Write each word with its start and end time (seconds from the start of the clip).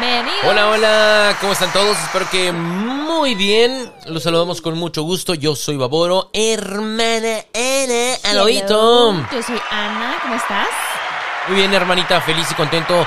Bienvenidos. 0.00 0.44
Hola, 0.44 0.68
hola, 0.68 1.36
¿cómo 1.40 1.52
están 1.52 1.72
todos? 1.72 1.98
Espero 1.98 2.28
que 2.30 2.52
muy 2.52 3.34
bien. 3.34 3.90
Los 4.06 4.22
saludamos 4.22 4.60
con 4.60 4.78
mucho 4.78 5.02
gusto. 5.02 5.34
Yo 5.34 5.56
soy 5.56 5.76
Baboro, 5.76 6.30
hermana 6.32 7.38
Ana, 7.54 8.14
al 8.24 8.30
Hello. 8.32 8.44
oído. 8.44 9.12
Yo 9.32 9.42
soy 9.42 9.60
Ana, 9.70 10.18
¿cómo 10.22 10.34
estás? 10.34 10.68
Muy 11.48 11.56
bien, 11.56 11.74
hermanita, 11.74 12.20
feliz 12.20 12.46
y 12.50 12.54
contento 12.54 13.06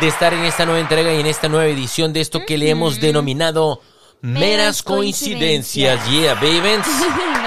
de 0.00 0.08
estar 0.08 0.34
en 0.34 0.44
esta 0.44 0.66
nueva 0.66 0.80
entrega 0.80 1.12
y 1.14 1.20
en 1.20 1.26
esta 1.26 1.48
nueva 1.48 1.66
edición 1.66 2.12
de 2.12 2.20
esto 2.20 2.40
que 2.46 2.58
le 2.58 2.68
hemos 2.68 3.00
denominado 3.00 3.80
Meras 4.20 4.40
Meras 4.40 4.82
Coincidencias. 4.82 6.00
coincidencias. 6.04 6.10
Yeah, 6.10 6.34
babies. 6.34 6.86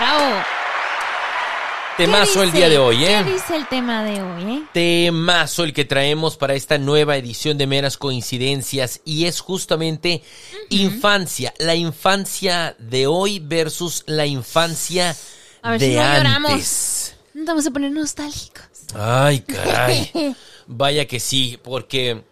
Temazo 2.00 2.40
¿Qué 2.40 2.46
el 2.46 2.52
día 2.54 2.70
de 2.70 2.78
hoy, 2.78 3.04
¿eh? 3.04 3.22
¿Qué 3.26 3.34
dice 3.34 3.58
el 3.58 3.68
tema 3.68 4.06
de 4.06 4.22
hoy, 4.22 4.44
eh? 4.54 4.64
Temazo 4.72 5.66
el 5.66 5.74
que 5.74 5.84
traemos 5.84 6.38
para 6.38 6.54
esta 6.54 6.78
nueva 6.78 7.18
edición 7.18 7.58
de 7.58 7.68
Meras 7.68 7.98
Coincidencias 7.98 9.02
y 9.04 9.26
es 9.26 9.42
justamente 9.42 10.24
infancia, 10.70 11.54
la 11.58 11.76
infancia 11.76 12.74
de 12.80 13.06
hoy 13.06 13.40
versus 13.40 14.06
la 14.06 14.26
infancia 14.26 15.14
A 15.62 15.72
ver 15.72 15.82
de 15.82 15.88
si 15.88 15.96
no 15.96 16.02
lloramos. 16.02 16.52
antes. 16.52 17.16
Vamos 17.34 17.68
a 17.68 17.72
poner 17.72 17.92
nostálgicos. 17.92 18.64
Ay, 18.96 19.42
caray. 19.42 20.38
Vaya 20.68 21.06
que 21.06 21.20
sí, 21.20 21.60
porque 21.62 22.24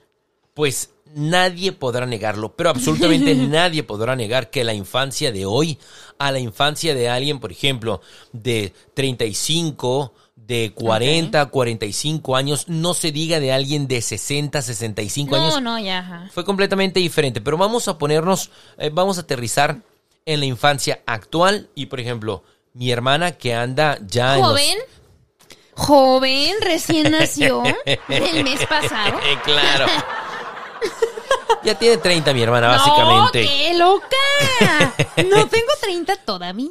pues 0.53 0.91
nadie 1.15 1.71
podrá 1.71 2.05
negarlo, 2.05 2.55
pero 2.55 2.69
absolutamente 2.69 3.33
nadie 3.35 3.83
podrá 3.83 4.15
negar 4.15 4.49
que 4.49 4.63
la 4.63 4.73
infancia 4.73 5.31
de 5.31 5.45
hoy 5.45 5.77
a 6.19 6.31
la 6.31 6.39
infancia 6.39 6.95
de 6.95 7.09
alguien, 7.09 7.39
por 7.39 7.51
ejemplo, 7.51 8.01
de 8.33 8.73
35, 8.93 10.13
de 10.35 10.71
40, 10.73 11.45
45 11.47 12.35
años, 12.35 12.67
no 12.67 12.93
se 12.93 13.11
diga 13.11 13.39
de 13.39 13.51
alguien 13.51 13.87
de 13.87 14.01
60, 14.01 14.61
65 14.61 15.35
No, 15.35 15.43
años, 15.43 15.61
no, 15.61 15.77
ya. 15.79 15.99
ajá. 15.99 16.29
fue 16.33 16.45
completamente 16.45 16.99
diferente, 16.99 17.41
pero 17.41 17.57
vamos 17.57 17.87
a 17.87 17.97
ponernos, 17.97 18.49
eh, 18.77 18.89
vamos 18.93 19.17
a 19.17 19.21
aterrizar 19.21 19.77
en 20.25 20.39
la 20.39 20.45
infancia 20.45 21.01
actual 21.05 21.69
y, 21.75 21.85
por 21.87 21.99
ejemplo, 21.99 22.43
mi 22.73 22.91
hermana 22.91 23.31
que 23.33 23.53
anda 23.53 23.97
ya 24.07 24.35
en 24.35 24.41
los- 24.41 24.49
Joven. 24.51 24.77
Joven, 25.73 26.55
recién 26.61 27.11
nació 27.11 27.61
el 27.85 28.43
mes 28.43 28.65
pasado. 28.65 29.19
Claro. 29.43 29.85
Ya 31.63 31.77
tiene 31.77 31.97
30 31.97 32.33
mi 32.33 32.41
hermana, 32.43 32.67
No, 32.67 32.73
básicamente. 32.77 33.43
qué 33.45 33.73
loca. 33.77 34.93
No 35.29 35.47
tengo 35.47 35.71
30 35.81 36.15
todavía. 36.17 36.69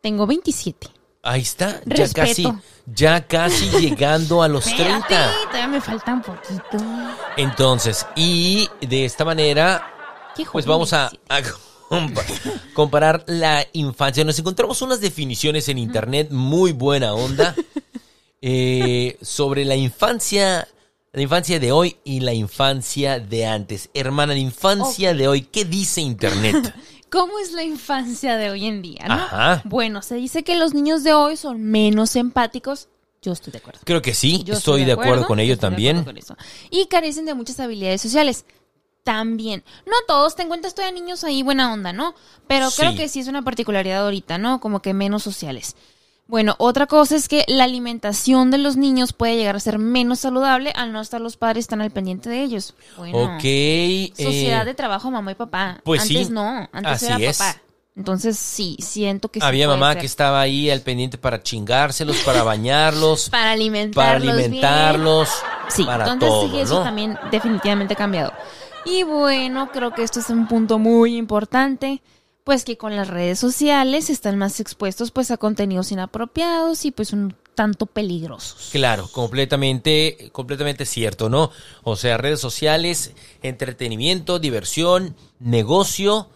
Tengo 0.00 0.26
27. 0.26 0.88
Ahí 1.24 1.42
está, 1.42 1.80
ya 1.86 1.96
Respeto. 1.96 2.14
casi, 2.26 2.48
ya 2.86 3.26
casi 3.26 3.70
llegando 3.80 4.42
a 4.42 4.48
los 4.48 4.66
Espérate, 4.66 5.06
30. 5.14 5.32
todavía 5.46 5.66
me 5.68 5.80
falta 5.80 6.12
un 6.14 6.22
poquito. 6.22 6.76
Entonces, 7.36 8.06
y 8.16 8.68
de 8.80 9.04
esta 9.04 9.24
manera, 9.24 9.88
pues 10.52 10.66
vamos 10.66 10.92
a, 10.92 11.10
27. 11.28 11.28
a 11.28 11.88
compa- 11.88 12.60
comparar 12.74 13.24
la 13.28 13.64
infancia. 13.72 14.24
Nos 14.24 14.38
encontramos 14.38 14.82
unas 14.82 15.00
definiciones 15.00 15.68
en 15.68 15.78
internet 15.78 16.28
muy 16.30 16.72
buena 16.72 17.14
onda 17.14 17.54
eh, 18.40 19.16
sobre 19.22 19.64
la 19.64 19.76
infancia, 19.76 20.66
la 21.12 21.22
infancia 21.22 21.60
de 21.60 21.72
hoy 21.72 21.96
y 22.04 22.20
la 22.20 22.32
infancia 22.32 23.20
de 23.20 23.46
antes. 23.46 23.90
Hermana, 23.94 24.32
la 24.32 24.38
infancia 24.38 25.12
de 25.14 25.28
hoy, 25.28 25.42
¿qué 25.42 25.64
dice 25.64 26.00
internet? 26.00 26.74
¿Cómo 27.10 27.38
es 27.38 27.52
la 27.52 27.62
infancia 27.62 28.36
de 28.38 28.48
hoy 28.50 28.64
en 28.66 28.80
día, 28.80 29.04
no? 29.06 29.14
Ajá. 29.14 29.62
Bueno, 29.66 30.00
se 30.00 30.14
dice 30.14 30.42
que 30.44 30.56
los 30.56 30.72
niños 30.72 31.04
de 31.04 31.12
hoy 31.12 31.36
son 31.36 31.62
menos 31.62 32.16
empáticos. 32.16 32.88
Yo 33.20 33.32
estoy 33.32 33.52
de 33.52 33.58
acuerdo. 33.58 33.80
Creo 33.84 34.00
que 34.00 34.14
sí, 34.14 34.42
Yo 34.44 34.54
estoy 34.54 34.84
de 34.86 34.92
acuerdo 34.92 35.26
con 35.26 35.38
ello 35.38 35.58
también. 35.58 35.98
acuerdo 35.98 36.12
con 36.12 36.18
eso. 36.18 36.36
Y 36.70 36.86
carecen 36.86 37.26
de 37.26 37.34
muchas 37.34 37.60
habilidades 37.60 38.00
sociales. 38.00 38.46
También. 39.04 39.64
No 39.84 39.92
todos, 40.08 40.34
ten 40.36 40.44
en 40.44 40.48
cuenta, 40.48 40.68
estoy 40.68 40.84
a 40.86 40.90
niños 40.92 41.22
ahí 41.24 41.42
buena 41.42 41.72
onda, 41.72 41.92
¿no? 41.92 42.14
Pero 42.46 42.68
creo 42.70 42.92
Sí. 42.92 42.96
que 42.96 43.08
sí 43.08 43.20
es 43.20 43.28
una 43.28 43.42
particularidad 43.42 44.04
ahorita, 44.04 44.38
¿no? 44.38 44.60
Como 44.60 44.80
que 44.80 44.94
menos 44.94 45.22
sociales. 45.22 45.76
Bueno, 46.28 46.54
otra 46.58 46.86
cosa 46.86 47.14
es 47.16 47.28
que 47.28 47.44
la 47.46 47.64
alimentación 47.64 48.50
de 48.50 48.58
los 48.58 48.76
niños 48.76 49.12
puede 49.12 49.36
llegar 49.36 49.56
a 49.56 49.60
ser 49.60 49.78
menos 49.78 50.20
saludable 50.20 50.70
al 50.74 50.92
no 50.92 51.00
estar 51.00 51.20
los 51.20 51.36
padres 51.36 51.66
tan 51.66 51.80
al 51.82 51.90
pendiente 51.90 52.30
de 52.30 52.42
ellos. 52.42 52.74
Bueno, 52.96 53.18
Ok. 53.36 53.40
eh, 53.44 54.12
sociedad 54.16 54.64
de 54.64 54.74
trabajo, 54.74 55.10
mamá 55.10 55.32
y 55.32 55.34
papá. 55.34 55.80
pues 55.84 56.02
antes 56.02 56.28
sí, 56.28 56.32
no, 56.32 56.68
antes 56.72 56.92
así 56.92 57.06
era 57.06 57.16
es. 57.18 57.36
papá. 57.38 57.60
Entonces 57.94 58.38
sí, 58.38 58.78
siento 58.80 59.28
que 59.28 59.40
sí 59.40 59.46
Había 59.46 59.68
mamá 59.68 59.92
ser. 59.92 60.00
que 60.00 60.06
estaba 60.06 60.40
ahí 60.40 60.70
al 60.70 60.80
pendiente 60.80 61.18
para 61.18 61.42
chingárselos, 61.42 62.16
para 62.18 62.42
bañarlos, 62.44 63.28
para 63.28 63.42
para 63.42 63.52
alimentarlos. 63.52 64.22
bien. 64.22 64.38
alimentarlos, 64.38 65.28
Sí, 65.68 65.84
para 65.84 66.04
entonces 66.04 66.28
todo, 66.30 66.48
sí, 66.50 66.58
eso 66.60 66.78
¿no? 66.78 66.84
también 66.84 67.18
definitivamente 67.30 67.92
ha 67.92 67.96
cambiado. 67.96 68.32
Y 68.86 69.02
bueno, 69.02 69.70
creo 69.70 69.92
que 69.92 70.02
esto 70.02 70.20
es 70.20 70.30
un 70.30 70.48
punto 70.48 70.78
muy 70.78 71.16
importante, 71.16 72.00
pues 72.44 72.64
que 72.64 72.76
con 72.76 72.96
las 72.96 73.08
redes 73.08 73.38
sociales 73.38 74.10
están 74.10 74.38
más 74.38 74.60
expuestos 74.60 75.10
pues 75.10 75.30
a 75.30 75.36
contenidos 75.36 75.92
inapropiados 75.92 76.84
y 76.84 76.90
pues 76.90 77.12
un 77.12 77.34
tanto 77.54 77.86
peligrosos. 77.86 78.70
Claro, 78.72 79.08
completamente, 79.12 80.30
completamente 80.32 80.86
cierto, 80.86 81.28
¿no? 81.28 81.50
O 81.82 81.96
sea, 81.96 82.16
redes 82.16 82.40
sociales, 82.40 83.12
entretenimiento, 83.42 84.38
diversión, 84.38 85.14
negocio, 85.38 86.30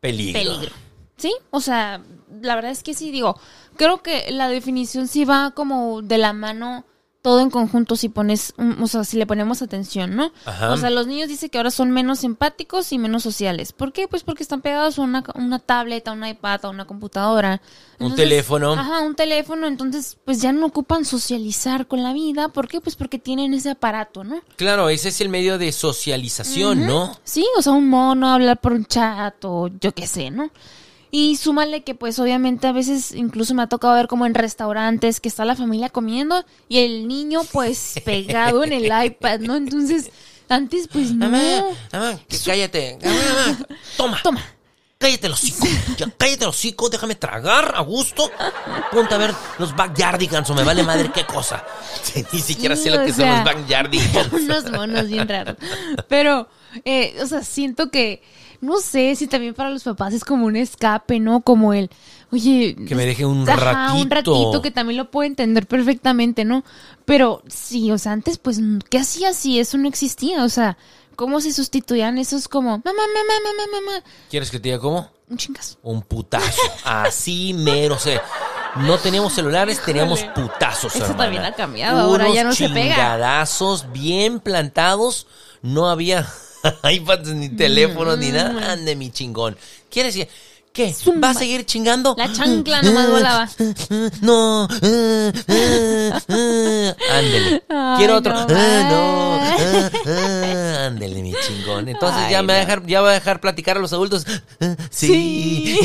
peligro. 0.00 0.56
Peligro. 0.56 0.74
¿Sí? 1.16 1.32
O 1.50 1.60
sea, 1.60 2.02
la 2.42 2.56
verdad 2.56 2.72
es 2.72 2.82
que 2.82 2.94
sí, 2.94 3.10
digo, 3.10 3.38
creo 3.76 4.02
que 4.02 4.30
la 4.30 4.48
definición 4.48 5.06
sí 5.08 5.24
va 5.24 5.52
como 5.52 6.02
de 6.02 6.18
la 6.18 6.32
mano 6.32 6.84
todo 7.24 7.40
en 7.40 7.48
conjunto 7.48 7.96
si 7.96 8.10
pones, 8.10 8.52
o 8.82 8.86
sea, 8.86 9.02
si 9.02 9.16
le 9.16 9.24
ponemos 9.24 9.62
atención, 9.62 10.14
¿no? 10.14 10.30
Ajá. 10.44 10.70
O 10.70 10.76
sea, 10.76 10.90
los 10.90 11.06
niños 11.06 11.26
dicen 11.26 11.48
que 11.48 11.56
ahora 11.56 11.70
son 11.70 11.90
menos 11.90 12.22
empáticos 12.22 12.92
y 12.92 12.98
menos 12.98 13.22
sociales. 13.22 13.72
¿Por 13.72 13.94
qué? 13.94 14.08
Pues 14.08 14.22
porque 14.22 14.42
están 14.42 14.60
pegados 14.60 14.98
a 14.98 15.02
una, 15.02 15.24
una 15.34 15.58
tableta, 15.58 16.10
a 16.10 16.14
un 16.14 16.26
iPad, 16.26 16.66
a 16.66 16.68
una 16.68 16.84
computadora. 16.84 17.62
Un 17.98 18.14
teléfono. 18.14 18.74
Ajá, 18.74 19.00
un 19.00 19.14
teléfono. 19.14 19.66
Entonces, 19.66 20.18
pues 20.26 20.42
ya 20.42 20.52
no 20.52 20.66
ocupan 20.66 21.06
socializar 21.06 21.86
con 21.86 22.02
la 22.02 22.12
vida. 22.12 22.50
¿Por 22.50 22.68
qué? 22.68 22.82
Pues 22.82 22.94
porque 22.94 23.18
tienen 23.18 23.54
ese 23.54 23.70
aparato, 23.70 24.22
¿no? 24.22 24.42
Claro, 24.56 24.90
ese 24.90 25.08
es 25.08 25.18
el 25.22 25.30
medio 25.30 25.56
de 25.56 25.72
socialización, 25.72 26.86
¿no? 26.86 27.18
Sí, 27.24 27.46
o 27.56 27.62
sea, 27.62 27.72
un 27.72 27.88
mono, 27.88 28.28
hablar 28.28 28.60
por 28.60 28.72
un 28.72 28.84
chat 28.84 29.42
o 29.46 29.70
yo 29.80 29.92
qué 29.92 30.06
sé, 30.06 30.30
¿no? 30.30 30.50
Y 31.16 31.36
súmale 31.36 31.84
que 31.84 31.94
pues 31.94 32.18
obviamente 32.18 32.66
a 32.66 32.72
veces 32.72 33.12
incluso 33.12 33.54
me 33.54 33.62
ha 33.62 33.68
tocado 33.68 33.94
ver 33.94 34.08
como 34.08 34.26
en 34.26 34.34
restaurantes 34.34 35.20
que 35.20 35.28
está 35.28 35.44
la 35.44 35.54
familia 35.54 35.88
comiendo 35.88 36.44
y 36.68 36.78
el 36.78 37.06
niño 37.06 37.42
pues 37.52 38.00
pegado 38.04 38.64
en 38.64 38.72
el 38.72 38.86
iPad, 38.86 39.38
¿no? 39.38 39.54
Entonces, 39.54 40.10
antes 40.48 40.88
pues 40.92 41.12
no. 41.12 41.30
Mamá, 41.30 41.66
mamá, 41.92 42.18
que 42.28 42.36
cállate. 42.44 42.98
Mamá, 43.00 43.16
mamá, 43.16 43.66
Toma. 43.96 44.20
Toma. 44.24 44.42
Cállate 44.98 45.28
los 45.28 45.40
hocico, 45.40 45.68
ya 45.96 46.10
cállate 46.18 46.46
los 46.46 46.56
hocico, 46.56 46.88
déjame 46.88 47.14
tragar 47.14 47.74
a 47.76 47.82
gusto. 47.82 48.28
Ponte 48.90 49.14
a 49.14 49.18
ver 49.18 49.32
los 49.60 49.76
backyardigans 49.76 50.50
o 50.50 50.54
me 50.54 50.64
vale 50.64 50.82
madre 50.82 51.12
qué 51.12 51.24
cosa. 51.24 51.64
Ni 52.32 52.40
siquiera 52.40 52.74
sé 52.74 52.84
Sí, 52.84 52.90
lo 52.90 53.04
que 53.04 53.12
son 53.12 53.28
los 53.28 53.44
backyardigans. 53.44 54.32
Unos 54.32 54.68
monos 54.72 55.06
bien 55.06 55.28
raros. 55.28 55.56
Pero, 56.08 56.48
eh, 56.84 57.16
o 57.22 57.26
sea, 57.26 57.44
siento 57.44 57.92
que, 57.92 58.20
no 58.64 58.78
sé 58.78 59.14
si 59.14 59.26
también 59.26 59.54
para 59.54 59.70
los 59.70 59.84
papás 59.84 60.14
es 60.14 60.24
como 60.24 60.46
un 60.46 60.56
escape, 60.56 61.20
¿no? 61.20 61.42
Como 61.42 61.72
el, 61.74 61.90
oye. 62.32 62.74
Que 62.88 62.94
me 62.94 63.04
deje 63.04 63.26
un 63.26 63.48
ajá, 63.48 63.92
un 63.94 64.10
ratito. 64.10 64.32
ratito 64.32 64.62
que 64.62 64.70
también 64.70 64.96
lo 64.96 65.10
puedo 65.10 65.26
entender 65.26 65.66
perfectamente, 65.66 66.44
¿no? 66.44 66.64
Pero 67.04 67.42
sí, 67.46 67.92
o 67.92 67.98
sea, 67.98 68.12
antes, 68.12 68.38
pues, 68.38 68.60
¿qué 68.88 68.98
hacía 68.98 69.34
si 69.34 69.58
eso 69.60 69.76
no 69.76 69.88
existía? 69.88 70.44
O 70.44 70.48
sea, 70.48 70.78
¿cómo 71.14 71.40
se 71.40 71.52
sustituían 71.52 72.18
esos 72.18 72.48
como, 72.48 72.70
mamá, 72.70 72.82
mamá, 72.84 73.34
mamá, 73.44 73.80
mamá? 73.80 74.04
¿Quieres 74.30 74.50
que 74.50 74.58
te 74.58 74.70
diga 74.70 74.78
cómo? 74.80 75.10
Un 75.28 75.36
chingazo. 75.36 75.78
Un 75.82 76.02
putazo. 76.02 76.62
Así 76.84 77.54
mero, 77.54 77.96
o 77.96 77.98
sea, 77.98 78.22
no 78.76 78.98
teníamos 78.98 79.32
celulares, 79.34 79.80
teníamos 79.84 80.22
putazos, 80.34 80.94
Eso 80.94 81.04
hermana. 81.04 81.22
también 81.22 81.44
ha 81.44 81.52
cambiado, 81.52 82.00
ahora 82.00 82.28
ya 82.32 82.44
no 82.44 82.54
se 82.54 82.68
pega. 82.70 83.44
bien 83.92 84.40
plantados, 84.40 85.26
no 85.62 85.88
había 85.88 86.26
iPads 86.92 87.28
ni 87.34 87.48
teléfonos 87.50 88.18
ni 88.18 88.30
nada. 88.32 88.72
Ande 88.72 88.96
mi 88.96 89.10
chingón. 89.10 89.56
¿Quieres 89.90 90.14
que 90.16 90.28
¿Qué? 90.74 90.92
Zumba. 90.92 91.28
¿Va 91.28 91.30
a 91.30 91.34
seguir 91.34 91.64
chingando? 91.64 92.16
La 92.18 92.32
chancla 92.32 92.82
nomás 92.82 93.08
volaba. 93.08 93.48
No. 94.22 94.66
Ándele. 97.12 97.62
Quiero 97.96 98.16
otro. 98.16 98.34
no 98.34 98.46
Ah, 98.50 98.88
no. 98.90 99.34
Ah, 99.40 99.90
ah. 100.06 100.86
Ándele, 100.86 101.22
mi 101.22 101.32
chingón. 101.46 101.88
Entonces 101.88 102.22
Ay, 102.24 102.32
ya 102.32 102.42
me 102.42 102.54
va 102.54 102.58
a 102.58 102.62
no. 102.62 102.66
dejar, 102.66 102.86
ya 102.86 103.00
va 103.02 103.10
a 103.10 103.14
dejar 103.14 103.40
platicar 103.40 103.76
a 103.76 103.80
los 103.80 103.92
adultos. 103.92 104.26
Ah, 104.60 104.74
Sí. 104.90 105.76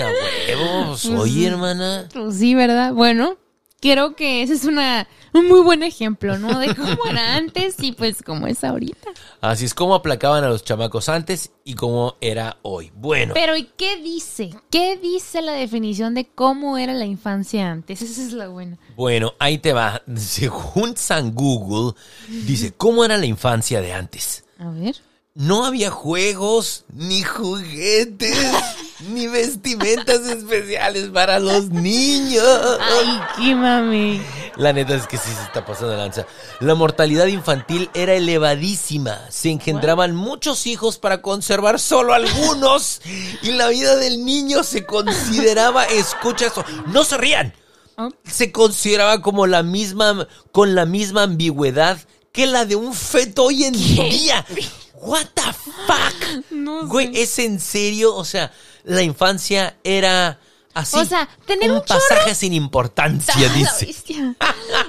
A 0.00 0.06
huevo. 0.08 0.96
Soy 0.96 1.44
hermana. 1.44 2.08
Pues 2.10 2.36
sí, 2.38 2.54
¿verdad? 2.54 2.94
Bueno, 2.94 3.36
creo 3.80 4.16
que 4.16 4.42
ese 4.42 4.54
es 4.54 4.64
una, 4.64 5.08
un 5.32 5.46
muy 5.48 5.60
buen 5.60 5.82
ejemplo, 5.82 6.38
¿no? 6.38 6.58
De 6.58 6.74
cómo 6.74 7.06
era 7.08 7.36
antes 7.36 7.76
y 7.80 7.92
pues 7.92 8.22
cómo 8.22 8.46
es 8.46 8.64
ahorita. 8.64 9.10
Así 9.40 9.64
es 9.64 9.74
como 9.74 9.94
aplacaban 9.94 10.44
a 10.44 10.48
los 10.48 10.64
chamacos 10.64 11.08
antes 11.08 11.52
y 11.64 11.74
cómo 11.74 12.16
era 12.20 12.58
hoy. 12.62 12.90
Bueno, 12.94 13.34
Pero 13.34 13.56
¿y 13.56 13.64
qué 13.76 13.96
dice? 13.98 14.50
¿Qué 14.70 14.96
dice 14.96 15.42
la 15.42 15.52
definición 15.52 16.14
de 16.14 16.26
cómo 16.26 16.78
era 16.78 16.92
la 16.94 17.06
infancia 17.06 17.70
antes? 17.70 18.02
Esa 18.02 18.22
es 18.22 18.32
la 18.32 18.48
buena. 18.48 18.78
bueno, 18.96 19.34
ahí 19.38 19.58
te 19.58 19.72
va. 19.72 20.02
Según 20.16 20.96
San 20.96 21.34
Google, 21.34 21.94
dice, 22.28 22.72
¿cómo 22.76 23.04
era 23.04 23.16
la 23.16 23.26
infancia 23.26 23.80
de 23.80 23.92
antes? 23.92 24.44
A 24.58 24.70
ver. 24.70 24.96
No 25.38 25.64
había 25.64 25.88
juegos, 25.92 26.84
ni 26.92 27.22
juguetes, 27.22 28.36
ni 29.08 29.28
vestimentas 29.28 30.22
especiales 30.22 31.10
para 31.10 31.38
los 31.38 31.68
niños. 31.68 32.44
Ay, 32.80 33.20
qué 33.36 33.54
mami. 33.54 34.20
La 34.56 34.72
neta 34.72 34.96
es 34.96 35.06
que 35.06 35.16
sí 35.16 35.30
se 35.30 35.44
está 35.44 35.64
pasando 35.64 35.92
de 35.92 35.98
lanza. 35.98 36.26
La 36.58 36.74
mortalidad 36.74 37.26
infantil 37.26 37.88
era 37.94 38.14
elevadísima. 38.14 39.30
Se 39.30 39.48
engendraban 39.48 40.12
muchos 40.16 40.66
hijos 40.66 40.98
para 40.98 41.22
conservar 41.22 41.78
solo 41.78 42.14
algunos. 42.14 43.00
Y 43.42 43.52
la 43.52 43.68
vida 43.68 43.94
del 43.94 44.24
niño 44.24 44.64
se 44.64 44.84
consideraba, 44.86 45.84
escucha 45.84 46.46
eso, 46.46 46.64
no 46.86 47.04
se 47.04 47.16
rían. 47.16 47.54
Oh. 47.96 48.08
Se 48.24 48.50
consideraba 48.50 49.22
como 49.22 49.46
la 49.46 49.62
misma, 49.62 50.26
con 50.50 50.74
la 50.74 50.84
misma 50.84 51.22
ambigüedad 51.22 52.00
que 52.32 52.46
la 52.46 52.64
de 52.64 52.74
un 52.74 52.92
feto 52.92 53.44
hoy 53.44 53.64
en 53.64 53.74
día. 53.74 54.44
What 55.00 55.26
the 55.34 55.52
fuck? 55.52 56.50
No 56.50 56.86
Güey, 56.86 57.14
sé. 57.14 57.22
¿es 57.22 57.38
en 57.38 57.60
serio? 57.60 58.14
O 58.14 58.24
sea, 58.24 58.52
la 58.84 59.02
infancia 59.02 59.76
era 59.84 60.38
así. 60.74 60.96
O 60.98 61.04
sea, 61.04 61.28
tener 61.46 61.70
un 61.70 61.78
un 61.78 61.82
chorro- 61.82 62.00
pasaje 62.08 62.34
sin 62.34 62.52
importancia, 62.52 63.34
Ah, 63.38 63.54
dice. 63.54 63.86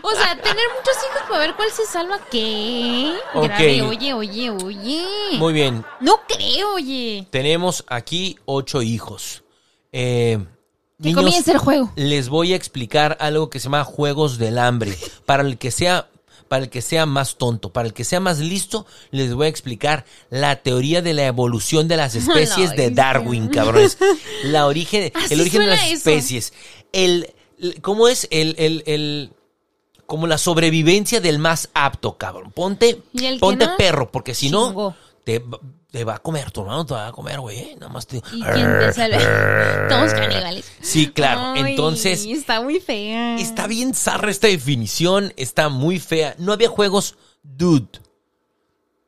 O 0.01 0.11
sea, 0.11 0.35
tener 0.41 0.65
muchos 0.77 0.95
hijos 1.09 1.21
para 1.29 1.39
ver 1.39 1.55
cuál 1.55 1.71
se 1.71 1.85
salva. 1.85 2.19
¿Qué? 2.31 3.13
Ok. 3.33 3.43
Grave, 3.45 3.81
oye, 3.83 4.13
oye, 4.13 4.49
oye. 4.49 5.05
Muy 5.37 5.53
bien, 5.53 5.85
No 5.99 6.21
creo, 6.27 6.73
oye. 6.75 7.27
tenemos 7.31 7.83
aquí 7.87 8.37
ocho 8.45 8.81
hijos. 8.81 9.43
Eh, 9.91 10.37
Que 11.01 11.13
comience 11.13 11.51
el 11.51 11.57
juego. 11.57 11.91
les 11.95 12.29
voy 12.29 12.53
a 12.53 12.55
explicar 12.55 13.17
algo 13.21 13.49
que 13.49 13.59
se 13.59 13.65
llama 13.65 13.83
juegos 13.83 14.37
del 14.37 14.57
hambre. 14.59 14.97
Para 15.25 15.43
el 15.43 15.57
que 15.57 15.71
sea, 15.71 16.07
para 16.49 16.63
el 16.63 16.69
que 16.69 16.81
sea 16.81 17.05
más 17.05 17.37
tonto, 17.37 17.71
para 17.71 17.87
el 17.87 17.93
que 17.93 18.03
sea 18.03 18.19
más 18.19 18.39
listo, 18.39 18.85
les 19.11 19.33
voy 19.33 19.45
a 19.45 19.49
explicar 19.49 20.03
la 20.29 20.57
teoría 20.57 21.01
de 21.01 21.13
la 21.13 21.25
evolución 21.27 21.87
de 21.87 21.95
las 21.95 22.15
especies 22.15 22.75
de. 22.75 22.89
Darwin, 22.89 23.47
cabrones. 23.47 23.97
La 24.43 24.65
origen, 24.67 25.11
Así 25.15 25.33
el 25.35 25.41
origen 25.41 25.61
de 25.61 25.67
las 25.67 25.83
eso. 25.85 25.93
especies. 25.93 26.51
El, 26.91 27.31
el- 27.59 27.81
¿cómo 27.81 28.07
es? 28.09 28.27
El, 28.31 28.55
el, 28.57 28.83
el, 28.87 29.31
como 30.05 30.25
la 30.27 30.37
sobrevivencia 30.39 31.21
del 31.21 31.37
más 31.39 31.69
apto, 31.73 32.17
cabrón. 32.17 32.51
Ponte, 32.51 33.01
¿Y 33.13 33.25
el 33.25 33.35
que 33.35 33.39
ponte 33.39 33.65
no? 33.67 33.77
perro, 33.77 34.11
porque 34.11 34.33
si 34.33 34.49
no. 34.49 34.95
Te, 35.29 35.37
va- 35.39 35.59
te 35.91 36.03
va 36.03 36.15
a 36.15 36.19
comer, 36.19 36.49
tu 36.49 36.61
hermano 36.61 36.85
te 36.87 36.93
va 36.95 37.07
a 37.07 37.11
comer, 37.11 37.39
güey. 37.39 37.59
eh, 37.59 37.75
Nada 37.79 37.91
más 37.93 38.07
te. 38.07 38.17
¿Y 38.17 38.21
quién 38.41 38.79
te 38.79 38.93
salva? 38.93 39.87
Todos 39.87 40.11
caníbales. 40.13 40.65
Sí, 40.81 41.11
claro. 41.11 41.53
Ay, 41.55 41.71
Entonces, 41.71 42.25
Está 42.25 42.61
muy 42.61 42.79
fea. 42.79 43.35
está 43.37 43.67
bien 43.67 43.93
zarra 43.93 44.31
esta 44.31 44.47
definición, 44.47 45.31
está 45.37 45.69
muy 45.69 45.99
fea. 45.99 46.33
No 46.39 46.51
había 46.53 46.69
juegos, 46.69 47.15
dude. 47.43 47.99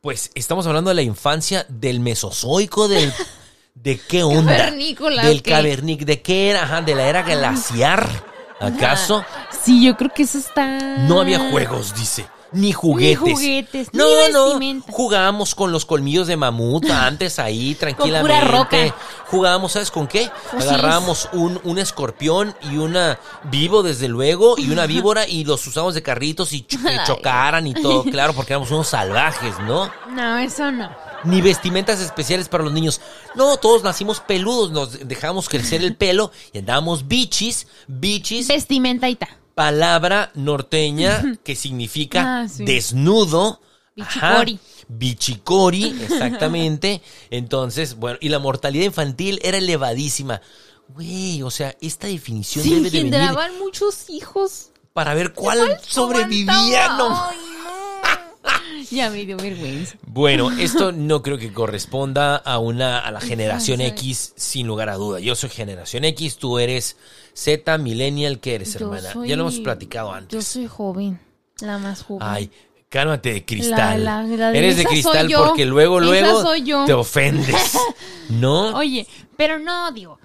Pues 0.02 0.30
estamos 0.36 0.66
hablando 0.68 0.90
de 0.90 0.96
la 0.96 1.02
infancia 1.02 1.66
del 1.70 2.00
mesozoico, 2.00 2.88
del. 2.88 3.12
¿De 3.74 3.98
qué 4.00 4.22
onda? 4.24 4.58
Cavernícola, 4.58 5.26
Del 5.26 5.40
¿o 5.40 5.44
qué? 5.44 5.50
cavernic, 5.52 6.02
¿de 6.02 6.22
qué 6.22 6.50
era? 6.52 6.64
Ajá, 6.64 6.82
de 6.82 6.94
la 6.94 7.08
era 7.08 7.24
glaciar. 7.24 8.08
¿Acaso? 8.60 9.26
Sí, 9.64 9.84
yo 9.84 9.98
creo 9.98 10.12
que 10.14 10.22
eso 10.24 10.38
está. 10.38 10.78
No 11.08 11.20
había 11.22 11.50
juegos, 11.50 11.96
dice. 11.96 12.28
Ni 12.54 12.74
juguetes. 12.74 13.18
juguetes, 13.20 13.88
ni 13.94 13.98
No, 14.00 14.06
no. 14.30 14.46
vestimenta. 14.46 14.92
Jugábamos 14.92 15.56
con 15.56 15.72
los 15.72 15.86
colmillos 15.86 16.28
de 16.28 16.36
mamut 16.36 16.86
antes 16.90 17.40
ahí, 17.40 17.76
tranquilamente. 17.76 18.46
pura 18.46 18.58
roca. 18.58 18.96
Jugábamos, 19.28 19.72
¿sabes 19.72 19.90
con 19.92 20.08
qué? 20.08 20.30
Fusiles. 20.52 20.68
Agarrábamos 20.68 21.30
un, 21.32 21.60
un 21.64 21.78
escorpión 21.80 22.54
y 22.70 22.76
una 22.78 23.18
vivo, 23.46 23.84
desde 23.84 24.10
luego, 24.10 24.56
y 24.58 24.70
una 24.70 24.86
víbora 24.86 25.26
y 25.28 25.46
los 25.46 25.66
usamos 25.66 25.94
de 25.94 26.04
carritos 26.04 26.52
y 26.52 26.62
cho- 26.64 26.78
que 26.82 26.90
Ay. 26.90 27.00
chocaran 27.08 27.68
y 27.68 27.74
todo. 27.74 28.04
Claro, 28.12 28.34
porque 28.34 28.52
éramos 28.54 28.72
unos 28.72 28.88
salvajes, 28.90 29.54
¿no? 29.66 29.90
No, 30.10 30.38
eso 30.40 30.70
no. 30.72 30.90
Ni 31.24 31.40
vestimentas 31.42 32.02
especiales 32.02 32.50
para 32.50 32.64
los 32.66 32.74
niños. 32.74 33.00
No, 33.36 33.56
todos 33.58 33.84
nacimos 33.84 34.20
peludos, 34.20 34.72
nos 34.72 35.08
dejamos 35.08 35.48
crecer 35.48 35.82
el 35.84 35.96
pelo 35.96 36.32
y 36.52 36.58
andábamos 36.58 37.08
bichis, 37.08 37.68
bichis 37.88 38.48
Vestimenta 38.50 39.08
y 39.08 39.16
ta. 39.16 39.30
Palabra 39.66 40.32
norteña 40.34 41.38
que 41.44 41.56
significa 41.56 42.42
Ah, 42.42 42.48
sí. 42.50 42.66
desnudo. 42.66 43.62
Bichicori. 43.96 44.54
Ajá, 44.56 44.86
bichicori, 44.88 45.84
exactamente. 46.02 47.02
Entonces, 47.30 47.96
bueno, 47.96 48.18
y 48.22 48.30
la 48.30 48.40
mortalidad 48.40 48.86
infantil 48.86 49.40
era 49.44 49.58
elevadísima. 49.58 50.42
Güey, 50.90 51.44
o 51.44 51.52
sea, 51.52 51.76
esta 51.82 52.08
definición 52.08 52.64
Sí, 52.64 52.70
debe 52.72 52.90
de 52.90 52.98
venir 52.98 53.14
engendraban 53.14 53.60
muchos 53.60 54.10
hijos. 54.10 54.70
para 54.94 55.14
ver 55.14 55.34
cuál 55.34 55.78
sobrevivía. 55.88 56.88
No. 56.98 57.28
Ay, 57.30 57.38
no. 57.38 57.41
Ya 58.90 59.10
me 59.10 59.26
dio 59.26 59.38
vergüenza. 59.38 59.96
Bueno, 60.08 60.52
esto 60.52 60.92
no 60.92 61.22
creo 61.22 61.38
que 61.38 61.52
corresponda 61.54 62.36
a 62.38 62.58
una 62.60 63.00
a 63.00 63.12
la 63.12 63.22
generación. 63.22 63.82
X 63.82 64.34
sin 64.36 64.68
lugar 64.68 64.90
a 64.90 64.96
duda. 64.96 65.20
Yo 65.20 65.36
soy 65.36 65.50
generación 65.50 66.04
X, 66.06 66.38
tú 66.38 66.58
eres 66.60 66.98
Z, 67.34 67.78
millennial, 67.78 68.40
¿qué 68.40 68.56
eres, 68.56 68.74
Yo 68.74 68.86
hermana? 68.88 69.14
soy- 69.14 69.30
Ya 69.30 69.36
lo 69.36 69.44
hemos 69.44 69.60
platicado 69.60 70.10
Yo 70.10 70.16
antes. 70.16 70.48
soy 70.48 70.68
joven. 70.68 71.20
La 71.60 71.78
más 71.78 72.04
joven. 72.04 72.28
Ay, 72.28 72.52
cálmate 72.90 73.34
de 73.34 73.46
cristal. 73.46 74.04
La- 74.04 74.24
la- 74.24 74.36
la- 74.52 74.58
Eres 74.58 74.78
de 74.78 74.86
cristal 74.86 75.28
yo. 75.28 75.46
porque 75.46 75.66
luego, 75.66 76.00
luego 76.00 76.56
yo. 76.56 76.86
te 76.86 76.94
ofendes. 76.94 77.78
¿No? 78.30 78.76
Oye, 78.78 79.06
pero 79.38 79.60
no, 79.60 79.92
digo, 79.92 80.18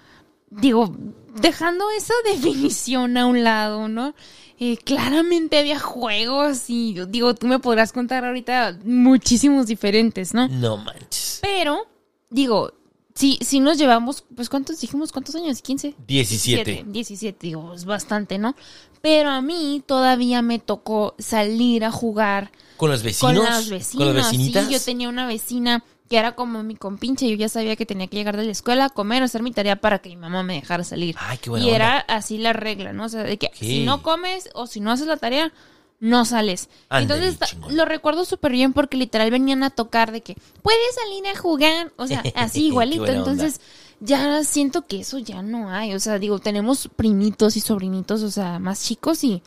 digo, 0.50 0.94
dejando 1.40 1.84
esa 1.90 2.14
definición 2.24 3.16
a 3.16 3.26
un 3.26 3.44
lado, 3.44 3.88
¿no? 3.88 4.14
Eh, 4.58 4.78
claramente 4.78 5.58
había 5.58 5.78
juegos 5.78 6.70
y 6.70 6.94
digo, 7.08 7.34
tú 7.34 7.46
me 7.46 7.58
podrás 7.58 7.92
contar 7.92 8.24
ahorita 8.24 8.78
muchísimos 8.84 9.66
diferentes, 9.66 10.32
¿no? 10.32 10.48
No 10.48 10.78
manches. 10.78 11.40
Pero, 11.42 11.86
digo, 12.30 12.72
si, 13.14 13.38
si 13.42 13.60
nos 13.60 13.76
llevamos, 13.78 14.24
pues 14.34 14.48
¿cuántos 14.48 14.80
dijimos? 14.80 15.12
¿Cuántos 15.12 15.34
años? 15.34 15.62
¿15? 15.62 15.94
17. 16.06 16.84
17, 16.86 17.38
digo, 17.46 17.74
es 17.74 17.84
bastante, 17.84 18.38
¿no? 18.38 18.54
Pero 19.02 19.30
a 19.30 19.40
mí 19.42 19.82
todavía 19.86 20.42
me 20.42 20.58
tocó 20.58 21.14
salir 21.18 21.84
a 21.84 21.90
jugar 21.90 22.50
¿Con 22.76 22.90
los 22.90 23.02
vecinos? 23.02 23.34
con 23.34 23.44
las 23.44 23.68
vecinas. 23.68 24.06
¿Con 24.06 24.16
las 24.16 24.30
vecinitas? 24.30 24.66
Sí, 24.66 24.72
yo 24.72 24.80
tenía 24.80 25.08
una 25.08 25.26
vecina 25.26 25.84
que 26.08 26.18
era 26.18 26.34
como 26.36 26.62
mi 26.62 26.76
compinche. 26.76 27.28
Yo 27.28 27.36
ya 27.36 27.48
sabía 27.48 27.76
que 27.76 27.86
tenía 27.86 28.06
que 28.06 28.16
llegar 28.16 28.36
de 28.36 28.44
la 28.44 28.52
escuela, 28.52 28.88
comer, 28.90 29.22
hacer 29.22 29.42
mi 29.42 29.50
tarea 29.52 29.76
para 29.76 29.98
que 29.98 30.08
mi 30.10 30.16
mamá 30.16 30.42
me 30.42 30.54
dejara 30.54 30.84
salir. 30.84 31.16
Ay, 31.18 31.38
qué 31.38 31.50
buena 31.50 31.64
y 31.64 31.68
onda. 31.68 31.76
era 31.76 31.98
así 32.00 32.38
la 32.38 32.52
regla, 32.52 32.92
¿no? 32.92 33.04
O 33.04 33.08
sea, 33.08 33.22
de 33.24 33.36
que 33.38 33.46
Ok. 33.48 33.54
si 33.58 33.84
no 33.84 34.02
comes 34.02 34.48
o 34.54 34.66
si 34.66 34.80
no 34.80 34.90
haces 34.92 35.06
la 35.06 35.16
tarea, 35.16 35.52
no 35.98 36.24
sales. 36.24 36.68
Ándale, 36.90 37.24
Entonces 37.26 37.48
chingón. 37.50 37.76
lo 37.76 37.84
recuerdo 37.86 38.24
súper 38.24 38.52
bien 38.52 38.72
porque 38.72 38.96
literal 38.96 39.30
venían 39.30 39.62
a 39.62 39.70
tocar 39.70 40.12
de 40.12 40.20
que 40.22 40.36
puedes 40.62 40.94
salir 40.94 41.26
a 41.26 41.36
jugar. 41.38 41.92
O 41.96 42.06
sea, 42.06 42.22
así 42.36 42.60
Qué 42.60 42.66
igualito. 42.66 43.06
Entonces 43.06 43.60
ya 44.00 44.44
siento 44.44 44.82
que 44.86 45.00
eso 45.00 45.18
ya 45.18 45.40
no 45.42 45.70
hay. 45.70 45.94
O 45.94 46.00
sea, 46.00 46.18
digo, 46.18 46.38
tenemos 46.38 46.88
primitos 46.94 47.56
y 47.56 47.60
sobrinitos, 47.60 48.22
o 48.22 48.30
sea, 48.30 48.58
más 48.58 48.84
chicos 48.84 49.24
y 49.24 49.42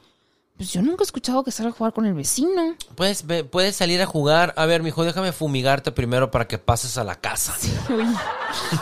pues 0.59 0.73
yo 0.73 0.81
nunca 0.81 1.03
he 1.03 1.05
escuchado 1.05 1.41
que 1.45 1.51
salga 1.51 1.71
a 1.71 1.73
jugar 1.73 1.93
con 1.93 2.05
el 2.05 2.13
vecino. 2.13 2.75
Puedes, 2.95 3.23
puedes 3.49 3.77
salir 3.77 4.01
a 4.01 4.05
jugar. 4.05 4.53
A 4.57 4.65
ver, 4.65 4.83
mijo, 4.83 5.05
déjame 5.05 5.31
fumigarte 5.31 5.93
primero 5.93 6.31
para 6.31 6.49
que 6.49 6.57
pases 6.57 6.97
a 6.97 7.05
la 7.05 7.15
casa. 7.15 7.55
Uy, 7.87 8.03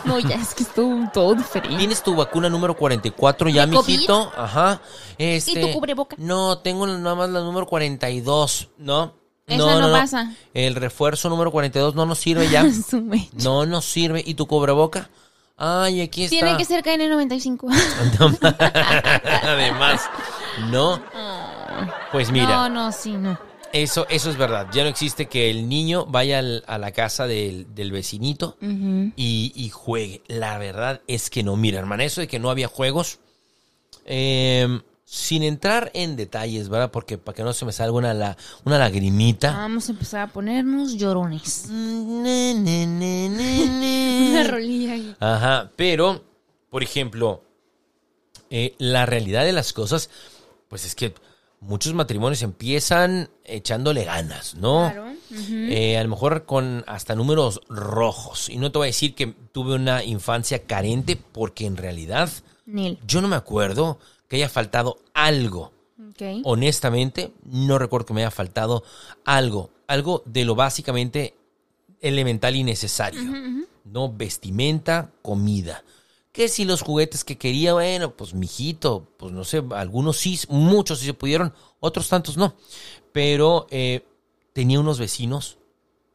no, 0.03 0.17
ya 0.17 0.37
es 0.37 0.55
que 0.55 0.63
es 0.63 0.73
todo, 0.73 1.07
todo 1.13 1.35
diferente. 1.35 1.77
¿Tienes 1.77 2.01
tu 2.01 2.15
vacuna 2.15 2.49
número 2.49 2.75
44 2.75 3.49
ya, 3.49 3.67
mijito? 3.67 4.31
Ajá. 4.35 4.81
Este, 5.19 5.51
¿Y 5.51 5.61
tu 5.61 5.71
cubreboca? 5.71 6.15
No, 6.17 6.57
tengo 6.57 6.87
nada 6.87 7.13
más 7.13 7.29
la 7.29 7.41
número 7.41 7.67
42, 7.67 8.69
¿no? 8.79 9.13
Esa 9.45 9.79
no 9.79 9.91
pasa. 9.91 10.33
El 10.55 10.73
refuerzo 10.73 11.29
número 11.29 11.51
42 11.51 11.93
no 11.93 12.07
nos 12.07 12.17
sirve 12.17 12.49
ya. 12.49 12.65
No 13.43 13.67
nos 13.67 13.85
sirve. 13.85 14.23
¿Y 14.25 14.33
tu 14.33 14.47
cubreboca? 14.47 15.11
Ay, 15.55 16.01
aquí 16.01 16.23
está. 16.23 16.37
Tiene 16.37 16.57
que 16.57 16.65
ser 16.65 16.83
KN95. 16.83 17.71
Además, 19.43 20.09
no. 20.71 20.99
Pues 22.11 22.31
mira, 22.31 22.47
No, 22.47 22.69
no, 22.69 22.91
sí, 22.91 23.11
no. 23.13 23.37
eso, 23.73 24.05
eso 24.09 24.29
es 24.29 24.37
verdad. 24.37 24.67
Ya 24.71 24.83
no 24.83 24.89
existe 24.89 25.27
que 25.27 25.49
el 25.49 25.67
niño 25.69 26.05
vaya 26.05 26.39
al- 26.39 26.63
a 26.67 26.77
la 26.77 26.91
casa 26.91 27.27
del, 27.27 27.73
del 27.75 27.91
vecinito 27.91 28.57
y, 28.61 29.51
y 29.55 29.69
juegue. 29.69 30.21
La 30.27 30.57
verdad 30.57 31.01
es 31.07 31.29
que 31.29 31.43
no. 31.43 31.55
Mira, 31.57 31.79
hermana, 31.79 32.03
eso 32.05 32.21
de 32.21 32.27
que 32.27 32.39
no 32.39 32.49
había 32.49 32.67
juegos. 32.67 33.19
eh, 34.05 34.81
sin 35.09 35.41
entrar 35.43 35.89
en 35.93 36.17
detalles, 36.17 36.67
¿verdad? 36.67 36.91
Porque 36.91 37.17
para 37.17 37.33
que 37.33 37.41
no 37.43 37.53
se 37.53 37.63
me 37.63 37.71
salga 37.71 37.93
una, 37.93 38.13
la- 38.13 38.35
una 38.65 38.77
lagrimita. 38.77 39.51
Vamos 39.53 39.87
a 39.87 39.93
empezar 39.93 40.19
a 40.21 40.27
ponernos 40.27 40.95
llorones. 40.97 41.69
Ne, 41.69 42.53
ne, 42.53 42.85
ne, 42.85 43.29
ne, 43.29 44.29
Una 44.31 44.43
rolilla 44.51 44.93
ahí. 44.93 45.15
Ajá, 45.21 45.71
pero, 45.77 46.25
por 46.69 46.83
ejemplo, 46.83 47.41
eh, 48.49 48.75
la 48.79 49.05
realidad 49.05 49.45
de 49.45 49.53
las 49.53 49.71
cosas 49.71 50.09
pues 50.67 50.83
es 50.85 50.93
que 50.95 51.13
muchos 51.67 51.93
matrimonios 51.93 52.41
empiezan 52.41 53.29
echándole 53.43 54.05
ganas, 54.05 54.55
¿no? 54.55 54.89
Claro. 54.91 55.13
Eh, 55.29 55.97
a 55.97 56.03
lo 56.03 56.09
mejor 56.09 56.45
con 56.45 56.83
hasta 56.87 57.13
números 57.13 57.61
rojos. 57.67 58.49
Y 58.49 58.57
no 58.57 58.71
te 58.71 58.77
voy 58.77 58.85
a 58.85 58.87
decir 58.87 59.13
que 59.13 59.27
tuve 59.51 59.75
una 59.75 60.03
infancia 60.03 60.63
carente, 60.63 61.17
porque 61.17 61.65
en 61.65 61.75
realidad 61.75 62.29
Neil. 62.65 62.97
yo 63.05 63.21
no 63.21 63.27
me 63.27 63.35
acuerdo 63.35 63.99
que 64.27 64.37
haya 64.37 64.49
faltado 64.49 64.99
algo. 65.13 65.73
Honestamente, 66.45 67.31
no 67.43 67.77
recuerdo 67.77 68.07
que 68.07 68.13
me 68.13 68.21
haya 68.21 68.31
faltado 68.31 68.83
algo. 69.23 69.69
Algo 69.87 70.23
de 70.25 70.45
lo 70.45 70.55
básicamente 70.55 71.35
elemental 72.01 72.55
y 72.55 72.63
necesario. 72.63 73.21
No 73.83 74.11
vestimenta, 74.11 75.11
comida. 75.21 75.83
Que 76.37 76.49
si 76.49 76.65
los 76.65 76.83
juguetes 76.83 77.23
que 77.23 77.35
quería, 77.35 77.73
bueno, 77.73 78.15
pues 78.15 78.35
mijito, 78.35 79.07
pues 79.17 79.33
no 79.33 79.43
sé, 79.43 79.63
algunos 79.71 80.17
sí, 80.17 80.39
muchos 80.49 80.99
sí 80.99 81.07
se 81.07 81.15
pudieron, 81.15 81.51
otros 81.79 82.07
tantos 82.09 82.37
no. 82.37 82.53
Pero 83.11 83.65
eh, 83.71 84.05
tenía 84.53 84.79
unos 84.79 84.99
vecinos 84.99 85.57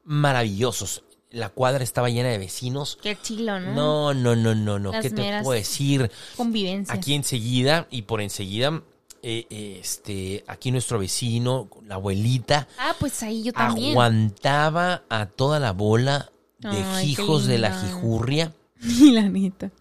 maravillosos. 0.04 1.02
La 1.30 1.48
cuadra 1.48 1.82
estaba 1.82 2.08
llena 2.08 2.28
de 2.28 2.38
vecinos. 2.38 2.98
Qué 3.02 3.18
chilo, 3.20 3.58
¿no? 3.58 3.74
No, 3.74 4.14
no, 4.14 4.36
no, 4.36 4.54
no, 4.54 4.78
no. 4.78 4.92
Las 4.92 5.02
¿Qué 5.02 5.10
te 5.10 5.42
puedo 5.42 5.58
decir? 5.58 6.08
Convivencia. 6.36 6.94
Aquí 6.94 7.14
enseguida, 7.14 7.88
y 7.90 8.02
por 8.02 8.20
enseguida, 8.20 8.80
eh, 9.22 9.46
eh, 9.50 9.78
este, 9.80 10.44
aquí 10.46 10.70
nuestro 10.70 11.00
vecino, 11.00 11.68
la 11.84 11.96
abuelita, 11.96 12.68
Ah, 12.78 12.94
pues 13.00 13.24
ahí 13.24 13.42
yo 13.42 13.52
también. 13.52 13.90
aguantaba 13.90 15.02
a 15.08 15.26
toda 15.26 15.58
la 15.58 15.72
bola 15.72 16.30
de 16.60 16.68
Ay, 16.80 17.10
hijos 17.10 17.46
de 17.46 17.58
la 17.58 17.76
jijurria. 17.76 18.52
la 19.00 19.22
neta. 19.28 19.72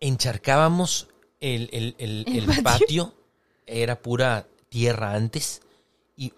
Encharcábamos 0.00 1.08
el, 1.40 1.68
el- 1.72 1.94
el- 1.98 2.44
patio. 2.46 2.62
patio. 2.62 3.14
era 3.66 4.00
pura 4.02 4.46
tierra 4.68 5.14
antes, 5.14 5.62
y 6.16 6.32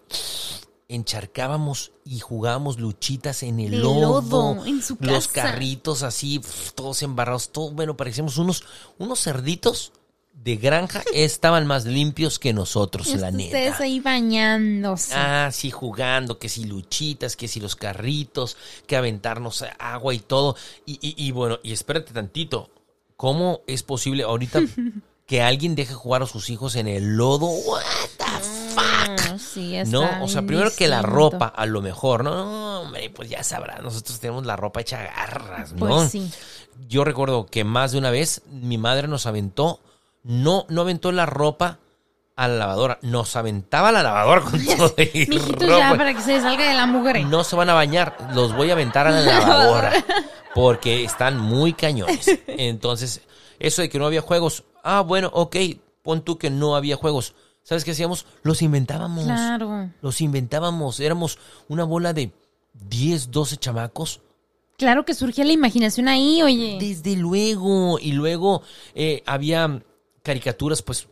encharcábamos 0.87 1.91
y 2.05 2.19
jugábamos 2.19 2.79
luchitas 2.79 3.43
en 3.43 3.59
el 3.59 3.71
De 3.71 3.77
lodo, 3.77 4.21
lodo, 4.21 4.65
en 4.65 4.81
su 4.83 4.97
los 4.99 5.27
casa. 5.27 5.51
carritos 5.51 6.03
así, 6.03 6.41
todos 6.75 7.01
embarrados, 7.01 7.51
todo, 7.51 7.71
bueno, 7.71 7.97
parecíamos 7.97 8.37
unos, 8.37 8.63
unos 8.99 9.19
cerditos 9.21 9.91
de 10.33 10.57
granja, 10.57 11.03
estaban 11.13 11.65
más 11.65 11.85
limpios 11.85 12.37
que 12.37 12.53
nosotros, 12.53 13.07
la 13.07 13.29
Ustedes 13.29 13.51
neta. 13.53 13.77
ahí 13.83 13.99
bañándose. 13.99 15.13
Ah, 15.15 15.49
sí, 15.51 15.71
jugando, 15.71 16.37
que 16.37 16.49
si 16.49 16.65
luchitas, 16.65 17.35
que 17.35 17.47
si 17.47 17.59
los 17.59 17.75
carritos, 17.75 18.57
que 18.85 18.95
aventarnos 18.97 19.63
agua 19.79 20.13
y 20.13 20.19
todo. 20.19 20.55
Y, 20.85 20.93
y- 21.01 21.15
y 21.27 21.31
bueno, 21.31 21.59
y 21.63 21.71
espérate 21.71 22.13
tantito. 22.13 22.69
¿Cómo 23.17 23.61
es 23.67 23.83
posible 23.83 24.23
ahorita 24.23 24.61
que 25.27 25.41
alguien 25.41 25.75
deje 25.75 25.93
jugar 25.93 26.23
a 26.23 26.27
sus 26.27 26.49
hijos 26.49 26.75
en 26.75 26.87
el 26.87 27.17
lodo? 27.17 27.47
What 27.47 27.81
the 28.17 28.25
fuck? 28.73 29.29
No, 29.29 29.39
sí, 29.39 29.75
está 29.75 29.91
No, 29.91 30.23
o 30.23 30.27
sea, 30.27 30.41
primero 30.41 30.71
que 30.75 30.87
la 30.87 31.01
ropa, 31.01 31.47
a 31.47 31.65
lo 31.65 31.81
mejor, 31.81 32.23
no, 32.23 32.35
no, 32.35 32.81
hombre, 32.81 33.09
pues 33.09 33.29
ya 33.29 33.43
sabrás, 33.43 33.81
nosotros 33.81 34.19
tenemos 34.19 34.45
la 34.45 34.55
ropa 34.55 34.81
hecha 34.81 35.01
garras, 35.01 35.73
¿no? 35.73 35.87
Pues 35.87 36.11
sí. 36.11 36.31
Yo 36.87 37.03
recuerdo 37.03 37.45
que 37.45 37.63
más 37.63 37.91
de 37.91 37.97
una 37.97 38.11
vez 38.11 38.41
mi 38.49 38.77
madre 38.77 39.07
nos 39.07 39.25
aventó, 39.25 39.79
no, 40.23 40.65
no 40.69 40.81
aventó 40.81 41.11
la 41.11 41.25
ropa 41.25 41.79
a 42.35 42.47
la 42.47 42.55
lavadora, 42.55 42.99
nos 43.01 43.35
aventaba 43.35 43.91
la 43.91 44.01
lavadora 44.03 44.41
con 44.41 44.65
todo 44.77 44.93
y 44.97 45.27
Mijitos, 45.27 45.61
ropa. 45.61 45.77
ya 45.77 45.97
para 45.97 46.13
que 46.13 46.21
se 46.21 46.41
salga 46.41 46.67
de 46.67 46.73
la 46.75 46.85
mugre. 46.85 47.23
No 47.25 47.43
se 47.43 47.55
van 47.55 47.69
a 47.69 47.73
bañar, 47.73 48.17
los 48.33 48.55
voy 48.55 48.69
a 48.69 48.73
aventar 48.73 49.07
a 49.07 49.11
la 49.11 49.21
lavadora 49.39 49.91
porque 50.55 51.03
están 51.03 51.39
muy 51.39 51.73
cañones. 51.73 52.27
Entonces, 52.47 53.21
eso 53.59 53.81
de 53.81 53.89
que 53.89 53.99
no 53.99 54.05
había 54.05 54.21
juegos, 54.21 54.63
ah, 54.83 55.01
bueno, 55.01 55.29
ok, 55.33 55.55
pon 56.01 56.23
tú 56.23 56.37
que 56.37 56.49
no 56.49 56.75
había 56.75 56.95
juegos. 56.95 57.35
¿Sabes 57.63 57.85
qué 57.85 57.91
hacíamos? 57.91 58.25
Los 58.41 58.61
inventábamos. 58.61 59.23
Claro. 59.23 59.89
Los 60.01 60.19
inventábamos. 60.19 60.99
Éramos 60.99 61.39
una 61.69 61.85
bola 61.85 62.11
de 62.13 62.31
10, 62.73 63.31
12 63.31 63.57
chamacos. 63.57 64.19
Claro 64.77 65.05
que 65.05 65.13
surgía 65.13 65.45
la 65.45 65.53
imaginación 65.53 66.09
ahí, 66.09 66.41
oye. 66.41 66.77
Desde 66.79 67.15
luego. 67.15 67.99
Y 67.99 68.11
luego 68.11 68.63
eh, 68.95 69.23
había 69.25 69.81
caricaturas, 70.23 70.81
pues, 70.81 71.07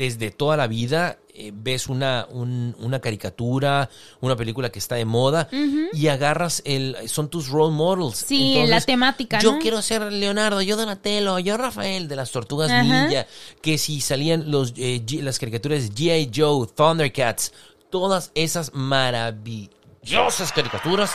desde 0.00 0.30
toda 0.30 0.56
la 0.56 0.66
vida. 0.66 1.18
eh, 1.34 1.52
ves 1.54 1.88
una, 1.88 2.26
un- 2.30 2.74
una 2.80 3.00
caricatura, 3.00 3.88
una 4.20 4.34
película 4.36 4.70
que 4.70 4.78
está 4.78 4.96
de 4.96 5.04
moda 5.06 5.48
y 5.92 6.08
agarras 6.08 6.60
el... 6.66 6.96
Son 7.06 7.30
tus 7.30 7.48
role 7.48 7.72
models. 7.74 8.16
Sí, 8.26 8.62
la 8.66 8.80
temática, 8.80 9.38
Yo 9.40 9.52
¿no? 9.52 9.58
quiero 9.58 9.80
ser 9.80 10.12
Leonardo, 10.12 10.60
yo 10.60 10.76
Donatello, 10.76 11.38
yo 11.38 11.56
Rafael 11.56 12.08
de 12.08 12.16
las 12.16 12.30
Tortugas 12.30 12.70
Ajá. 12.70 12.82
Ninja. 12.82 13.26
Que 13.62 13.78
si 13.78 14.00
salían 14.02 14.50
los, 14.50 14.74
eh, 14.76 15.02
las 15.22 15.38
caricaturas 15.38 15.82
de 15.88 15.94
G.I. 15.94 16.30
Joe, 16.34 16.66
Thundercats, 16.74 17.52
todas 17.90 18.32
esas 18.34 18.72
maravillosas 18.74 20.52
caricaturas. 20.52 21.12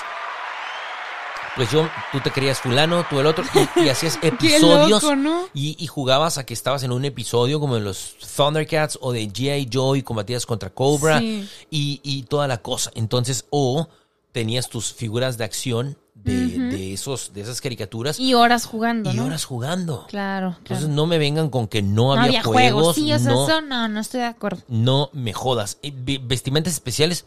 Pues 1.55 1.71
yo, 1.71 1.87
tú 2.11 2.19
te 2.19 2.31
creías 2.31 2.59
fulano, 2.59 3.05
tú 3.09 3.19
el 3.19 3.25
otro, 3.27 3.45
y, 3.77 3.85
y 3.85 3.89
hacías 3.89 4.19
episodios. 4.21 5.01
loco, 5.03 5.15
¿no? 5.15 5.43
y, 5.53 5.75
y 5.81 5.87
jugabas 5.87 6.37
a 6.37 6.45
que 6.45 6.53
estabas 6.53 6.83
en 6.83 6.91
un 6.91 7.05
episodio 7.05 7.59
como 7.61 7.77
en 7.77 7.85
los 7.85 8.15
Thundercats 8.35 8.97
o 9.01 9.13
de 9.13 9.27
G.I. 9.29 9.69
Joe 9.71 9.97
y 9.99 10.01
combatías 10.03 10.45
contra 10.45 10.69
Cobra 10.69 11.19
Sí. 11.19 11.47
y, 11.71 12.01
y 12.03 12.23
toda 12.23 12.47
la 12.49 12.57
cosa. 12.57 12.91
Entonces, 12.95 13.45
o 13.51 13.87
tenías 14.33 14.67
tus 14.67 14.93
figuras 14.93 15.37
de 15.37 15.45
acción 15.45 15.97
de, 16.13 16.47
de 16.57 16.93
esos, 16.93 17.31
de 17.33 17.41
esas 17.41 17.61
caricaturas 17.61 18.19
y, 18.19 18.29
Y 18.29 18.33
horas 18.33 18.65
jugando, 18.65 19.13
¿no? 19.13 19.25
horas 19.25 19.45
jugando. 19.45 20.07
Claro, 20.09 20.55
Entonces 20.57 20.89
no 20.89 21.05
me 21.05 21.17
vengan 21.19 21.49
con 21.49 21.67
que 21.69 21.81
no, 21.81 22.07
No 22.07 22.11
había, 22.13 22.39
había 22.39 22.43
juegos. 22.43 22.71
juegos. 22.83 22.95
Sí, 22.95 23.13
o 23.13 23.19
sea, 23.19 23.31
no, 23.31 23.43
eso 23.47 23.61
no, 23.61 23.87
no 23.87 23.99
estoy 24.01 24.21
de 24.21 24.25
acuerdo. 24.25 24.61
no 24.67 25.09
me 25.13 25.31
jodas. 25.33 25.77
Eh, 25.83 25.93
ve- 25.95 26.19
Vestimentas 26.21 26.73
especiales, 26.73 27.23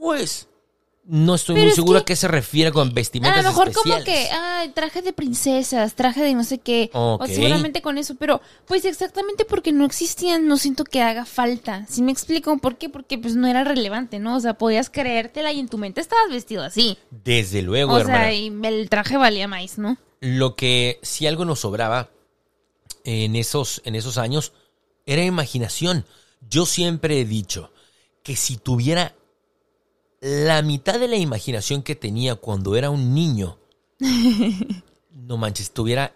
pues 0.00 0.48
no 1.04 1.34
estoy 1.34 1.54
Pero 1.54 1.64
muy 1.64 1.70
es 1.70 1.74
seguro 1.74 1.98
que- 1.98 2.02
a 2.02 2.04
qué 2.06 2.16
se 2.16 2.28
refiere 2.28 2.70
con 2.70 2.88
A 2.88 2.92
vestimentas 2.92 3.42
lo 3.42 3.50
mejor 3.50 3.68
especiales. 3.68 4.04
como 4.04 4.16
que, 4.16 4.30
ay, 4.30 4.68
traje 4.70 5.02
de 5.02 5.12
princesas, 5.12 5.94
traje 5.94 6.22
de 6.22 6.32
no 6.34 6.44
sé 6.44 6.58
qué. 6.58 6.90
O 6.92 7.18
seguramente 7.26 7.82
con 7.82 7.98
eso, 7.98 8.14
pero 8.14 8.40
pues 8.66 8.84
exactamente 8.84 9.44
porque 9.44 9.72
no 9.72 9.84
existían, 9.84 10.46
no 10.46 10.56
siento 10.58 10.84
que 10.84 11.02
haga 11.02 11.24
falta. 11.24 11.86
Si 11.88 12.02
me 12.02 12.12
explico 12.12 12.56
por 12.58 12.78
qué? 12.78 12.88
Porque 12.88 13.18
pues 13.18 13.34
no 13.34 13.48
era 13.48 13.64
relevante, 13.64 14.20
¿no? 14.20 14.36
O 14.36 14.40
sea, 14.40 14.54
podías 14.54 14.90
creértela 14.90 15.52
y 15.52 15.58
en 15.60 15.68
tu 15.68 15.76
mente 15.76 16.00
estabas 16.00 16.30
vestido 16.30 16.62
así. 16.62 16.96
Desde 17.10 17.62
luego, 17.62 17.94
o 17.94 17.98
hermana. 17.98 18.18
sea, 18.24 18.34
y 18.34 18.52
el 18.62 18.88
traje 18.88 19.16
valía 19.16 19.48
más, 19.48 19.78
¿no? 19.78 19.96
Lo 20.20 20.54
que 20.54 21.00
si 21.02 21.26
algo 21.26 21.44
nos 21.44 21.60
sobraba 21.60 22.10
en 23.04 23.34
esos, 23.34 23.82
en 23.84 23.96
esos 23.96 24.18
años 24.18 24.52
era 25.04 25.24
imaginación. 25.24 26.06
Yo 26.48 26.64
siempre 26.64 27.20
he 27.20 27.24
dicho 27.24 27.72
que 28.22 28.36
si 28.36 28.56
tuviera 28.56 29.16
la 30.22 30.62
mitad 30.62 31.00
de 31.00 31.08
la 31.08 31.16
imaginación 31.16 31.82
que 31.82 31.96
tenía 31.96 32.36
cuando 32.36 32.76
era 32.76 32.90
un 32.90 33.12
niño, 33.12 33.58
no 35.10 35.36
manches, 35.36 35.72
tuviera, 35.72 36.14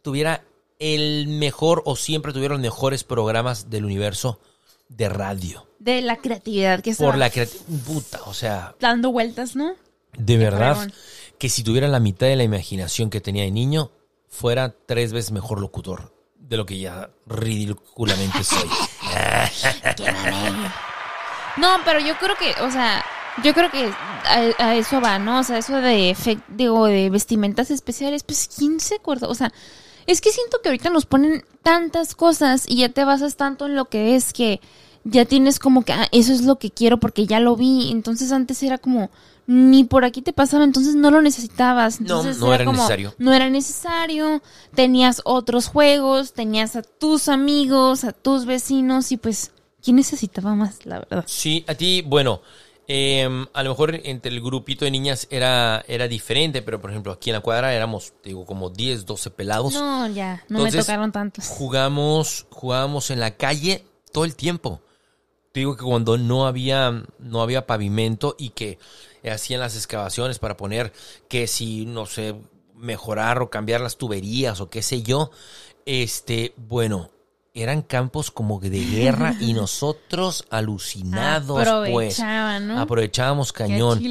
tuviera 0.00 0.44
el 0.78 1.26
mejor 1.26 1.82
o 1.84 1.96
siempre 1.96 2.32
tuviera 2.32 2.54
los 2.54 2.62
mejores 2.62 3.02
programas 3.02 3.68
del 3.68 3.84
universo 3.84 4.40
de 4.88 5.08
radio. 5.08 5.66
De 5.80 6.00
la 6.02 6.18
creatividad 6.18 6.82
que 6.82 6.90
estaba 6.90 7.10
Por 7.10 7.18
la 7.18 7.30
creatividad. 7.30 7.84
Puta, 7.84 8.20
o 8.26 8.32
sea, 8.34 8.76
dando 8.78 9.10
vueltas, 9.10 9.56
¿no? 9.56 9.74
de 10.16 10.36
verdad 10.36 10.92
que 11.38 11.48
si 11.48 11.64
tuviera 11.64 11.88
la 11.88 11.98
mitad 11.98 12.26
de 12.26 12.36
la 12.36 12.44
imaginación 12.44 13.10
que 13.10 13.20
tenía 13.20 13.42
de 13.42 13.50
niño, 13.50 13.90
fuera 14.28 14.72
tres 14.86 15.12
veces 15.12 15.32
mejor 15.32 15.60
locutor 15.60 16.14
de 16.36 16.56
lo 16.56 16.64
que 16.64 16.78
ya 16.78 17.10
ridículamente 17.26 18.44
soy. 18.44 18.68
No, 21.58 21.68
pero 21.84 22.00
yo 22.00 22.16
creo 22.16 22.34
que, 22.36 22.54
o 22.62 22.70
sea, 22.70 23.04
yo 23.42 23.54
creo 23.54 23.70
que 23.70 23.86
a, 23.86 24.64
a 24.64 24.74
eso 24.76 25.00
va, 25.00 25.18
¿no? 25.18 25.40
O 25.40 25.42
sea, 25.42 25.58
eso 25.58 25.76
de, 25.80 26.10
efec- 26.10 26.44
digo, 26.48 26.86
de 26.86 27.10
vestimentas 27.10 27.70
especiales, 27.70 28.22
pues 28.24 28.48
¿quién 28.56 28.80
se 28.80 28.96
acuerda? 28.96 29.28
O 29.28 29.34
sea, 29.34 29.52
es 30.06 30.20
que 30.20 30.30
siento 30.30 30.60
que 30.62 30.68
ahorita 30.68 30.90
nos 30.90 31.06
ponen 31.06 31.44
tantas 31.62 32.14
cosas 32.14 32.64
y 32.68 32.76
ya 32.78 32.88
te 32.88 33.04
basas 33.04 33.36
tanto 33.36 33.66
en 33.66 33.76
lo 33.76 33.86
que 33.86 34.16
es 34.16 34.32
que 34.32 34.60
ya 35.04 35.24
tienes 35.24 35.58
como 35.58 35.84
que, 35.84 35.92
ah, 35.92 36.06
eso 36.12 36.32
es 36.32 36.42
lo 36.42 36.58
que 36.58 36.70
quiero 36.70 36.98
porque 36.98 37.26
ya 37.26 37.40
lo 37.40 37.56
vi. 37.56 37.90
Entonces 37.90 38.32
antes 38.32 38.62
era 38.62 38.78
como, 38.78 39.10
ni 39.46 39.84
por 39.84 40.04
aquí 40.04 40.22
te 40.22 40.32
pasaba, 40.32 40.64
entonces 40.64 40.94
no 40.94 41.10
lo 41.10 41.22
necesitabas. 41.22 42.00
No, 42.00 42.22
no 42.22 42.54
era 42.54 42.64
como, 42.64 42.76
necesario. 42.76 43.14
No 43.18 43.32
era 43.32 43.48
necesario, 43.50 44.42
tenías 44.74 45.20
otros 45.24 45.68
juegos, 45.68 46.32
tenías 46.32 46.76
a 46.76 46.82
tus 46.82 47.28
amigos, 47.28 48.04
a 48.04 48.12
tus 48.12 48.44
vecinos 48.44 49.10
y 49.10 49.16
pues, 49.16 49.52
¿quién 49.82 49.96
necesitaba 49.96 50.54
más, 50.54 50.84
la 50.86 51.00
verdad? 51.00 51.24
Sí, 51.26 51.64
a 51.66 51.74
ti, 51.74 52.02
bueno, 52.02 52.40
em, 52.88 53.46
a 53.52 53.62
lo 53.62 53.70
mejor 53.70 54.00
entre 54.04 54.32
el 54.32 54.40
grupito 54.40 54.84
de 54.84 54.90
niñas 54.90 55.26
era, 55.30 55.84
era 55.88 56.08
diferente, 56.08 56.62
pero 56.62 56.80
por 56.80 56.90
ejemplo 56.90 57.12
aquí 57.12 57.30
en 57.30 57.34
la 57.34 57.40
cuadra 57.40 57.74
éramos, 57.74 58.14
digo, 58.24 58.44
como 58.46 58.70
10, 58.70 59.06
12 59.06 59.30
pelados. 59.30 59.74
No, 59.74 60.08
ya, 60.08 60.44
no 60.48 60.58
Entonces, 60.58 60.74
me 60.74 60.82
tocaron 60.82 61.12
tantos. 61.12 61.46
Jugamos, 61.46 62.46
jugábamos 62.50 63.10
en 63.10 63.20
la 63.20 63.36
calle 63.36 63.84
todo 64.12 64.24
el 64.24 64.36
tiempo. 64.36 64.82
Te 65.52 65.60
digo 65.60 65.76
que 65.76 65.84
cuando 65.84 66.16
no 66.16 66.46
había, 66.46 67.04
no 67.18 67.42
había 67.42 67.66
pavimento 67.66 68.34
y 68.38 68.50
que 68.50 68.78
hacían 69.30 69.60
las 69.60 69.76
excavaciones 69.76 70.38
para 70.38 70.56
poner 70.56 70.92
que 71.28 71.46
si, 71.46 71.84
no 71.84 72.06
sé, 72.06 72.34
mejorar 72.74 73.42
o 73.42 73.50
cambiar 73.50 73.80
las 73.80 73.96
tuberías 73.96 74.60
o 74.60 74.70
qué 74.70 74.82
sé 74.82 75.02
yo, 75.02 75.30
este, 75.84 76.54
bueno, 76.56 77.10
eran 77.54 77.82
campos 77.82 78.30
como 78.30 78.60
de 78.60 78.70
guerra 78.70 79.34
y 79.40 79.52
nosotros 79.54 80.44
alucinados, 80.50 81.68
pues. 81.90 82.18
Aprovechaban, 82.18 82.68
¿no? 82.68 82.80
Aprovechábamos 82.80 83.52
cañón. 83.52 84.02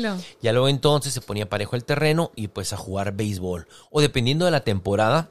Ya 0.41 0.51
luego 0.51 0.69
entonces 0.69 1.13
se 1.13 1.21
ponía 1.21 1.49
parejo 1.49 1.75
el 1.75 1.83
terreno 1.83 2.31
y 2.35 2.49
pues 2.49 2.73
a 2.73 2.77
jugar 2.77 3.13
béisbol. 3.15 3.67
O 3.89 4.01
dependiendo 4.01 4.45
de 4.45 4.51
la 4.51 4.63
temporada, 4.63 5.29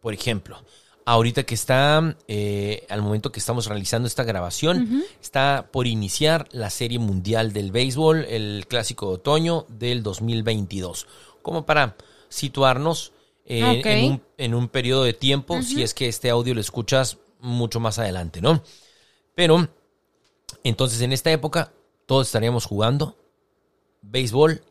por 0.00 0.14
ejemplo, 0.14 0.62
ahorita 1.04 1.42
que 1.42 1.54
está, 1.54 2.16
eh, 2.26 2.86
al 2.88 3.02
momento 3.02 3.32
que 3.32 3.40
estamos 3.40 3.66
realizando 3.66 4.06
esta 4.06 4.24
grabación, 4.24 5.04
está 5.20 5.68
por 5.70 5.86
iniciar 5.86 6.48
la 6.52 6.70
Serie 6.70 6.98
Mundial 6.98 7.52
del 7.52 7.70
Béisbol, 7.70 8.24
el 8.24 8.66
Clásico 8.68 9.08
de 9.08 9.14
Otoño 9.14 9.66
del 9.68 10.02
2022. 10.02 11.06
Como 11.42 11.66
para 11.66 11.96
situarnos 12.28 13.12
eh, 13.44 13.82
en, 13.84 14.12
un, 14.12 14.22
en 14.38 14.54
un 14.54 14.68
periodo 14.68 15.04
de 15.04 15.12
tiempo, 15.12 15.60
si 15.62 15.82
es 15.82 15.92
que 15.92 16.08
este 16.08 16.30
audio 16.30 16.54
lo 16.54 16.60
escuchas 16.60 17.18
mucho 17.42 17.80
más 17.80 17.98
adelante, 17.98 18.40
¿no? 18.40 18.62
Pero, 19.34 19.68
entonces 20.64 21.00
en 21.02 21.12
esta 21.12 21.30
época, 21.30 21.72
todos 22.06 22.26
estaríamos 22.28 22.64
jugando 22.64 23.16
béisbol 24.02 24.62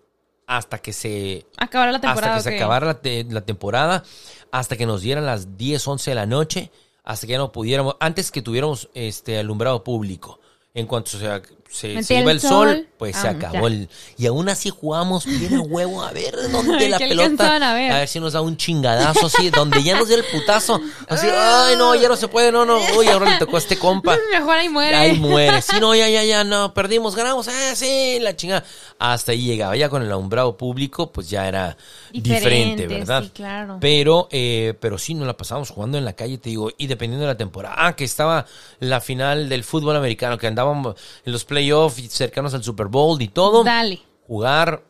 hasta 0.48 0.80
que 0.80 0.92
se 0.94 1.46
Acabará 1.58 1.92
la 1.92 2.01
temporada. 2.01 2.36
hasta 2.36 2.50
que 2.50 2.56
acabara 2.58 2.86
la, 2.88 3.01
te- 3.01 3.24
la 3.25 3.42
temporada, 3.42 4.04
hasta 4.51 4.75
que 4.75 4.86
nos 4.86 5.01
dieran 5.01 5.25
las 5.25 5.58
10, 5.58 5.88
11 5.88 6.12
de 6.12 6.16
la 6.16 6.25
noche, 6.25 6.72
hasta 7.04 7.25
que 7.28 7.32
ya 7.34 7.38
no 7.38 7.51
pudiéramos, 7.51 7.96
antes 8.00 8.32
que 8.32 8.42
tuviéramos 8.42 8.90
este 8.94 9.38
alumbrado 9.40 9.84
público. 9.84 10.40
En 10.74 10.88
cuanto 10.88 11.12
se, 11.12 11.42
se, 11.72 12.04
se 12.04 12.20
iba 12.20 12.32
el 12.32 12.42
sol, 12.42 12.68
sol, 12.68 12.88
pues 12.98 13.16
se 13.16 13.30
ah, 13.30 13.32
acabó 13.32 13.68
el... 13.68 13.88
Y 14.18 14.25
aún 14.25 14.50
así 14.50 14.70
jugábamos 14.70 15.25
bien 15.25 15.54
a 15.54 15.62
huevo 15.62 16.04
a 16.04 16.12
ver 16.12 16.36
dónde 16.51 16.90
la 16.90 16.98
¿Qué 16.98 17.08
pelota... 17.08 17.56
a 17.56 17.74
ver? 17.74 18.08
si 18.10 18.20
nos 18.20 18.34
da 18.34 18.42
un 18.42 18.58
chingadazo 18.58 19.28
así, 19.28 19.50
donde 19.50 19.82
ya 19.82 19.98
nos 19.98 20.10
dio 20.10 20.18
el 20.18 20.25
putazo. 20.25 20.82
Así, 21.08 21.28
ay, 21.34 21.78
no, 21.78 21.96
ya 21.96 22.10
no 22.10 22.18
se 22.18 22.28
puede, 22.28 22.51
no, 22.51 22.66
no. 22.66 22.78
Uy, 22.98 23.08
ahora 23.08 23.32
le 23.32 23.38
tocó 23.40 23.56
a 23.56 23.60
este 23.60 23.80
compa. 23.80 24.18
Mejor 24.32 24.58
ahí 24.58 24.68
muere. 24.68 24.96
Ahí 24.96 25.13
muere. 25.20 25.62
Sí, 25.62 25.78
no, 25.80 25.96
ya, 25.96 26.10
ya, 26.10 26.25
ya, 26.25 26.44
no, 26.44 26.74
perdimos, 26.74 27.16
ganamos, 27.16 27.48
ah, 27.48 27.74
sí, 27.74 28.18
la 28.20 28.36
chingada. 28.36 28.66
Hasta 29.00 29.32
ahí 29.32 29.46
llegaba. 29.46 29.78
Ya 29.78 29.88
con 29.88 30.04
el 30.04 30.10
alumbrado 30.10 30.58
público, 30.58 31.10
pues 31.13 31.30
ya 31.30 31.48
era 31.48 31.78
diferente, 32.12 32.84
Diferente, 32.84 32.88
¿verdad? 32.88 33.24
sí, 33.24 33.30
claro. 33.30 33.78
Pero, 33.80 34.28
eh, 34.30 34.74
pero 34.82 34.98
sí, 34.98 35.13
nos 35.13 35.25
la 35.25 35.38
pasábamos 35.38 35.70
jugando 35.70 35.98
en 35.98 36.04
la 36.04 36.13
calle, 36.13 36.38
te 36.38 36.50
digo, 36.50 36.70
y 36.78 36.88
dependiendo 36.88 37.25
de 37.25 37.32
la 37.32 37.38
temporada. 37.38 37.75
Ah, 37.78 37.96
que 37.96 38.04
estaba 38.04 38.46
la 38.80 39.00
final 39.00 39.48
del 39.48 39.63
fútbol 39.63 39.96
americano, 39.96 40.38
que 40.38 40.48
andábamos 40.48 40.98
en 41.25 41.32
los 41.32 41.46
playoffs 41.46 41.61
y 41.62 42.08
cercanos 42.08 42.53
al 42.53 42.63
Super 42.63 42.88
Bowl 42.88 43.22
y 43.22 43.27
todo. 43.27 43.63
Dale. 43.63 44.01
Jugar 44.27 44.84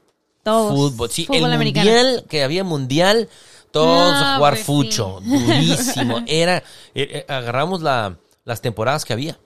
Todos. 0.43 0.73
fútbol. 0.73 1.09
Sí, 1.09 1.25
Fútbol 1.25 1.45
el 1.45 1.53
americano. 1.53 1.89
mundial, 1.91 2.25
que 2.29 2.43
había 2.43 2.63
mundial, 2.63 3.29
todos 3.71 4.13
a 4.13 4.35
jugar 4.37 4.53
pues, 4.53 4.65
fucho, 4.65 5.19
sí. 5.23 5.29
durísimo. 5.45 6.21
Era, 6.27 6.57
eh, 6.57 6.63
eh, 6.95 7.25
agarramos 7.27 7.81
la, 7.81 8.17
las 8.45 8.61
temporadas 8.61 9.05
que 9.05 9.13
había 9.13 9.37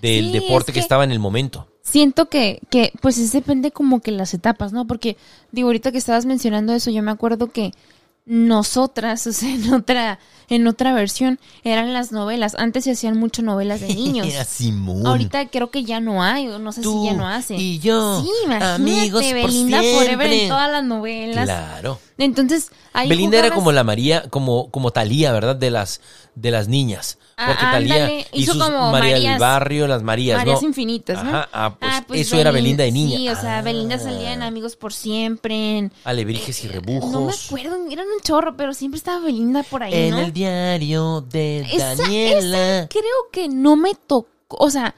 del 0.00 0.26
Sí, 0.26 0.32
deporte 0.32 0.70
es 0.70 0.74
que, 0.74 0.80
que- 0.80 0.80
estaba 0.80 1.04
en 1.04 1.12
el 1.12 1.18
momento. 1.18 1.68
Siento 1.84 2.28
que, 2.28 2.60
que, 2.70 2.92
pues 3.02 3.18
es 3.18 3.32
depende 3.32 3.72
como 3.72 4.00
que 4.00 4.12
las 4.12 4.32
etapas, 4.34 4.72
¿no? 4.72 4.86
Porque, 4.86 5.16
digo, 5.50 5.68
ahorita 5.68 5.90
que 5.92 5.98
estabas 5.98 6.26
mencionando 6.26 6.72
eso, 6.72 6.90
yo 6.92 7.02
me 7.02 7.10
acuerdo 7.10 7.50
que 7.50 7.72
nosotras, 8.24 9.26
o 9.26 9.32
sea, 9.32 9.52
en 9.54 9.72
otra, 9.74 10.18
en 10.54 10.66
otra 10.66 10.92
versión, 10.92 11.38
eran 11.64 11.92
las 11.92 12.12
novelas. 12.12 12.54
Antes 12.58 12.84
se 12.84 12.92
hacían 12.92 13.16
mucho 13.18 13.42
novelas 13.42 13.80
de 13.80 13.88
niños. 13.94 14.26
Era 14.26 14.44
Simón. 14.44 15.06
Ahorita 15.06 15.48
creo 15.48 15.70
que 15.70 15.84
ya 15.84 16.00
no 16.00 16.22
hay, 16.22 16.46
no 16.46 16.72
sé 16.72 16.80
Tú 16.82 17.00
si 17.02 17.06
ya 17.10 17.14
no 17.14 17.26
hacen. 17.28 17.58
y 17.60 17.78
yo, 17.78 18.22
Sí, 18.22 18.28
imagínate, 18.44 18.74
amigos 18.82 19.24
por 19.24 19.34
Belinda 19.34 19.78
Forever 19.78 20.06
siempre. 20.06 20.42
en 20.44 20.48
todas 20.48 20.70
las 20.70 20.84
novelas. 20.84 21.44
Claro. 21.44 21.98
Entonces, 22.18 22.70
ahí 22.92 23.08
Belinda 23.08 23.38
era 23.38 23.50
como 23.52 23.72
la 23.72 23.82
María, 23.84 24.22
como, 24.30 24.70
como 24.70 24.90
Talía, 24.92 25.32
¿verdad? 25.32 25.56
De 25.56 25.70
las, 25.70 26.00
de 26.36 26.50
las 26.52 26.68
niñas. 26.68 27.18
Ah, 27.36 27.46
Porque 27.48 27.62
Talía 27.64 27.94
ándale, 27.96 28.26
hizo 28.34 28.52
sus 28.52 28.62
como 28.62 28.92
María 28.92 29.14
del 29.14 29.22
Marías- 29.24 29.38
Barrio, 29.40 29.86
las 29.88 30.02
Marías, 30.02 30.38
Marías 30.38 30.62
¿no? 30.62 30.68
infinitas, 30.68 31.24
¿no? 31.24 31.30
Ajá, 31.30 31.48
ah, 31.52 31.76
pues, 31.80 31.92
Ah, 31.92 32.04
pues 32.06 32.20
eso 32.20 32.36
era 32.36 32.50
Belin- 32.50 32.54
Belinda 32.62 32.84
de 32.84 32.92
niña. 32.92 33.16
Sí, 33.16 33.28
o 33.30 33.34
sea, 33.34 33.58
Ah. 33.58 33.62
Belinda 33.62 33.98
salía 33.98 34.32
en 34.34 34.42
Amigos 34.42 34.76
por 34.76 34.92
Siempre, 34.92 35.78
en... 35.78 35.92
Alebrijes 36.04 36.62
y 36.62 36.68
rebujos. 36.68 37.10
No 37.10 37.22
me 37.22 37.32
acuerdo, 37.32 37.76
eran 37.90 38.06
un 38.06 38.20
chorro, 38.22 38.56
pero 38.56 38.74
siempre 38.74 38.98
estaba 38.98 39.18
Belinda 39.24 39.62
por 39.64 39.82
ahí, 39.82 39.92
En 39.94 40.10
¿no? 40.10 40.20
el 40.20 40.32
diario 40.46 41.20
de 41.22 41.60
Esa- 41.60 41.94
Daniela. 41.96 42.78
esa 42.80 42.88
creo 42.88 43.30
que 43.32 43.48
no 43.48 43.76
me 43.76 43.94
tocó, 43.94 44.28
o 44.58 44.70
sea, 44.70 44.94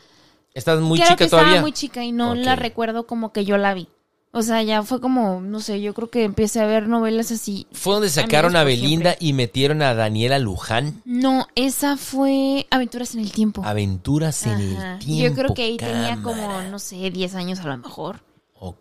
¿Estás 0.54 0.80
muy 0.80 0.98
creo 0.98 1.08
chica 1.10 1.24
que 1.24 1.28
todavía? 1.30 1.50
estaba 1.52 1.62
muy 1.62 1.72
chica 1.72 2.04
y 2.04 2.12
no 2.12 2.34
la 2.34 2.54
recuerdo 2.56 3.06
como 3.06 3.32
que 3.32 3.44
yo 3.44 3.56
la 3.58 3.74
vi. 3.74 3.88
O 4.36 4.42
sea, 4.42 4.62
ya 4.64 4.82
fue 4.82 5.00
como, 5.00 5.40
no 5.40 5.60
sé, 5.60 5.80
yo 5.80 5.94
creo 5.94 6.10
que 6.10 6.24
empecé 6.24 6.60
a 6.60 6.66
ver 6.66 6.88
novelas 6.88 7.30
así. 7.30 7.68
Fue 7.72 7.94
donde 7.94 8.08
sacaron 8.10 8.56
a 8.56 8.64
Belinda 8.64 9.10
siempre. 9.12 9.26
y 9.28 9.32
metieron 9.32 9.80
a 9.82 9.94
Daniela 9.94 10.40
Luján. 10.40 11.02
No, 11.04 11.46
esa 11.54 11.96
fue 11.96 12.66
Aventuras 12.70 13.14
en 13.14 13.20
el 13.20 13.30
Tiempo. 13.30 13.62
Aventuras 13.64 14.44
en 14.46 14.60
el 14.60 14.98
tiempo. 14.98 15.22
Yo 15.28 15.34
creo 15.34 15.54
que 15.54 15.62
ahí 15.62 15.76
tenía 15.76 16.18
como, 16.22 16.62
no 16.62 16.80
sé, 16.80 17.10
10 17.12 17.34
años 17.36 17.60
a 17.60 17.66
lo 17.68 17.76
mejor. 17.78 18.20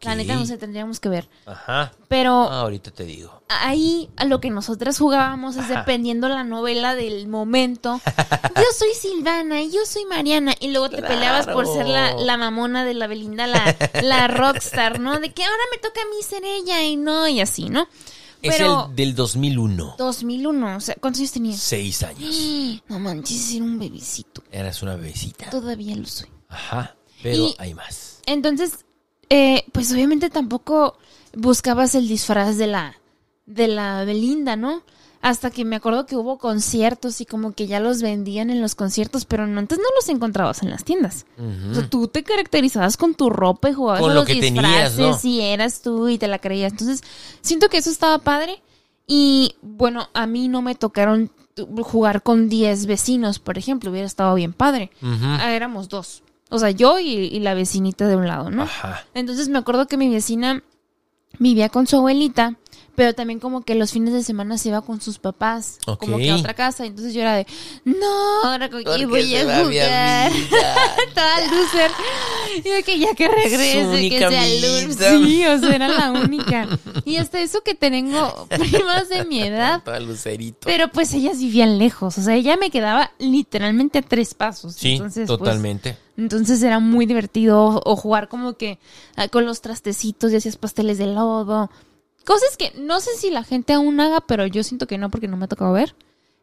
La 0.02 0.16
neta 0.16 0.36
no 0.36 0.46
sé, 0.46 0.58
tendríamos 0.58 1.00
que 1.00 1.10
ver. 1.10 1.30
Ajá. 1.46 1.92
Pero 2.08 2.44
Ah, 2.50 2.62
ahorita 2.62 2.92
te 2.92 3.04
digo. 3.06 3.42
ahí 3.50 4.10
a 4.18 4.26
lo 4.26 4.40
que 4.40 4.50
nosotras 4.50 4.98
jugábamos 4.98 5.56
es 5.56 5.64
Ajá. 5.64 5.80
dependiendo 5.80 6.30
la 6.30 6.44
novela 6.44 6.96
del 6.96 7.28
momento. 7.28 8.00
Yo 8.56 8.64
soy 8.78 8.90
Silvana 9.00 9.62
y 9.62 9.72
yo 9.72 9.86
soy 9.86 10.06
Mariana. 10.06 10.54
Y 10.60 10.70
luego 10.72 10.90
te 10.90 11.02
peleabas 11.02 11.48
por 11.48 11.66
ser 11.68 11.88
la, 11.88 12.14
la 12.14 12.38
mamona 12.38 12.86
de 12.86 12.94
la 12.94 13.08
Belinda, 13.08 13.48
la, 13.48 13.76
la 14.04 14.28
rockstar, 14.28 15.00
¿no? 15.00 15.20
De 15.20 15.34
que 15.34 15.44
ahora 15.44 15.64
me 15.72 15.78
toca 15.80 16.02
a 16.02 16.06
mí 16.06 16.22
ser 16.24 16.44
ella 16.46 16.84
y 16.84 16.96
no, 16.98 17.28
y 17.28 17.42
así, 17.42 17.70
¿no? 17.70 17.88
Es 18.42 18.60
el 18.60 18.74
del 18.94 19.16
2001. 19.16 19.96
2001, 19.98 20.76
o 20.76 20.80
sea, 20.82 20.96
¿cuántos 21.00 21.22
años 21.22 21.32
tenías? 21.32 21.60
Seis 21.62 22.04
años. 22.04 22.82
No 22.90 23.00
manches, 23.00 23.54
era 23.54 23.64
un 23.64 23.80
bebecito. 23.80 24.44
Eras 24.52 24.84
una 24.84 24.96
bebecita. 24.98 25.50
Todavía 25.50 25.96
lo 25.96 26.06
soy. 26.06 26.28
Ajá. 26.50 26.96
Pero 27.24 27.48
Y- 27.48 27.56
hay 27.58 27.74
más. 27.74 28.20
Entonces, 28.26 28.86
eh, 29.36 29.66
pues 29.72 29.92
obviamente 29.92 30.30
tampoco 30.30 30.96
buscabas 31.36 31.96
el 31.96 32.08
disfraz 32.08 32.56
de 32.58 32.68
la, 32.68 33.00
de 33.48 33.68
la 33.68 34.06
Belinda, 34.06 34.56
¿no? 34.56 34.84
Hasta 35.24 35.50
que 35.50 35.66
me 35.66 35.76
acuerdo 35.76 36.06
que 36.06 36.16
hubo 36.16 36.38
conciertos 36.38 37.20
y 37.20 37.26
como 37.26 37.54
que 37.54 37.66
ya 37.66 37.80
los 37.80 38.04
vendían 38.04 38.52
en 38.52 38.62
los 38.62 38.76
conciertos, 38.76 39.26
pero 39.26 39.48
no, 39.48 39.58
antes 39.58 39.80
no 39.80 39.86
los 39.96 40.08
encontrabas 40.10 40.62
en 40.62 40.70
las 40.70 40.84
tiendas. 40.84 41.26
O 41.72 41.74
sea, 41.74 41.90
tú 41.90 42.08
te 42.10 42.24
caracterizabas 42.24 42.96
con 42.96 43.16
tu 43.16 43.32
ropa 43.32 43.72
y 43.72 43.74
jugabas 43.74 44.02
Con 44.02 44.12
a 44.12 44.14
lo 44.14 44.20
los 44.20 44.28
que 44.28 44.36
tenías, 44.36 44.98
disfraces 44.98 45.24
¿no? 45.24 45.30
y 45.32 45.42
eras 45.42 45.82
tú 45.82 46.10
y 46.10 46.20
te 46.20 46.28
la 46.28 46.38
creías. 46.38 46.74
Entonces, 46.74 47.02
siento 47.42 47.70
que 47.70 47.78
eso 47.78 47.90
estaba 47.90 48.20
padre. 48.20 48.62
Y 49.08 49.56
bueno, 49.64 50.10
a 50.14 50.28
mí 50.28 50.48
no 50.48 50.62
me 50.62 50.76
tocaron 50.76 51.32
jugar 51.82 52.22
con 52.22 52.50
10 52.50 52.86
vecinos, 52.86 53.40
por 53.40 53.58
ejemplo, 53.58 53.90
hubiera 53.90 54.06
estado 54.06 54.36
bien 54.36 54.54
padre. 54.54 54.92
Ah, 55.02 55.54
éramos 55.56 55.90
dos. 55.90 56.22
O 56.54 56.60
sea, 56.60 56.70
yo 56.70 57.00
y, 57.00 57.08
y 57.08 57.40
la 57.40 57.56
vecinita 57.56 58.08
de 58.08 58.16
un 58.16 58.28
lado, 58.28 58.52
¿no? 58.52 58.64
Ajá. 58.64 59.06
Entonces 59.16 59.50
me 59.50 59.58
acuerdo 59.58 59.88
que 59.88 59.98
mi 59.98 60.10
vecina 60.10 60.64
vivía 61.40 61.70
con 61.70 61.88
su 61.88 61.98
abuelita, 61.98 62.56
pero 62.96 63.14
también 63.16 63.40
como 63.40 63.62
que 63.62 63.76
los 63.76 63.92
fines 63.92 64.14
de 64.14 64.24
semana 64.24 64.58
se 64.58 64.70
iba 64.70 64.82
con 64.82 65.02
sus 65.02 65.18
papás, 65.18 65.80
como 66.00 66.18
que 66.18 66.30
a 66.30 66.36
otra 66.36 66.54
casa. 66.54 66.86
Entonces 66.86 67.14
yo 67.14 67.22
era 67.22 67.36
de, 67.36 67.48
no, 67.86 68.44
ahora 68.44 68.70
con 68.70 68.84
quién 68.84 69.10
voy 69.10 69.36
a 69.36 69.64
jugar. 69.64 70.32
Toda 71.14 71.42
loser. 71.48 71.92
Y 72.64 72.70
de 72.70 72.84
que 72.84 73.00
ya 73.00 73.16
que 73.16 73.28
regrese, 73.28 74.10
que 74.10 74.20
sea 74.20 74.48
loser. 74.48 75.26
Sí, 75.26 75.46
o 75.46 75.60
sea, 75.60 75.76
era 75.76 75.88
la 75.88 76.12
única. 76.12 76.68
Y 77.06 77.18
hasta 77.18 77.42
eso 77.42 77.62
que 77.62 77.74
tengo 77.74 78.48
primas 78.50 79.10
de 79.10 79.26
mi 79.26 79.42
edad. 79.42 79.84
Para 79.84 80.00
Lucerito. 80.00 80.60
Pero 80.66 80.90
pues 80.90 81.14
ellas 81.14 81.40
vivían 81.40 81.78
lejos, 81.78 82.18
o 82.18 82.22
sea, 82.22 82.36
ella 82.36 82.58
me 82.58 82.70
quedaba 82.70 83.12
literalmente 83.18 84.00
a 84.00 84.02
tres 84.02 84.34
pasos. 84.34 84.76
sí, 84.76 84.94
Entonces, 84.94 85.28
pues, 85.28 85.40
totalmente. 85.40 85.98
entonces 86.18 86.62
era 86.62 86.80
muy 86.80 87.06
divertido 87.06 87.60
o, 87.60 87.92
o 87.92 87.96
jugar 87.96 88.28
como 88.28 88.54
que 88.54 88.78
ah, 89.16 89.28
con 89.28 89.46
los 89.46 89.62
trastecitos 89.62 90.32
y 90.32 90.36
hacías 90.36 90.58
pasteles 90.58 90.98
de 91.00 91.08
lodo. 91.08 91.70
Cosas 92.26 92.56
que 92.58 92.72
no 92.76 93.00
sé 93.00 93.12
si 93.18 93.30
la 93.30 93.44
gente 93.44 93.74
aún 93.74 94.00
haga, 94.00 94.22
pero 94.22 94.46
yo 94.48 94.64
siento 94.64 94.88
que 94.88 94.98
no 94.98 95.10
porque 95.10 95.28
no 95.28 95.38
me 95.38 95.46
ha 95.46 95.50
tocado 95.50 95.74
ver. 95.74 95.96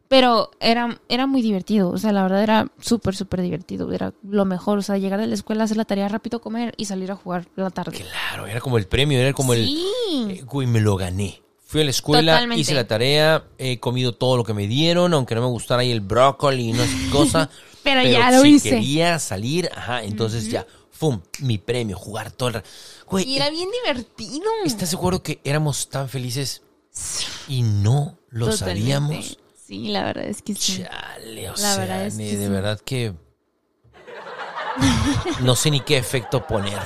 Pero 0.09 0.51
era, 0.59 1.01
era 1.09 1.29
muy 1.29 1.40
divertido, 1.40 1.90
o 1.90 1.97
sea, 1.97 2.11
la 2.11 2.25
verdad 2.25 2.43
era 2.43 2.66
súper, 2.81 3.14
súper 3.14 3.43
divertido. 3.43 3.93
Era 3.93 4.12
lo 4.29 4.45
mejor, 4.45 4.79
o 4.79 4.83
sea, 4.83 4.99
llegar 4.99 5.21
de 5.21 5.29
la 5.29 5.35
escuela, 5.35 5.62
hacer 5.62 5.77
la 5.77 5.85
tarea 5.85 6.09
rápido, 6.09 6.40
comer 6.40 6.75
y 6.77 6.87
salir 6.87 7.12
a 7.12 7.14
jugar 7.14 7.47
la 7.55 7.71
tarde. 7.71 7.93
Claro, 7.97 8.49
era 8.49 8.61
como 8.61 8.77
el 8.77 8.88
premio, 8.88 9.21
era 9.21 9.33
como 9.33 9.55
el... 9.55 9.64
sí. 9.66 9.87
Eh, 10.31 10.43
Güey, 10.45 10.66
me 10.66 10.81
lo 10.81 10.97
gané. 10.97 11.40
Fui 11.64 11.83
a 11.83 11.85
la 11.85 11.90
escuela, 11.90 12.33
Totalmente. 12.33 12.61
hice 12.61 12.75
la 12.75 12.88
tarea, 12.88 13.45
he 13.57 13.79
comido 13.79 14.12
todo 14.12 14.37
lo 14.37 14.43
que 14.43 14.53
me 14.53 14.66
dieron, 14.66 15.14
aunque 15.14 15.37
no 15.37 15.43
me 15.43 15.47
gustara 15.47 15.83
ahí 15.83 15.93
el 15.93 16.01
brócoli 16.01 16.71
y 16.71 16.73
no 16.73 16.83
sé 16.83 16.90
qué 17.05 17.11
cosa. 17.11 17.49
Pero 17.85 18.03
ya 18.03 18.33
lo 18.33 18.43
si 18.43 18.49
hice. 18.55 18.71
quería 18.71 19.16
salir, 19.21 19.71
ajá, 19.73 20.03
entonces 20.03 20.51
ya, 20.51 20.66
¡fum! 21.00 21.22
Mi 21.40 21.56
premio, 21.56 21.96
jugar 21.96 22.30
todo 22.30 22.48
el 22.50 22.54
ra- 22.56 22.64
Güey, 23.08 23.26
Y 23.26 23.36
era 23.36 23.48
bien 23.48 23.70
divertido. 23.82 24.44
¿estás 24.66 24.90
de 24.90 24.96
acuerdo 24.98 25.22
que 25.22 25.40
éramos 25.44 25.88
tan 25.88 26.08
felices 26.10 26.60
y 27.48 27.62
no 27.62 28.18
lo 28.28 28.50
Totalmente. 28.50 28.80
sabíamos? 28.90 29.38
Sí, 29.66 29.88
la 29.88 30.04
verdad 30.04 30.24
es 30.26 30.42
que 30.42 30.54
sí. 30.54 30.82
Chale, 30.84 31.48
o 31.48 31.52
La 31.52 31.56
sea, 31.56 31.76
verdad 31.78 32.06
es 32.06 32.16
ne- 32.16 32.28
que 32.30 32.36
de 32.36 32.44
sí. 32.46 32.52
verdad 32.52 32.80
que 32.84 33.14
no 35.42 35.56
sé 35.56 35.70
ni 35.70 35.80
qué 35.80 35.96
efecto 35.98 36.46
poner. 36.46 36.78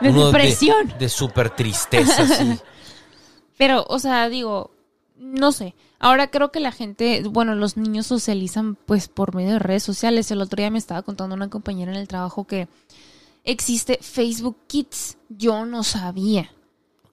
De 0.00 0.10
Uno 0.10 0.26
depresión. 0.26 0.92
De, 0.98 1.08
súper 1.08 1.50
tristeza, 1.50 2.26
sí. 2.26 2.58
Pero, 3.58 3.84
o 3.88 3.98
sea, 3.98 4.28
digo, 4.28 4.70
no 5.16 5.52
sé. 5.52 5.74
Ahora 5.98 6.30
creo 6.30 6.50
que 6.52 6.60
la 6.60 6.72
gente, 6.72 7.22
bueno, 7.28 7.54
los 7.54 7.76
niños 7.76 8.06
socializan 8.06 8.74
pues 8.74 9.08
por 9.08 9.34
medio 9.34 9.52
de 9.54 9.58
redes 9.58 9.82
sociales. 9.82 10.30
El 10.30 10.42
otro 10.42 10.56
día 10.56 10.70
me 10.70 10.78
estaba 10.78 11.02
contando 11.02 11.34
una 11.34 11.48
compañera 11.50 11.92
en 11.92 11.98
el 11.98 12.08
trabajo 12.08 12.46
que 12.46 12.68
existe 13.44 13.98
Facebook 14.02 14.56
Kids. 14.66 15.16
Yo 15.28 15.64
no 15.66 15.82
sabía. 15.84 16.50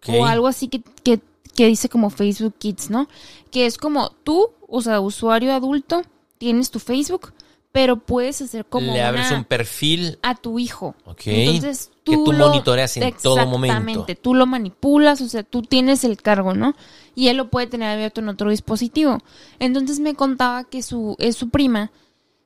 O 0.07 0.25
algo 0.25 0.47
así 0.47 0.67
que, 0.67 0.81
que, 1.03 1.19
que 1.55 1.67
dice 1.67 1.87
como 1.89 2.09
Facebook 2.09 2.55
Kids, 2.57 2.89
¿no? 2.89 3.07
Que 3.51 3.65
es 3.67 3.77
como 3.77 4.09
tú, 4.23 4.49
o 4.67 4.81
sea, 4.81 4.99
usuario 4.99 5.53
adulto, 5.53 6.01
tienes 6.39 6.71
tu 6.71 6.79
Facebook, 6.79 7.33
pero 7.71 7.97
puedes 7.97 8.41
hacer 8.41 8.65
como 8.65 8.93
Le 8.93 9.01
abres 9.03 9.27
una- 9.29 9.37
un 9.39 9.45
perfil. 9.45 10.17
a 10.23 10.35
tu 10.35 10.57
hijo. 10.59 10.95
Ok. 11.05 11.21
Entonces 11.27 11.91
tú, 12.03 12.11
Que 12.11 12.17
tú 12.17 12.33
lo- 12.33 12.47
monitoreas 12.47 12.97
en 12.97 13.13
todo 13.21 13.45
momento. 13.45 13.75
Exactamente, 13.77 14.15
tú 14.15 14.33
lo 14.33 14.45
manipulas, 14.47 15.21
o 15.21 15.29
sea, 15.29 15.43
tú 15.43 15.61
tienes 15.61 16.03
el 16.03 16.19
cargo, 16.21 16.53
¿no? 16.55 16.73
Y 17.15 17.27
él 17.27 17.37
lo 17.37 17.49
puede 17.49 17.67
tener 17.67 17.89
abierto 17.89 18.21
en 18.21 18.29
otro 18.29 18.49
dispositivo. 18.49 19.19
Entonces 19.59 19.99
me 19.99 20.15
contaba 20.15 20.63
que 20.63 20.81
su, 20.81 21.15
es 21.19 21.35
su 21.37 21.49
prima, 21.49 21.91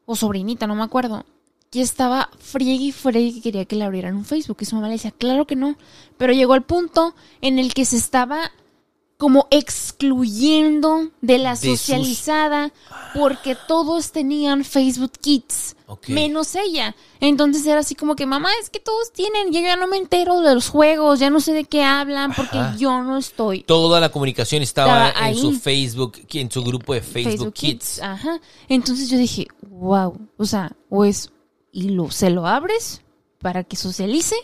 o 0.05 0.15
sobrinita, 0.15 0.67
no 0.67 0.75
me 0.75 0.83
acuerdo, 0.83 1.25
que 1.71 1.82
estaba 1.82 2.30
friegue 2.39 2.86
y 2.86 2.91
friegue 2.91 3.34
que 3.36 3.41
quería 3.41 3.65
que 3.65 3.75
le 3.75 3.84
abrieran 3.86 4.15
un 4.15 4.25
Facebook. 4.25 4.58
Y 4.62 4.65
su 4.65 4.75
mamá 4.75 4.88
le 4.88 4.93
decía, 4.93 5.12
claro 5.12 5.45
que 5.45 5.56
no. 5.56 5.75
Pero 6.17 6.32
llegó 6.34 6.54
al 6.54 6.63
punto 6.63 7.15
en 7.41 7.60
el 7.60 7.73
que 7.73 7.86
se 7.86 7.97
estaba 7.97 8.51
como 9.17 9.47
excluyendo 9.49 11.10
de 11.21 11.38
la 11.38 11.51
De 11.51 11.56
sus- 11.58 11.80
socializada 11.82 12.71
porque 13.13 13.56
todos 13.67 14.12
tenían 14.12 14.63
Facebook 14.65 15.13
Kids, 15.21 15.75
menos 16.08 16.54
ella. 16.56 16.95
Entonces 17.21 17.65
era 17.65 17.80
así 17.80 17.95
como 17.95 18.15
que, 18.15 18.25
mamá, 18.25 18.49
es 18.62 18.69
que 18.69 18.80
todos 18.82 19.13
tienen, 19.13 19.54
yo 19.54 19.62
ya 19.62 19.78
no 19.78 19.88
me 19.88 19.97
entero 19.97 20.41
de 20.41 20.54
los 20.54 20.67
juegos, 20.69 21.19
ya 21.19 21.30
no 21.30 21.39
sé 21.39 21.54
de 21.54 21.63
qué 21.63 21.82
hablan 21.84 22.34
porque 22.36 22.58
Ajá. 22.58 22.75
yo 22.78 23.01
no 23.04 23.17
estoy. 23.17 23.63
Toda 23.63 23.99
la 24.01 24.10
comunicación 24.10 24.62
estaba, 24.62 25.08
Estaba 25.10 25.30
en 25.30 25.38
su. 25.38 25.54
Facebook, 25.54 26.19
en 26.34 26.51
su 26.51 26.62
grupo 26.63 26.93
de 26.93 27.01
Facebook, 27.01 27.54
Kids. 27.54 28.01
Ajá. 28.01 28.39
Entonces 28.67 29.10
yo 29.10 29.17
dije, 29.17 29.47
wow, 29.69 30.13
o 30.38 30.45
sea, 30.45 30.75
o 30.89 31.06
es, 31.06 31.32
y 31.75 31.89
lo, 31.89 32.09
se 32.09 32.29
lo 32.29 32.47
abres 32.47 33.01
para 33.39 33.65
que 33.65 33.75
socialice, 33.75 34.38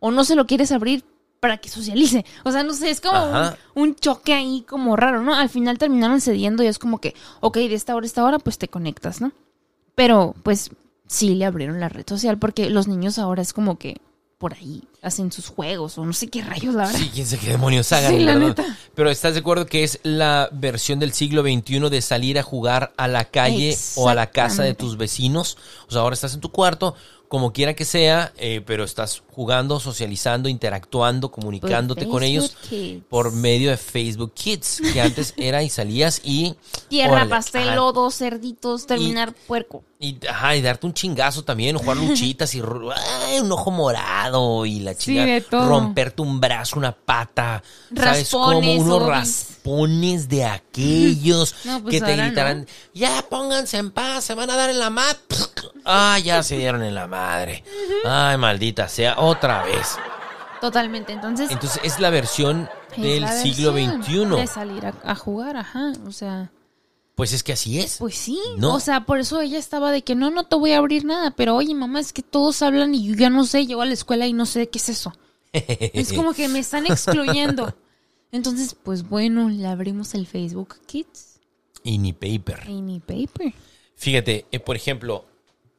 o 0.00 0.10
no 0.10 0.24
se 0.24 0.34
lo 0.34 0.46
quieres 0.46 0.72
abrir 0.72 1.04
para 1.38 1.58
que 1.58 1.68
socialice. 1.68 2.24
O 2.44 2.50
sea, 2.50 2.64
no 2.64 2.72
sé, 2.72 2.88
es 2.88 3.02
como 3.02 3.20
un, 3.26 3.50
un 3.74 3.94
choque 3.94 4.32
ahí 4.32 4.64
como 4.66 4.96
raro, 4.96 5.20
¿no? 5.20 5.34
Al 5.34 5.50
final 5.50 5.76
terminaron 5.76 6.22
cediendo 6.22 6.62
y 6.62 6.66
es 6.66 6.78
como 6.78 6.98
que, 6.98 7.14
ok, 7.40 7.58
de 7.58 7.74
esta 7.74 7.94
hora 7.94 8.04
a 8.04 8.06
esta 8.06 8.24
hora, 8.24 8.38
pues 8.38 8.56
te 8.56 8.68
conectas, 8.68 9.20
¿no? 9.20 9.32
Pero, 9.94 10.34
pues, 10.42 10.70
sí 11.06 11.34
le 11.34 11.44
abrieron 11.44 11.78
la 11.78 11.90
red 11.90 12.06
social 12.08 12.38
porque 12.38 12.70
los 12.70 12.88
niños 12.88 13.18
ahora 13.18 13.42
es 13.42 13.52
como 13.52 13.78
que 13.78 14.00
por 14.38 14.54
ahí 14.54 14.84
hacen 15.02 15.32
sus 15.32 15.48
juegos 15.48 15.98
o 15.98 16.06
no 16.06 16.12
sé 16.12 16.28
qué 16.28 16.42
rayos, 16.42 16.72
la 16.74 16.86
verdad. 16.86 16.98
Sí, 16.98 17.10
quién 17.12 17.26
sabe 17.26 17.42
qué 17.42 17.50
demonios 17.50 17.90
hagan, 17.92 18.12
Sí, 18.16 18.20
la 18.20 18.34
¿verdad? 18.34 18.48
neta. 18.48 18.78
Pero 18.94 19.10
¿estás 19.10 19.34
de 19.34 19.40
acuerdo 19.40 19.66
que 19.66 19.82
es 19.82 19.98
la 20.04 20.48
versión 20.52 21.00
del 21.00 21.12
siglo 21.12 21.42
XXI 21.42 21.90
de 21.90 22.00
salir 22.02 22.38
a 22.38 22.42
jugar 22.44 22.92
a 22.96 23.08
la 23.08 23.24
calle 23.24 23.76
o 23.96 24.08
a 24.08 24.14
la 24.14 24.30
casa 24.30 24.62
de 24.62 24.74
tus 24.74 24.96
vecinos? 24.96 25.58
O 25.88 25.90
sea, 25.92 26.02
ahora 26.02 26.14
estás 26.14 26.34
en 26.34 26.40
tu 26.40 26.50
cuarto, 26.52 26.94
como 27.28 27.52
quiera 27.52 27.74
que 27.74 27.84
sea, 27.84 28.32
eh, 28.38 28.62
pero 28.66 28.84
estás 28.84 29.22
jugando, 29.30 29.78
socializando, 29.80 30.48
interactuando, 30.48 31.30
comunicándote 31.30 32.08
con 32.08 32.22
ellos 32.22 32.56
Kids. 32.68 33.04
por 33.08 33.32
medio 33.32 33.70
de 33.70 33.76
Facebook 33.76 34.32
Kids, 34.34 34.80
que 34.92 35.00
antes 35.02 35.34
era 35.36 35.62
y 35.62 35.68
salías 35.70 36.20
y... 36.24 36.56
Tierra, 36.88 37.12
órale, 37.12 37.30
pastel, 37.30 37.68
ajá, 37.68 37.76
lodo, 37.76 38.10
cerditos, 38.10 38.86
terminar 38.86 39.32
puerco. 39.46 39.84
Y, 40.00 40.24
ajá, 40.26 40.56
y 40.56 40.62
darte 40.62 40.86
un 40.86 40.94
chingazo 40.94 41.44
también, 41.44 41.76
o 41.76 41.80
jugar 41.80 41.96
luchitas 42.08 42.54
y 42.54 42.62
ay, 43.26 43.40
un 43.40 43.52
ojo 43.52 43.70
morado 43.70 44.64
y 44.66 44.80
la 44.80 44.94
Sí, 44.94 44.98
chinga, 45.12 45.24
de 45.26 45.40
todo. 45.42 45.68
romperte 45.68 46.22
un 46.22 46.40
brazo, 46.40 46.78
una 46.78 46.92
pata, 46.92 47.62
¿sabes? 47.94 48.30
Como 48.30 48.60
Raspones, 48.60 48.80
unos 48.80 49.02
obis. 49.02 49.08
raspones 49.08 50.28
de 50.28 50.44
aquellos 50.46 51.54
No, 51.64 51.82
pues 51.82 51.94
que 51.94 52.00
te 52.00 52.16
gritarán, 52.16 52.60
no. 52.62 52.66
ya 52.94 53.24
pónganse 53.28 53.76
en 53.78 53.90
paz, 53.90 54.24
se 54.24 54.34
van 54.34 54.50
a 54.50 54.56
dar 54.56 54.70
en 54.70 54.78
la 54.78 54.90
madre. 54.90 55.18
Ah, 55.84 56.18
ya 56.18 56.42
se 56.42 56.56
dieron 56.58 56.82
en 56.82 56.94
la 56.94 57.06
madre. 57.18 57.64
Ay, 58.04 58.36
maldita 58.38 58.88
sea, 58.88 59.18
otra 59.18 59.64
vez. 59.64 59.96
Totalmente. 60.60 61.12
Entonces, 61.12 61.50
Entonces 61.50 61.80
es 61.84 62.00
la 62.00 62.10
versión 62.10 62.68
es 62.96 63.02
del 63.02 63.20
la 63.22 63.32
siglo 63.32 63.72
versión 63.72 64.30
De 64.30 64.36
XXI. 64.46 64.46
salir 64.46 64.86
a, 64.86 64.94
a 65.04 65.14
jugar, 65.14 65.56
ajá. 65.56 65.92
O 66.06 66.12
sea, 66.12 66.50
Pues 67.14 67.32
es 67.32 67.42
que 67.42 67.52
así 67.52 67.78
es. 67.78 67.96
pues 67.98 68.16
sí. 68.16 68.40
No. 68.56 68.74
O 68.74 68.80
sea, 68.80 69.04
por 69.06 69.18
eso 69.18 69.40
ella 69.40 69.58
estaba 69.58 69.92
de 69.92 70.02
que 70.02 70.14
no, 70.14 70.30
no 70.30 70.44
te 70.44 70.56
voy 70.56 70.72
a 70.72 70.78
abrir 70.78 71.04
nada. 71.04 71.30
Pero 71.32 71.54
oye, 71.56 71.74
mamá, 71.74 72.00
es 72.00 72.12
que 72.12 72.22
todos 72.22 72.60
hablan 72.62 72.94
y 72.94 73.04
yo 73.06 73.14
ya 73.14 73.30
no 73.30 73.44
sé. 73.44 73.66
Llego 73.66 73.82
a 73.82 73.86
la 73.86 73.94
escuela 73.94 74.26
y 74.26 74.32
no 74.32 74.46
sé 74.46 74.68
qué 74.68 74.78
es 74.78 74.88
eso. 74.88 75.12
Es 75.52 76.12
como 76.12 76.32
que 76.34 76.48
me 76.48 76.58
están 76.58 76.86
excluyendo. 76.86 77.74
Entonces, 78.32 78.74
pues 78.82 79.08
bueno, 79.08 79.48
le 79.48 79.66
abrimos 79.66 80.14
el 80.14 80.26
Facebook 80.26 80.76
Kids. 80.86 81.40
y 81.84 81.98
ni 81.98 82.12
paper. 82.12 82.64
Y 82.68 82.82
mi 82.82 83.00
paper. 83.00 83.54
Fíjate, 83.96 84.44
eh, 84.52 84.60
por 84.60 84.76
ejemplo, 84.76 85.24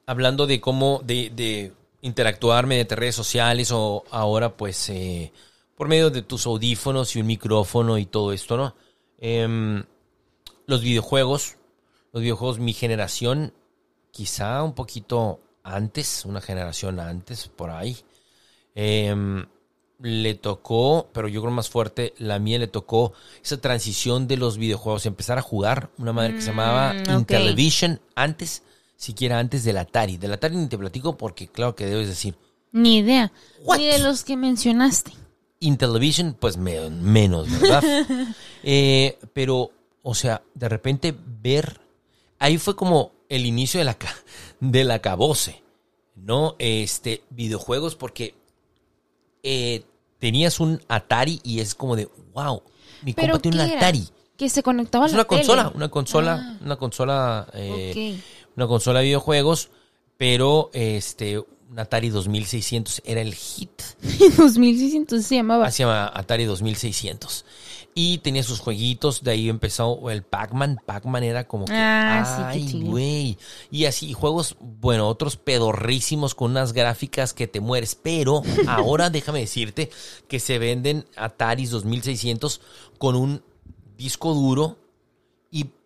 hablando 0.09 0.47
de 0.47 0.59
cómo 0.59 1.01
de, 1.05 1.29
de 1.29 1.71
interactuar 2.01 2.65
mediante 2.65 2.95
redes 2.95 3.13
sociales 3.13 3.71
o 3.71 4.03
ahora 4.09 4.57
pues 4.57 4.89
eh, 4.89 5.31
por 5.75 5.87
medio 5.87 6.09
de 6.09 6.23
tus 6.23 6.47
audífonos 6.47 7.15
y 7.15 7.19
un 7.19 7.27
micrófono 7.27 7.95
y 7.99 8.07
todo 8.07 8.33
esto, 8.33 8.57
¿no? 8.57 8.75
Em, 9.19 9.83
los 10.65 10.81
videojuegos, 10.81 11.57
los 12.11 12.23
videojuegos, 12.23 12.57
mi 12.57 12.73
generación, 12.73 13.53
quizá 14.09 14.63
un 14.63 14.73
poquito 14.73 15.41
antes, 15.61 16.25
una 16.25 16.41
generación 16.41 16.99
antes, 16.99 17.47
por 17.47 17.69
ahí, 17.69 17.95
em, 18.73 19.45
le 19.99 20.33
tocó, 20.33 21.07
pero 21.13 21.27
yo 21.27 21.41
creo 21.41 21.53
más 21.53 21.69
fuerte, 21.69 22.15
la 22.17 22.39
mía 22.39 22.57
le 22.57 22.67
tocó 22.67 23.13
esa 23.43 23.61
transición 23.61 24.27
de 24.27 24.37
los 24.37 24.57
videojuegos, 24.57 25.05
empezar 25.05 25.37
a 25.37 25.43
jugar 25.43 25.91
una 25.99 26.13
madre 26.13 26.33
que 26.33 26.41
se 26.41 26.47
llamaba 26.47 26.93
Mm, 26.93 27.01
ok. 27.01 27.19
Intellivision, 27.19 28.01
antes, 28.15 28.63
siquiera 28.99 29.39
antes 29.39 29.63
del 29.63 29.77
Atari. 29.77 30.17
Del 30.17 30.33
Atari 30.33 30.57
ni 30.57 30.67
te 30.67 30.77
platico 30.77 31.15
porque 31.17 31.47
claro 31.47 31.73
que 31.73 31.85
debes 31.85 32.09
decir, 32.09 32.35
Ni 32.73 32.97
idea. 32.97 33.31
What? 33.63 33.77
Ni 33.77 33.87
de 33.87 33.99
los 33.99 34.25
que 34.25 34.35
mencionaste. 34.35 35.13
Intellivision, 35.61 36.35
pues 36.39 36.57
me- 36.57 36.89
menos, 36.89 37.49
¿verdad? 37.49 37.81
Eh, 38.63 39.17
pero, 39.31 39.71
o 40.03 40.13
sea, 40.13 40.41
de 40.53 40.67
repente 40.67 41.15
ver, 41.41 41.79
ahí 42.39 42.57
fue 42.57 42.75
como 42.75 43.13
el 43.29 43.45
inicio 43.45 43.79
de 43.79 43.85
la, 43.85 43.97
de 44.59 44.83
la 44.83 44.99
cabose, 44.99 45.63
¿no? 46.17 46.55
Este, 46.59 47.23
videojuegos, 47.29 47.95
porque 47.95 48.35
eh, 49.43 49.83
tenías 50.19 50.59
un 50.59 50.81
Atari 50.89 51.39
y 51.43 51.61
es 51.61 51.73
como 51.73 51.95
de, 51.95 52.09
wow, 52.33 52.61
mi 53.03 53.13
¿Pero 53.13 53.33
compa 53.33 53.41
tiene 53.43 53.63
un 53.63 53.69
era? 53.69 53.77
Atari. 53.77 54.09
Que 54.37 54.49
se 54.49 54.63
conectaba 54.63 55.05
a 55.05 55.07
Es 55.07 55.13
la 55.13 55.19
una 55.19 55.25
consola, 55.27 55.71
una 55.73 55.89
consola, 55.89 56.33
Ah. 56.41 56.57
una 56.65 56.75
consola, 56.77 57.47
eh. 57.53 58.19
Una 58.59 58.67
consola 58.67 58.99
de 58.99 59.05
videojuegos, 59.05 59.69
pero 60.17 60.69
este, 60.73 61.39
un 61.39 61.79
Atari 61.79 62.09
2600 62.09 63.01
era 63.05 63.21
el 63.21 63.33
hit. 63.33 63.71
2600 64.37 65.23
se 65.23 65.35
llamaba. 65.35 65.67
Así 65.67 65.77
se 65.77 65.83
llama 65.83 66.11
Atari 66.13 66.43
2600. 66.43 67.45
Y 67.95 68.19
tenía 68.19 68.43
sus 68.43 68.59
jueguitos, 68.59 69.23
de 69.23 69.31
ahí 69.31 69.49
empezó 69.49 70.09
el 70.09 70.23
Pac-Man. 70.23 70.79
Pac-Man 70.85 71.23
era 71.23 71.47
como 71.47 71.65
que, 71.65 71.73
Ah, 71.73 72.51
sí, 72.53 72.59
ay, 72.73 72.81
güey. 72.83 73.37
Y 73.71 73.85
así, 73.85 74.13
juegos, 74.13 74.57
bueno, 74.59 75.07
otros 75.07 75.37
pedorrísimos 75.37 76.35
con 76.35 76.51
unas 76.51 76.73
gráficas 76.73 77.33
que 77.33 77.47
te 77.47 77.61
mueres. 77.61 77.95
Pero 77.95 78.41
ahora 78.67 79.09
déjame 79.09 79.39
decirte 79.39 79.89
que 80.27 80.39
se 80.39 80.59
venden 80.59 81.05
Ataris 81.15 81.71
2600 81.71 82.61
con 82.97 83.15
un 83.15 83.41
disco 83.97 84.33
duro 84.33 84.77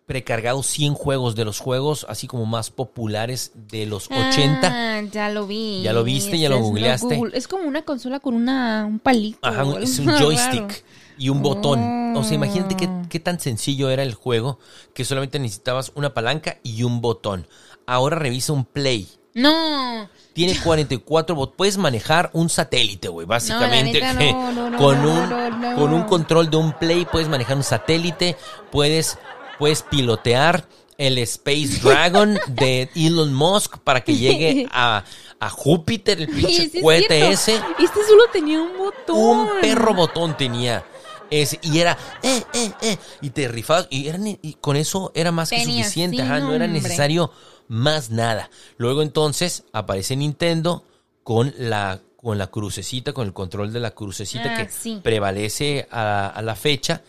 y 0.04 0.06
precargados 0.06 0.66
100 0.66 0.94
juegos 0.94 1.34
de 1.34 1.44
los 1.44 1.58
juegos 1.60 2.06
así 2.08 2.26
como 2.26 2.46
más 2.46 2.70
populares 2.70 3.52
de 3.54 3.86
los 3.86 4.06
80. 4.10 4.60
Ah, 4.64 5.02
ya 5.10 5.28
lo 5.30 5.46
vi. 5.46 5.82
¿Ya 5.82 5.92
lo 5.92 6.04
viste? 6.04 6.38
¿Ya 6.38 6.48
lo 6.48 6.58
googleaste? 6.58 7.16
Google. 7.16 7.36
Es 7.36 7.48
como 7.48 7.64
una 7.64 7.82
consola 7.82 8.20
con 8.20 8.34
una, 8.34 8.84
un 8.86 8.98
palito. 8.98 9.38
Ajá, 9.42 9.64
es 9.80 9.98
un 9.98 10.06
joystick 10.18 10.84
y 11.18 11.28
un 11.28 11.42
botón. 11.42 12.16
O 12.16 12.22
sea, 12.24 12.34
imagínate 12.34 12.76
qué, 12.76 12.86
Oh. 12.86 13.02
qué 13.08 13.18
tan 13.20 13.40
sencillo 13.40 13.90
era 13.90 14.02
el 14.02 14.14
juego 14.14 14.58
que 14.94 15.04
solamente 15.04 15.38
necesitabas 15.38 15.92
una 15.94 16.12
palanca 16.14 16.58
y 16.62 16.82
un 16.82 17.00
botón. 17.00 17.46
Ahora 17.86 18.16
revisa 18.16 18.52
un 18.52 18.64
Play. 18.64 19.08
No. 19.34 20.08
Tiene 20.32 20.58
44 20.62 21.34
botones. 21.34 21.56
Puedes 21.56 21.78
manejar 21.78 22.30
un 22.34 22.48
satélite, 22.48 23.08
güey. 23.08 23.26
Básicamente. 23.26 24.00
que 24.00 24.32
no, 24.32 24.52
no, 24.52 24.70
no, 24.70 24.78
con, 24.78 25.04
un, 25.04 25.74
con 25.76 25.92
un 25.94 26.02
control 26.04 26.50
de 26.50 26.56
un 26.56 26.72
Play 26.78 27.06
puedes 27.10 27.28
manejar 27.28 27.56
un 27.56 27.62
satélite. 27.64 28.36
Puedes, 28.70 29.18
puedes 29.58 29.82
pilotear 29.82 30.66
el 30.96 31.18
Space 31.18 31.80
Dragon 31.82 32.38
de 32.48 32.88
Elon 32.94 33.34
Musk 33.34 33.78
para 33.78 34.02
que 34.02 34.16
llegue 34.16 34.66
a, 34.72 35.04
a 35.40 35.50
Júpiter, 35.50 36.20
el 36.20 36.28
pinche 36.28 36.68
sí 36.68 36.80
cohete 36.80 37.30
ese. 37.30 37.56
Este 37.78 38.04
solo 38.06 38.24
tenía 38.32 38.60
un 38.60 38.76
botón. 38.78 39.16
Un 39.38 39.48
perro 39.60 39.94
botón 39.94 40.36
tenía. 40.36 40.84
Ese, 41.30 41.58
y 41.62 41.78
era, 41.80 41.96
eh, 42.22 42.42
eh, 42.52 42.70
eh, 42.82 42.96
y 43.22 43.30
te 43.30 43.48
rifabas, 43.48 43.88
y, 43.90 44.06
era 44.06 44.18
ne- 44.18 44.38
y 44.42 44.54
con 44.54 44.76
eso 44.76 45.10
era 45.14 45.32
más 45.32 45.50
que 45.50 45.64
suficiente, 45.64 46.18
sí, 46.18 46.22
ajá, 46.22 46.38
no 46.40 46.54
era 46.54 46.66
necesario 46.68 47.32
más 47.66 48.10
nada. 48.10 48.50
Luego 48.76 49.02
entonces 49.02 49.64
aparece 49.72 50.14
Nintendo 50.16 50.84
con 51.24 51.52
la, 51.58 52.00
con 52.22 52.36
la 52.38 52.48
crucecita, 52.48 53.12
con 53.14 53.26
el 53.26 53.32
control 53.32 53.72
de 53.72 53.80
la 53.80 53.92
crucecita 53.92 54.54
Ah, 54.54 54.56
que 54.66 54.70
sí. 54.70 55.00
prevalece 55.02 55.88
a, 55.90 56.28
a 56.28 56.42
la 56.42 56.54
fecha, 56.54 57.02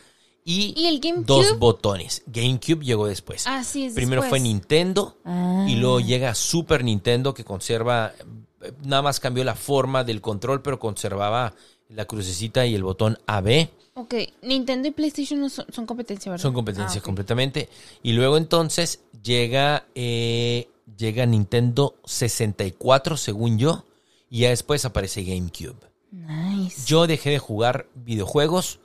y, 0.45 0.73
¿Y 0.79 0.86
el 0.86 0.99
GameCube? 0.99 1.25
dos 1.25 1.60
botones. 1.60 2.23
GameCube 2.27 2.86
llegó 2.86 3.08
después. 3.08 3.45
Ah, 3.47 3.63
sí, 3.63 3.86
es 3.86 3.93
Primero 3.93 4.21
fue. 4.23 4.39
Nintendo 4.39 5.17
Ah. 5.25 5.65
y 5.67 5.75
luego 5.75 5.99
llega 5.99 6.34
Super 6.36 6.84
Nintendo 6.84 7.34
que 7.34 7.43
conserva, 7.43 8.13
eh, 8.62 8.71
nada 8.84 9.01
más 9.01 9.19
cambió 9.19 9.43
la 9.43 9.55
forma 9.55 10.03
del 10.03 10.21
control, 10.21 10.62
pero 10.62 10.79
conservaba 10.79 11.53
la 11.89 12.05
crucecita 12.05 12.65
y 12.65 12.75
el 12.75 12.84
botón 12.84 13.17
AB. 13.25 13.69
Ok, 13.95 14.13
Nintendo 14.43 14.88
y 14.88 14.91
PlayStation 14.91 15.39
no 15.39 15.49
son, 15.49 15.65
son 15.71 15.86
competencia, 15.86 16.29
¿verdad? 16.31 16.43
Son 16.43 16.53
competencias 16.53 17.01
Ah, 17.01 17.05
completamente. 17.05 17.69
Y 18.03 18.12
luego 18.13 18.38
entonces 18.38 18.99
llega, 19.23 19.86
eh, 19.95 20.67
llega 20.97 21.25
Nintendo 21.25 21.95
64, 22.05 23.17
según 23.17 23.58
yo, 23.58 23.86
y 24.29 24.39
ya 24.41 24.49
después 24.49 24.84
aparece 24.86 25.23
GameCube. 25.23 25.77
Nice. 26.12 26.84
Yo 26.88 27.08
dejé 27.08 27.29
de 27.31 27.39
jugar 27.39 27.88
videojuegos 27.95 28.79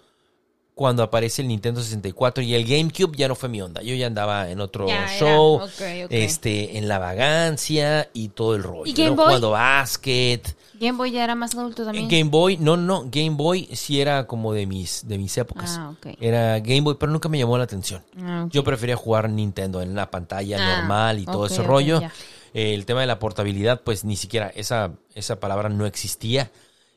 cuando 0.80 1.02
aparece 1.02 1.42
el 1.42 1.48
Nintendo 1.48 1.82
64 1.82 2.42
y 2.42 2.54
el 2.54 2.64
GameCube 2.64 3.14
ya 3.14 3.28
no 3.28 3.34
fue 3.34 3.50
mi 3.50 3.60
onda. 3.60 3.82
Yo 3.82 3.94
ya 3.94 4.06
andaba 4.06 4.48
en 4.50 4.62
otro 4.62 4.88
Ya 4.88 5.08
show, 5.18 5.60
este, 6.08 6.78
en 6.78 6.88
la 6.88 6.98
vagancia 6.98 8.08
y 8.14 8.28
todo 8.28 8.54
el 8.54 8.62
rollo. 8.62 8.86
¿Y 8.86 8.94
Game 8.94 9.10
¿no? 9.10 9.16
Boy? 9.16 9.24
Jugando 9.26 9.50
básquet. 9.50 10.56
Game 10.80 10.96
Boy 10.96 11.10
ya 11.10 11.22
era 11.24 11.34
más 11.34 11.54
adulto 11.54 11.84
también. 11.84 12.08
Game 12.08 12.30
Boy, 12.30 12.56
no, 12.56 12.78
no, 12.78 13.04
Game 13.10 13.36
Boy 13.36 13.68
sí 13.74 14.00
era 14.00 14.26
como 14.26 14.54
de 14.54 14.64
mis, 14.64 15.06
de 15.06 15.18
mis 15.18 15.36
épocas. 15.36 15.76
Ah. 15.78 15.92
Era 16.18 16.58
Game 16.60 16.80
Boy, 16.80 16.96
pero 16.98 17.12
nunca 17.12 17.28
me 17.28 17.36
llamó 17.36 17.58
la 17.58 17.64
atención. 17.64 18.02
Ah. 18.18 18.46
Yo 18.50 18.64
prefería 18.64 18.96
jugar 18.96 19.28
Nintendo 19.28 19.82
en 19.82 19.94
la 19.94 20.10
pantalla 20.10 20.56
Ah, 20.58 20.78
normal 20.78 21.18
y 21.18 21.26
todo 21.26 21.44
ese 21.44 21.62
rollo. 21.62 22.00
ya. 22.00 22.10
El 22.54 22.86
tema 22.86 23.02
de 23.02 23.06
la 23.06 23.18
portabilidad, 23.18 23.82
pues 23.84 24.06
ni 24.06 24.16
siquiera 24.16 24.50
esa, 24.54 24.92
esa 25.14 25.38
palabra 25.38 25.68
no 25.68 25.84
existía 25.84 26.50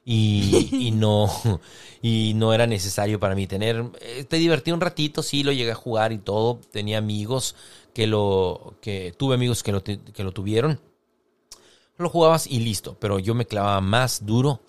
y, 0.06 0.70
y 0.78 0.92
no 0.92 1.30
y 2.02 2.34
no 2.36 2.54
era 2.54 2.68
necesario 2.68 3.20
para 3.20 3.36
mí 3.36 3.48
tener. 3.48 3.86
eh, 4.02 4.26
te 4.26 4.38
divertí 4.38 4.72
un 4.72 4.82
ratito, 4.82 5.24
sí, 5.24 5.44
lo 5.44 5.52
llegué 5.52 5.72
a 5.72 5.76
jugar 5.76 6.12
y 6.12 6.18
todo. 6.18 6.60
Tenía 6.72 6.98
amigos 6.98 7.56
que 7.94 8.08
lo 8.08 8.76
que 8.82 9.13
tuve 9.18 9.36
amigos 9.36 9.63
que 9.63 9.72
lo, 9.72 9.84
que 9.84 10.24
lo 10.24 10.32
tuvieron. 10.32 10.80
Lo 11.98 12.10
jugabas 12.10 12.48
y 12.48 12.60
listo, 12.60 12.98
pero 13.00 13.20
yo 13.20 13.36
me 13.36 13.46
clavaba 13.46 13.80
más 13.80 14.26
duro 14.26 14.62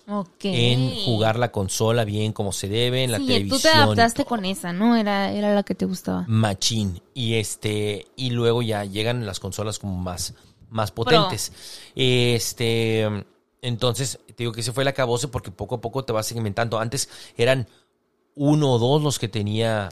en 0.43 0.91
jugar 0.91 1.37
la 1.39 1.51
consola 1.51 2.05
bien 2.05 2.31
como 2.33 2.51
se 2.51 2.69
debe, 2.69 3.03
en 3.03 3.11
la 3.11 3.17
sí, 3.17 3.25
televisión. 3.27 3.59
tú 3.59 3.61
te 3.63 3.69
adaptaste 3.69 4.25
con 4.25 4.45
esa, 4.45 4.73
¿no? 4.73 4.95
Era, 4.95 5.31
era 5.31 5.53
la 5.53 5.63
que 5.63 5.73
te 5.75 5.85
gustaba. 5.85 6.27
machín 6.27 7.01
y 7.13 7.35
este 7.35 8.07
y 8.15 8.31
luego 8.31 8.61
ya 8.61 8.83
llegan 8.85 9.25
las 9.25 9.39
consolas 9.39 9.79
como 9.79 9.95
más 9.97 10.33
más 10.69 10.91
potentes 10.91 11.51
este 11.95 13.25
entonces 13.67 14.19
te 14.27 14.35
digo 14.37 14.51
que 14.51 14.61
ese 14.61 14.71
fue 14.71 14.83
el 14.83 14.87
acabose 14.87 15.27
porque 15.27 15.51
poco 15.51 15.75
a 15.75 15.81
poco 15.81 16.03
te 16.03 16.13
vas 16.13 16.27
segmentando 16.27 16.79
antes 16.79 17.09
eran 17.37 17.67
uno 18.35 18.71
o 18.73 18.79
dos 18.79 19.01
los 19.01 19.19
que 19.19 19.27
tenía 19.27 19.89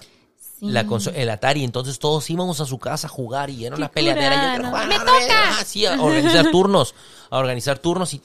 Sí. 0.59 0.69
la 0.69 0.85
el 1.15 1.29
Atari, 1.29 1.63
entonces 1.65 1.99
todos 1.99 2.29
íbamos 2.29 2.61
a 2.61 2.65
su 2.65 2.79
casa 2.79 3.07
a 3.07 3.09
jugar 3.09 3.49
y 3.49 3.65
era 3.65 3.75
una 3.75 3.89
peleadera. 3.91 4.55
Yo 4.55 4.87
¡Me 4.87 4.95
toca! 4.97 5.49
ajá, 5.49 5.65
sí, 5.65 5.85
a 5.85 6.01
organizar 6.01 6.51
turnos, 6.51 6.95
a 7.29 7.37
organizar 7.37 7.79
turnos 7.79 8.13
y. 8.13 8.21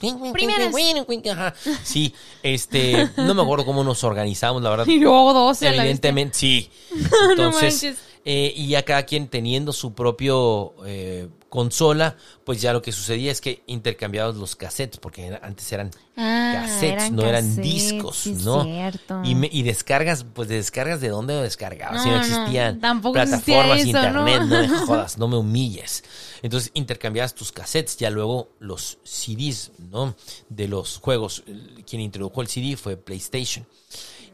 Sí, 1.83 2.13
este, 2.41 3.09
no 3.17 3.33
me 3.33 3.41
acuerdo 3.41 3.65
cómo 3.65 3.83
nos 3.83 4.03
organizamos, 4.05 4.61
la 4.61 4.69
verdad. 4.69 4.85
Y 4.87 4.99
luego 4.99 5.33
12 5.33 5.67
a 5.67 5.71
la 5.71 5.77
vez. 5.77 5.79
Evidentemente, 5.81 6.37
sí. 6.37 6.71
Entonces. 7.29 7.97
Eh, 8.25 8.53
y 8.55 8.67
ya 8.67 8.83
cada 8.83 9.03
quien 9.03 9.27
teniendo 9.27 9.73
su 9.73 9.93
propio 9.93 10.73
eh, 10.85 11.29
consola, 11.49 12.15
pues 12.43 12.61
ya 12.61 12.73
lo 12.73 12.81
que 12.81 12.91
sucedía 12.91 13.31
es 13.31 13.41
que 13.41 13.63
intercambiabas 13.65 14.35
los 14.35 14.55
cassettes, 14.55 14.99
porque 14.99 15.37
antes 15.41 15.71
eran 15.71 15.89
Ah, 16.15 16.49
cassettes, 16.53 17.11
no 17.11 17.25
eran 17.25 17.55
discos, 17.61 18.17
sí, 18.17 18.33
¿no? 18.43 18.63
cierto. 18.63 19.21
Y, 19.23 19.35
me- 19.35 19.49
y 19.51 19.63
descargas, 19.63 20.25
pues 20.33 20.47
de 20.49 20.55
descargas 20.55 20.99
de 21.01 21.07
dónde 21.09 21.33
lo 21.33 21.41
descargabas. 21.41 22.01
si 22.03 22.09
No, 22.09 22.13
no 22.13 22.17
no, 22.17 22.23
existían 22.23 22.75
existía 22.75 23.11
plataformas, 23.13 23.79
eso, 23.79 23.87
internet, 23.87 24.41
¿no? 24.41 24.47
no 24.47 24.61
me 24.61 24.67
jodas, 24.85 25.17
no 25.17 25.27
me 25.27 25.37
humilles. 25.37 26.03
Entonces 26.41 26.71
intercambiabas 26.73 27.33
tus 27.35 27.51
cassettes, 27.51 27.97
ya 27.97 28.09
luego 28.09 28.49
los 28.59 28.99
CDs, 29.03 29.71
¿no? 29.91 30.13
De 30.49 30.67
los 30.67 30.97
juegos. 30.99 31.43
Quien 31.87 32.01
introdujo 32.01 32.41
el 32.41 32.47
CD 32.49 32.75
fue 32.77 32.97
PlayStation. 32.97 33.65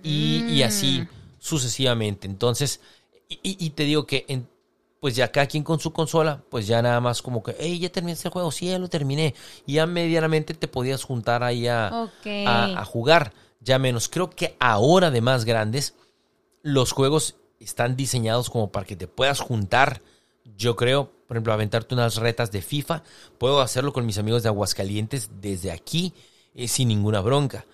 Y, 0.03 0.43
y 0.47 0.63
así 0.63 1.01
Mm. 1.01 1.07
sucesivamente. 1.39 2.27
Entonces, 2.27 2.79
y, 3.29 3.35
y- 3.43 3.57
y 3.65 3.69
te 3.71 3.83
digo 3.83 4.05
que 4.05 4.25
en- 4.27 4.47
pues 4.99 5.15
ya 5.15 5.31
cada 5.31 5.45
quien 5.47 5.63
con 5.63 5.79
su 5.79 5.93
consola, 5.93 6.43
pues 6.49 6.65
ya 6.67 6.81
nada 6.81 6.99
más 6.99 7.21
como 7.21 7.43
que, 7.43 7.55
hey, 7.59 7.77
ya 7.79 7.91
terminaste 7.91 8.27
el 8.27 8.31
juego, 8.33 8.51
sí, 8.51 8.67
ya 8.67 8.79
lo 8.79 8.87
terminé. 8.89 9.35
Y 9.67 9.73
ya 9.73 9.85
medianamente 9.85 10.53
te 10.55 10.67
podías 10.67 11.03
juntar 11.03 11.43
ahí 11.43 11.67
a, 11.67 11.89
a 12.75 12.85
jugar, 12.85 13.33
ya 13.59 13.77
menos. 13.77 14.09
Creo 14.09 14.29
que 14.31 14.55
ahora 14.59 15.11
de 15.11 15.21
más 15.21 15.45
grandes, 15.45 15.93
los 16.63 16.91
juegos 16.91 17.35
están 17.59 17.95
diseñados 17.95 18.49
como 18.49 18.71
para 18.71 18.85
que 18.85 18.95
te 18.95 19.07
puedas 19.07 19.39
juntar. 19.41 20.01
Yo 20.57 20.75
creo, 20.75 21.11
por 21.27 21.37
ejemplo, 21.37 21.53
aventarte 21.53 21.93
unas 21.93 22.15
retas 22.17 22.51
de 22.51 22.61
FIFA. 22.63 23.03
Puedo 23.37 23.61
hacerlo 23.61 23.93
con 23.93 24.05
mis 24.07 24.17
amigos 24.17 24.41
de 24.43 24.49
Aguascalientes 24.49 25.29
desde 25.41 25.71
aquí, 25.71 26.13
eh, 26.55 26.67
sin 26.67 26.87
ninguna 26.87 27.21
bronca. 27.21 27.65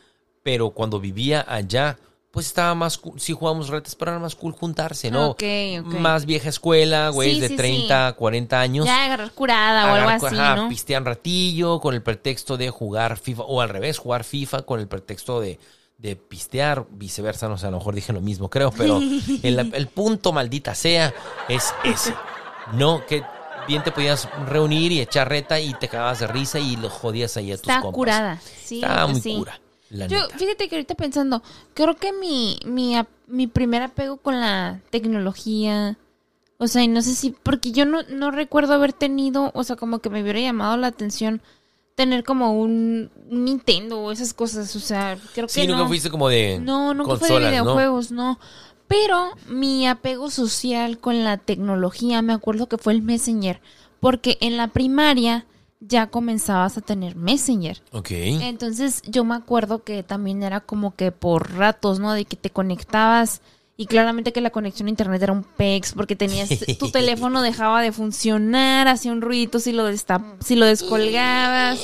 Pero 0.43 0.71
cuando 0.71 0.99
vivía 0.99 1.45
allá, 1.47 1.97
pues 2.31 2.47
estaba 2.47 2.73
más 2.75 2.97
cool. 2.97 3.19
Sí 3.19 3.33
jugábamos 3.33 3.67
retas, 3.69 3.93
pero 3.95 4.11
era 4.11 4.19
más 4.19 4.35
cool 4.35 4.53
juntarse, 4.53 5.11
¿no? 5.11 5.31
Ok, 5.31 5.43
ok. 5.81 5.93
Más 5.99 6.25
vieja 6.25 6.47
escuela, 6.49 7.09
güey, 7.09 7.35
Sí, 7.35 7.41
de 7.41 7.47
sí, 7.49 7.55
30, 7.57 8.13
40 8.13 8.59
años 8.59 8.85
Ya 8.85 9.03
agarrar 9.03 9.31
curada 9.31 9.91
o 9.91 9.95
algo 9.95 10.09
así, 10.27 10.37
ajá, 10.37 10.55
¿no? 10.55 10.69
pistean 10.69 11.03
ratillo 11.05 11.79
con 11.81 11.93
el 11.93 12.01
pretexto 12.01 12.55
de 12.57 12.69
jugar 12.69 13.17
FIFA, 13.17 13.43
o 13.43 13.59
al 13.61 13.69
revés, 13.69 13.97
jugar 13.97 14.23
FIFA 14.23 14.61
con 14.61 14.79
el 14.79 14.87
pretexto 14.87 15.41
de, 15.41 15.59
de 15.97 16.15
pistear, 16.15 16.85
viceversa, 16.91 17.49
no 17.49 17.57
sé, 17.57 17.67
a 17.67 17.71
lo 17.71 17.77
mejor 17.79 17.95
dije 17.95 18.13
lo 18.13 18.21
mismo, 18.21 18.49
creo, 18.49 18.71
pero 18.71 18.99
el, 19.43 19.71
el 19.73 19.87
punto, 19.87 20.31
maldita 20.31 20.73
sea, 20.73 21.13
es 21.49 21.73
ese. 21.83 22.15
No, 22.73 23.05
que 23.05 23.23
bien 23.67 23.83
te 23.83 23.91
podías 23.91 24.29
reunir 24.47 24.91
y 24.93 25.01
echar 25.01 25.27
reta 25.27 25.59
y 25.59 25.73
te 25.73 25.89
cagabas 25.89 26.19
de 26.19 26.27
risa 26.27 26.59
y 26.59 26.77
los 26.77 26.93
jodías 26.93 27.35
ahí 27.35 27.51
a 27.51 27.55
tus 27.57 27.63
Está 27.67 27.81
compas. 27.81 27.95
curada. 27.95 28.41
Sí, 28.63 28.75
Estaba 28.81 29.07
muy 29.07 29.19
sí. 29.21 29.35
cura, 29.35 29.59
la 29.91 30.07
Yo, 30.07 30.19
neta. 30.21 30.37
fíjate 30.37 30.67
que 30.67 30.75
ahorita 30.75 30.95
pensando, 30.95 31.43
creo 31.73 31.95
que 31.95 32.11
mi, 32.13 32.57
mi, 32.65 32.95
mi 33.27 33.47
primer 33.47 33.83
apego 33.83 34.17
con 34.17 34.39
la 34.39 34.79
tecnología, 34.89 35.97
o 36.57 36.67
sea, 36.67 36.83
y 36.83 36.87
no 36.87 37.01
sé 37.01 37.13
si, 37.15 37.31
porque 37.31 37.71
yo 37.71 37.85
no, 37.85 38.03
no 38.09 38.31
recuerdo 38.31 38.73
haber 38.73 38.93
tenido, 38.93 39.51
o 39.53 39.63
sea, 39.63 39.75
como 39.75 39.99
que 39.99 40.09
me 40.09 40.21
hubiera 40.21 40.39
llamado 40.39 40.77
la 40.77 40.87
atención 40.87 41.41
tener 41.95 42.23
como 42.23 42.53
un, 42.59 43.11
un 43.29 43.45
Nintendo 43.45 43.99
o 43.99 44.11
esas 44.11 44.33
cosas, 44.33 44.75
o 44.75 44.79
sea, 44.79 45.17
creo 45.33 45.47
que 45.47 45.53
Sí, 45.53 45.67
nunca 45.67 45.81
no. 45.83 45.87
fuiste 45.87 46.09
como 46.09 46.29
de 46.29 46.59
No, 46.59 46.93
nunca 46.93 47.17
fue 47.17 47.29
de 47.29 47.39
¿no? 47.39 47.49
videojuegos, 47.51 48.11
no. 48.11 48.39
Pero 48.87 49.31
mi 49.47 49.87
apego 49.87 50.29
social 50.29 50.97
con 50.99 51.23
la 51.23 51.37
tecnología, 51.37 52.21
me 52.21 52.33
acuerdo 52.33 52.67
que 52.67 52.77
fue 52.77 52.93
el 52.93 53.01
Messenger, 53.01 53.61
porque 53.99 54.37
en 54.41 54.57
la 54.57 54.67
primaria 54.67 55.45
ya 55.81 56.07
comenzabas 56.07 56.77
a 56.77 56.81
tener 56.81 57.15
Messenger. 57.15 57.81
Ok. 57.91 58.11
Entonces 58.11 59.01
yo 59.07 59.23
me 59.25 59.35
acuerdo 59.35 59.83
que 59.83 60.03
también 60.03 60.43
era 60.43 60.61
como 60.61 60.95
que 60.95 61.11
por 61.11 61.53
ratos, 61.53 61.99
¿no? 61.99 62.13
De 62.13 62.25
que 62.25 62.35
te 62.37 62.49
conectabas 62.51 63.41
y 63.77 63.87
claramente 63.87 64.31
que 64.31 64.41
la 64.41 64.51
conexión 64.51 64.85
a 64.87 64.91
internet 64.91 65.23
era 65.23 65.33
un 65.33 65.43
pex 65.43 65.93
porque 65.93 66.15
tenías 66.15 66.49
tu 66.79 66.91
teléfono 66.91 67.41
dejaba 67.41 67.81
de 67.81 67.91
funcionar, 67.91 68.87
hacía 68.87 69.11
un 69.11 69.21
ruido 69.21 69.59
si 69.59 69.71
lo 69.71 69.89
destap- 69.89 70.37
si 70.43 70.55
lo 70.55 70.65
descolgabas. 70.67 71.79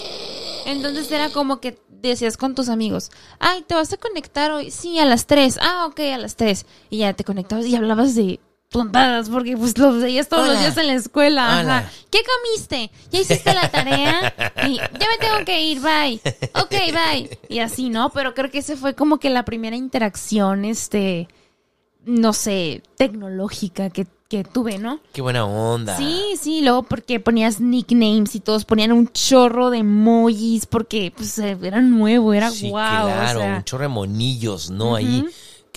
Entonces 0.66 1.10
era 1.12 1.30
como 1.30 1.60
que 1.60 1.80
decías 1.90 2.38
con 2.38 2.54
tus 2.54 2.70
amigos, 2.70 3.10
ay, 3.40 3.64
¿te 3.66 3.74
vas 3.74 3.92
a 3.94 3.98
conectar 3.98 4.52
hoy? 4.52 4.70
Sí, 4.70 5.00
a 5.00 5.06
las 5.06 5.26
3. 5.26 5.58
Ah, 5.62 5.88
ok, 5.90 6.00
a 6.14 6.18
las 6.20 6.36
3. 6.36 6.66
Y 6.92 7.00
ya 7.00 7.14
te 7.14 7.24
conectabas 7.24 7.66
y 7.66 7.76
hablabas 7.76 8.14
de 8.16 8.40
tontadas 8.69 9.30
porque 9.30 9.56
pues 9.56 9.77
los 9.77 10.01
veías 10.01 10.27
todos 10.27 10.47
los 10.47 10.60
días 10.60 10.75
en 10.77 10.88
la 10.88 10.93
escuela. 10.93 11.60
Ajá. 11.60 11.91
¿Qué 12.12 12.19
comiste? 12.23 12.91
¿Ya 13.12 13.19
hiciste 13.19 13.53
la 13.53 13.69
tarea? 13.71 14.34
Y 14.67 14.75
ya 14.77 14.89
me 14.91 15.17
tengo 15.19 15.45
que 15.45 15.62
ir, 15.62 15.80
bye. 15.80 16.19
Ok, 16.56 16.71
bye. 16.71 17.39
Y 17.49 17.60
así, 17.60 17.89
¿no? 17.89 18.10
Pero 18.12 18.34
creo 18.34 18.51
que 18.51 18.60
ese 18.60 18.75
fue 18.75 18.93
como 18.93 19.17
que 19.19 19.30
la 19.30 19.45
primera 19.45 19.75
interacción, 19.75 20.65
este, 20.65 21.27
no 22.06 22.34
sé, 22.34 22.84
tecnológica 22.97 23.89
que, 23.89 24.06
que 24.30 24.43
tuve, 24.43 24.77
¿no? 24.77 24.99
Qué 25.13 25.21
buena 25.21 25.45
onda. 25.45 25.95
Sí, 25.97 26.21
sí, 26.39 26.62
luego 26.62 26.84
porque 26.84 27.19
ponías 27.21 27.62
nicknames 27.62 28.36
y 28.36 28.41
todos 28.41 28.65
ponían 28.65 28.91
un 28.91 29.08
chorro 29.08 29.69
de 29.69 29.77
emojis 29.80 30.65
porque 30.65 31.13
pues 31.15 31.38
era 31.39 31.82
nuevo, 31.82 32.34
era 32.34 32.51
Sí, 32.51 32.69
guau. 32.69 33.06
claro, 33.08 33.39
o 33.39 33.43
sea, 33.43 33.56
un 33.58 33.63
chorro 33.63 33.84
de 33.84 33.88
monillos, 33.89 34.69
¿no? 34.69 34.95
Ahí. 34.95 35.25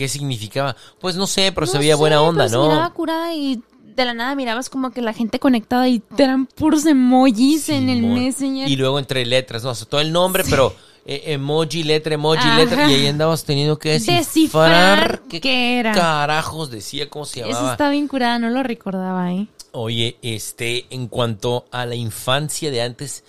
¿Qué 0.00 0.08
significaba? 0.08 0.74
Pues 0.98 1.14
no 1.14 1.26
sé, 1.26 1.52
pero 1.52 1.66
se 1.66 1.74
no 1.74 1.80
veía 1.80 1.94
buena 1.94 2.22
onda, 2.22 2.44
pero 2.46 2.48
se 2.48 2.56
¿no? 2.56 2.68
miraba 2.70 2.90
curada 2.94 3.34
y 3.34 3.60
de 3.84 4.04
la 4.06 4.14
nada 4.14 4.34
mirabas 4.34 4.70
como 4.70 4.92
que 4.92 5.02
la 5.02 5.12
gente 5.12 5.38
conectada 5.38 5.86
y 5.88 6.02
eran 6.16 6.46
puros 6.46 6.86
emojis 6.86 7.68
en 7.68 7.90
el 7.90 7.98
Simón. 8.00 8.14
Messenger. 8.14 8.66
Y 8.70 8.76
luego 8.76 8.98
entre 8.98 9.26
letras, 9.26 9.62
no 9.62 9.74
sé, 9.74 9.84
todo 9.84 10.00
el 10.00 10.10
nombre, 10.10 10.42
pero 10.48 10.74
eh, 11.04 11.24
emoji, 11.34 11.82
letra, 11.82 12.14
emoji, 12.14 12.38
Ajá. 12.38 12.56
letra. 12.56 12.90
Y 12.90 12.94
ahí 12.94 13.06
andabas 13.08 13.44
teniendo 13.44 13.78
que 13.78 13.90
descifrar, 13.90 14.20
Descifrar 14.24 15.22
qué 15.28 15.40
qué 15.42 15.78
era. 15.80 15.92
carajos 15.92 16.70
decía, 16.70 17.10
cómo 17.10 17.26
se 17.26 17.40
Eso 17.40 17.50
llamaba. 17.50 17.72
está 17.72 17.90
bien 17.90 18.08
curada, 18.08 18.38
no 18.38 18.48
lo 18.48 18.62
recordaba, 18.62 19.34
¿eh? 19.34 19.48
Oye, 19.72 20.16
este, 20.22 20.86
en 20.88 21.08
cuanto 21.08 21.66
a 21.72 21.84
la 21.84 21.94
infancia 21.94 22.70
de 22.70 22.80
antes 22.80 23.22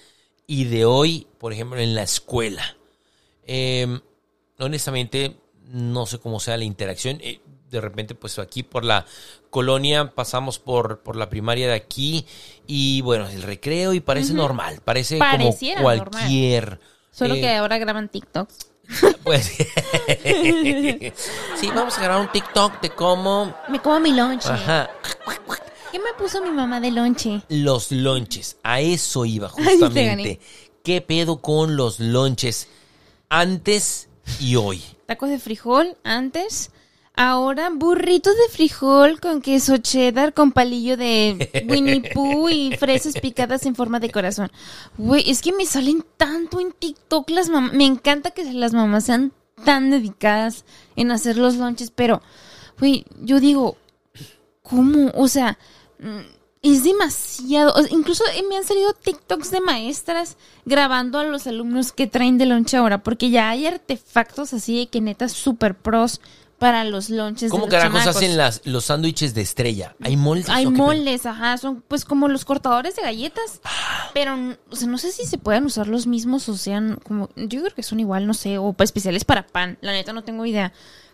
y 0.47 0.63
de 0.63 0.85
hoy, 0.85 1.27
por 1.37 1.51
ejemplo, 1.51 1.79
en 1.81 1.95
la 1.95 2.03
escuela, 2.03 2.77
eh, 3.45 3.99
honestamente, 4.57 5.35
no 5.71 6.05
sé 6.05 6.19
cómo 6.19 6.39
sea 6.39 6.57
la 6.57 6.63
interacción. 6.63 7.17
Eh, 7.21 7.41
de 7.69 7.81
repente, 7.81 8.15
pues 8.15 8.37
aquí 8.37 8.63
por 8.63 8.83
la 8.83 9.05
colonia 9.49 10.11
pasamos 10.13 10.59
por, 10.59 10.99
por 10.99 11.15
la 11.15 11.29
primaria 11.29 11.67
de 11.69 11.73
aquí 11.73 12.25
y 12.67 13.01
bueno, 13.01 13.27
el 13.29 13.43
recreo 13.43 13.93
y 13.93 14.01
parece 14.01 14.33
normal, 14.33 14.81
parece 14.83 15.17
Pareciera 15.17 15.81
como 15.81 15.95
normal. 15.95 16.11
cualquier... 16.11 16.79
Solo 17.11 17.35
eh, 17.35 17.41
que 17.41 17.55
ahora 17.55 17.77
graban 17.77 18.09
TikToks. 18.09 18.67
Pues, 19.23 19.55
sí, 21.55 21.67
vamos 21.73 21.97
a 21.97 22.01
grabar 22.01 22.21
un 22.21 22.31
TikTok 22.31 22.81
de 22.81 22.89
cómo... 22.89 23.53
Me 23.69 23.79
como 23.79 23.99
mi 23.99 24.11
lonche. 24.13 24.49
Ajá, 24.49 24.89
¿Qué 25.91 25.99
me 25.99 26.13
puso 26.17 26.41
mi 26.41 26.49
mamá 26.51 26.79
de 26.79 26.91
lonche? 26.91 27.41
los 27.49 27.91
lonches. 27.91 28.57
A 28.63 28.81
eso 28.81 29.25
iba 29.25 29.47
justamente. 29.49 30.39
¿Qué 30.83 31.01
pedo 31.01 31.41
con 31.41 31.75
los 31.75 31.99
lonches 31.99 32.67
antes 33.29 34.09
y 34.39 34.55
hoy? 34.55 34.81
Tacos 35.11 35.29
de 35.29 35.39
frijol 35.39 35.97
antes. 36.05 36.71
Ahora 37.17 37.69
burritos 37.69 38.33
de 38.33 38.49
frijol 38.49 39.19
con 39.19 39.41
queso 39.41 39.75
cheddar 39.75 40.33
con 40.33 40.53
palillo 40.53 40.95
de 40.95 41.65
Winnie 41.67 42.09
Pooh 42.13 42.47
y 42.47 42.77
fresas 42.77 43.19
picadas 43.19 43.65
en 43.65 43.75
forma 43.75 43.99
de 43.99 44.09
corazón. 44.09 44.49
Güey, 44.97 45.29
es 45.29 45.41
que 45.41 45.51
me 45.51 45.65
salen 45.65 46.05
tanto 46.15 46.61
en 46.61 46.71
TikTok 46.71 47.29
las 47.31 47.49
mamás. 47.49 47.73
Me 47.73 47.85
encanta 47.85 48.31
que 48.31 48.53
las 48.53 48.71
mamás 48.71 49.03
sean 49.03 49.33
tan 49.65 49.89
dedicadas 49.89 50.63
en 50.95 51.11
hacer 51.11 51.35
los 51.35 51.57
lunches, 51.57 51.91
pero, 51.91 52.21
güey, 52.79 53.03
yo 53.21 53.41
digo, 53.41 53.75
¿cómo? 54.61 55.11
O 55.13 55.27
sea, 55.27 55.57
mm, 55.99 56.40
es 56.61 56.83
demasiado. 56.83 57.73
o 57.73 57.81
sea, 57.81 57.91
incluso 57.91 58.23
eh, 58.35 58.43
me 58.47 58.57
han 58.57 58.63
salido 58.63 58.93
TikToks 58.93 59.51
de 59.51 59.61
maestras 59.61 60.37
grabando 60.65 61.19
a 61.19 61.23
los 61.23 61.47
alumnos 61.47 61.91
que 61.91 62.07
traen 62.07 62.37
de 62.37 62.45
lonche 62.45 62.77
ahora, 62.77 63.01
porque 63.03 63.29
ya 63.29 63.49
hay 63.49 63.65
artefactos 63.65 64.53
así 64.53 64.79
de 64.79 64.87
que 64.87 65.01
neta 65.01 65.27
super 65.27 65.75
pros 65.75 66.21
para 66.59 66.83
los 66.83 67.09
lonches. 67.09 67.49
¿Cómo 67.49 67.65
de 67.65 67.71
los 67.71 67.79
carajos 67.79 67.99
chamacos. 68.01 68.15
hacen 68.17 68.37
las, 68.37 68.61
los 68.65 68.85
sándwiches 68.85 69.33
de 69.33 69.41
estrella? 69.41 69.95
¿Hay 69.99 70.15
moldes? 70.15 70.49
Hay 70.49 70.67
moldes, 70.67 71.25
ajá, 71.25 71.57
son 71.57 71.81
pues 71.87 72.05
como 72.05 72.27
los 72.27 72.45
cortadores 72.45 72.95
de 72.95 73.01
galletas. 73.01 73.61
Pero, 74.13 74.37
o 74.69 74.75
sea, 74.75 74.87
no 74.87 74.99
sé 74.99 75.11
si 75.11 75.25
se 75.25 75.39
pueden 75.39 75.65
usar 75.65 75.87
los 75.87 76.05
mismos 76.05 76.47
o 76.47 76.55
sean 76.55 76.99
como, 77.03 77.29
yo 77.35 77.61
creo 77.61 77.73
que 77.73 77.81
son 77.81 77.99
igual, 77.99 78.27
no 78.27 78.35
sé, 78.35 78.59
o 78.59 78.75
especiales 78.77 79.25
para 79.25 79.47
pan, 79.47 79.79
la 79.81 79.91
neta 79.91 80.13
no 80.13 80.23
tengo 80.23 80.45
idea. 80.45 80.71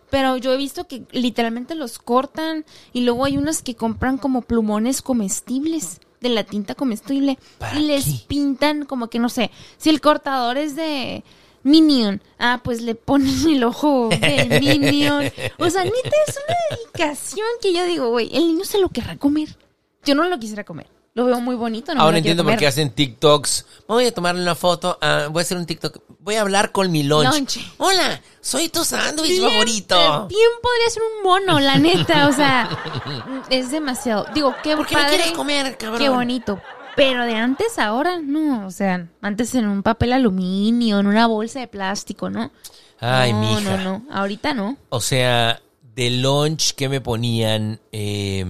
Pero 0.10 0.38
yo 0.38 0.54
he 0.54 0.58
visto 0.58 0.88
que 0.88 1.04
literalmente 1.12 1.76
los 1.76 2.00
cortan 2.00 2.66
y 2.94 3.02
luego 3.02 3.26
hay 3.26 3.38
unas 3.38 3.62
que 3.62 3.76
compran 3.76 4.18
como 4.18 4.42
plumones 4.42 5.02
comestibles 5.02 6.00
de 6.22 6.30
la 6.30 6.44
tinta 6.44 6.74
comestible 6.76 7.38
¿Para 7.60 7.78
y 7.80 7.84
les 7.84 8.06
qué? 8.06 8.12
pintan 8.28 8.86
como 8.86 9.08
que 9.10 9.20
no 9.20 9.30
sé, 9.30 9.52
si 9.78 9.90
el 9.90 10.02
cortador 10.02 10.58
es 10.58 10.76
de 10.76 11.24
Minion, 11.64 12.22
ah, 12.40 12.62
pues 12.64 12.82
le 12.82 12.96
ponen 12.96 13.48
el 13.50 13.64
ojo 13.66 14.10
del 14.10 14.50
Minion. 14.62 15.30
O 15.60 15.70
sea, 15.70 15.84
neta 15.84 16.16
es 16.28 16.38
una 16.48 16.78
dedicación 16.78 17.46
que 17.62 17.74
yo 17.74 17.86
digo, 17.86 18.10
güey, 18.10 18.30
el 18.34 18.48
niño 18.48 18.64
se 18.64 18.80
lo 18.80 18.90
querrá 18.90 19.18
comer. 19.18 19.58
Yo 20.06 20.16
no 20.16 20.24
lo 20.30 20.40
quisiera 20.40 20.64
comer. 20.64 20.88
Lo 21.18 21.26
veo 21.26 21.42
muy 21.42 21.56
bonito, 21.56 21.96
no 21.96 22.02
Ahora 22.02 22.20
entiendo 22.20 22.44
por 22.44 22.56
qué 22.58 22.68
hacen 22.68 22.92
TikToks. 22.92 23.66
Voy 23.88 24.06
a 24.06 24.14
tomarle 24.14 24.40
una 24.40 24.54
foto. 24.54 25.00
ah, 25.02 25.30
voy 25.32 25.40
a 25.40 25.42
hacer 25.42 25.58
un 25.58 25.66
TikTok. 25.66 25.98
Voy 26.20 26.36
a 26.36 26.42
hablar 26.42 26.72
con 26.72 26.92
mi 26.92 27.02
lunch. 27.02 27.34
Lunch. 27.34 27.74
Hola, 27.80 28.22
soy 28.40 28.70
tu 28.70 28.86
sándwich 28.86 29.32
Bien, 29.32 29.50
favorito. 29.50 30.28
Bien 30.28 30.50
podría 30.62 30.90
ser 30.92 31.02
un 31.02 31.24
mono, 31.24 31.60
la 31.60 31.80
neta. 31.80 32.28
O 32.28 32.34
sea, 32.34 32.70
es 33.50 33.72
demasiado. 33.72 34.28
Digo, 34.36 34.54
qué 34.62 34.76
¿Por 34.76 34.86
qué 34.86 34.94
no 34.94 35.02
padre, 35.02 35.16
quieres 35.16 35.32
comer, 35.32 35.76
cabrón? 35.80 36.00
Qué 36.00 36.10
bonito. 36.10 36.62
Pero 36.96 37.26
de 37.26 37.34
antes, 37.34 37.80
ahora, 37.80 38.20
no. 38.22 38.68
O 38.68 38.70
sea, 38.70 39.08
antes 39.24 39.56
en 39.56 39.68
un 39.68 39.82
papel 39.82 40.14
aluminio, 40.14 41.00
en 41.00 41.08
una 41.08 41.26
bolsa 41.26 41.60
de 41.62 41.68
plástico, 41.68 42.30
¿no? 42.30 42.52
Ay, 43.00 43.34
no, 43.34 43.40
mija. 43.40 43.78
No, 43.78 43.78
no, 43.78 44.06
ahorita 44.12 44.54
no. 44.54 44.78
O 44.90 45.02
sea, 45.02 45.64
de 45.96 46.12
lunch 46.12 46.76
que 46.76 46.88
me 46.90 47.02
ponían 47.02 47.80
eh, 47.92 48.46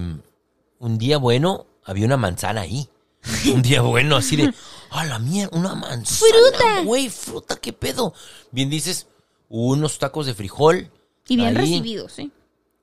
un 0.80 0.98
día 0.98 1.16
bueno, 1.16 1.64
había 1.88 2.06
una 2.06 2.16
manzana 2.16 2.60
ahí. 2.60 2.88
Un 3.52 3.62
día 3.62 3.82
bueno, 3.82 4.16
así 4.16 4.36
de, 4.36 4.54
a 4.90 5.04
la 5.04 5.18
mierda, 5.18 5.56
una 5.58 5.74
manzana. 5.74 6.30
Fruta. 6.50 6.80
Güey, 6.82 7.08
fruta, 7.08 7.56
qué 7.56 7.72
pedo. 7.72 8.14
Bien 8.52 8.70
dices, 8.70 9.08
unos 9.48 9.98
tacos 9.98 10.26
de 10.26 10.34
frijol. 10.34 10.90
Y 11.26 11.36
bien 11.36 11.48
ahí, 11.48 11.54
recibidos, 11.56 12.12
¿sí? 12.12 12.30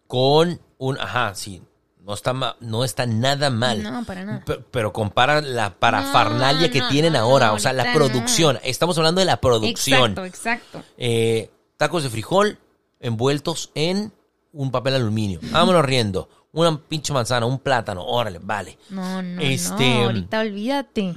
Con 0.07 0.59
un, 0.77 0.99
ajá, 0.99 1.33
sí. 1.35 1.61
No 2.03 2.13
está, 2.13 2.33
ma- 2.33 2.55
no 2.59 2.83
está 2.83 3.07
nada 3.07 3.49
mal. 3.49 3.81
No, 3.81 4.03
para 4.05 4.23
nada. 4.25 4.43
Pe- 4.45 4.63
Pero, 4.69 4.93
compara 4.93 5.41
la 5.41 5.79
parafernalia 5.79 6.67
No, 6.67 6.73
que 6.73 6.79
no, 6.81 6.89
tienen 6.89 7.13
no, 7.13 7.19
ahora, 7.19 7.53
o 7.53 7.57
sea, 7.59 7.73
la 7.73 7.93
producción. 7.93 8.59
Estamos 8.63 8.95
hablando 8.99 9.19
de 9.19 9.25
la 9.25 9.41
producción. 9.41 10.11
Exacto, 10.11 10.25
exacto. 10.25 10.83
Eh, 10.97 11.49
tacos 11.77 12.03
de 12.03 12.09
frijol 12.11 12.59
envueltos 12.99 13.71
en 13.73 14.13
un 14.55 14.71
papel 14.71 14.95
aluminio. 14.95 15.39
Vámonos 15.43 15.85
riendo. 15.85 16.29
Una 16.53 16.79
pinche 16.79 17.11
manzana, 17.13 17.45
un 17.45 17.59
plátano, 17.59 18.03
órale, 18.05 18.39
vale. 18.41 18.77
No, 18.89 19.21
no, 19.21 19.41
Este, 19.41 19.89
no. 19.95 20.05
Ahorita 20.05 20.39
olvídate. 20.39 21.15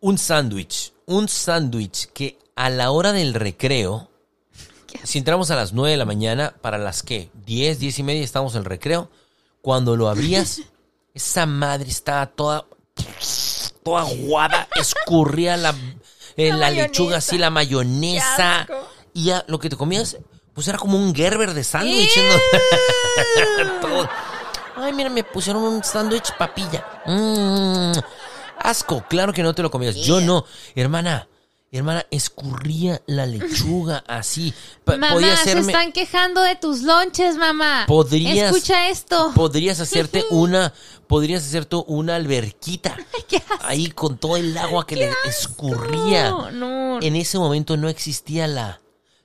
Un 0.00 0.18
sándwich, 0.18 0.92
un 1.06 1.28
sándwich 1.28 2.06
que 2.12 2.38
a 2.56 2.70
la 2.70 2.90
hora 2.90 3.12
del 3.12 3.34
recreo, 3.34 4.08
si 5.04 5.18
entramos 5.18 5.50
a 5.50 5.56
las 5.56 5.72
9 5.74 5.90
de 5.92 5.96
la 5.98 6.06
mañana, 6.06 6.54
para 6.60 6.78
las 6.78 7.02
que 7.02 7.30
10, 7.46 7.78
10 7.78 7.98
y 7.98 8.02
media 8.02 8.24
estamos 8.24 8.54
en 8.54 8.60
el 8.60 8.64
recreo, 8.64 9.10
cuando 9.60 9.94
lo 9.94 10.08
abrías, 10.08 10.62
esa 11.14 11.44
madre 11.44 11.88
estaba 11.90 12.26
toda, 12.26 12.64
toda 13.82 14.02
aguada, 14.02 14.68
escurría 14.76 15.58
la, 15.58 15.74
eh, 16.36 16.48
La 16.48 16.56
la 16.56 16.70
lechuga 16.70 17.18
así, 17.18 17.36
la 17.36 17.50
mayonesa. 17.50 18.66
Y 19.14 19.24
ya 19.24 19.44
lo 19.46 19.58
que 19.58 19.68
te 19.68 19.76
comías, 19.76 20.16
pues 20.54 20.68
era 20.68 20.78
como 20.78 20.96
un 20.98 21.14
Gerber 21.14 21.54
de 21.54 21.64
sándwich. 21.64 22.16
¿no? 22.18 24.08
Ay, 24.76 24.92
mira, 24.92 25.10
me 25.10 25.22
pusieron 25.24 25.62
un 25.62 25.84
sándwich 25.84 26.32
papilla. 26.38 26.84
Mm, 27.06 27.92
asco, 28.58 29.04
claro 29.08 29.32
que 29.32 29.42
no 29.42 29.54
te 29.54 29.62
lo 29.62 29.70
comías. 29.70 29.96
Yo 29.96 30.20
no, 30.20 30.44
hermana. 30.74 31.28
Hermana, 31.74 32.04
escurría 32.10 33.00
la 33.06 33.24
lechuga 33.24 34.04
así. 34.06 34.52
Pa- 34.84 34.98
Mamá, 34.98 35.14
podía 35.14 35.34
se 35.36 35.40
hacerme, 35.52 35.72
están 35.72 35.90
quejando 35.92 36.42
de 36.42 36.54
tus 36.54 36.82
lonches, 36.82 37.36
mamá. 37.36 37.86
Podrías- 37.88 38.54
Escucha 38.54 38.90
esto. 38.90 39.32
podrías 39.34 39.80
hacerte 39.80 40.22
una, 40.30 40.74
podrías 41.06 41.42
hacerte 41.46 41.76
una 41.86 42.16
alberquita 42.16 42.94
Qué 43.26 43.38
asco. 43.38 43.54
ahí 43.62 43.90
con 43.90 44.18
todo 44.18 44.36
el 44.36 44.54
agua 44.58 44.86
que 44.86 44.96
le 44.96 45.10
escurría. 45.24 46.28
No, 46.28 46.50
no. 46.50 47.00
En 47.00 47.16
ese 47.16 47.38
momento 47.38 47.78
no 47.78 47.88
existía 47.88 48.46
la 48.46 48.81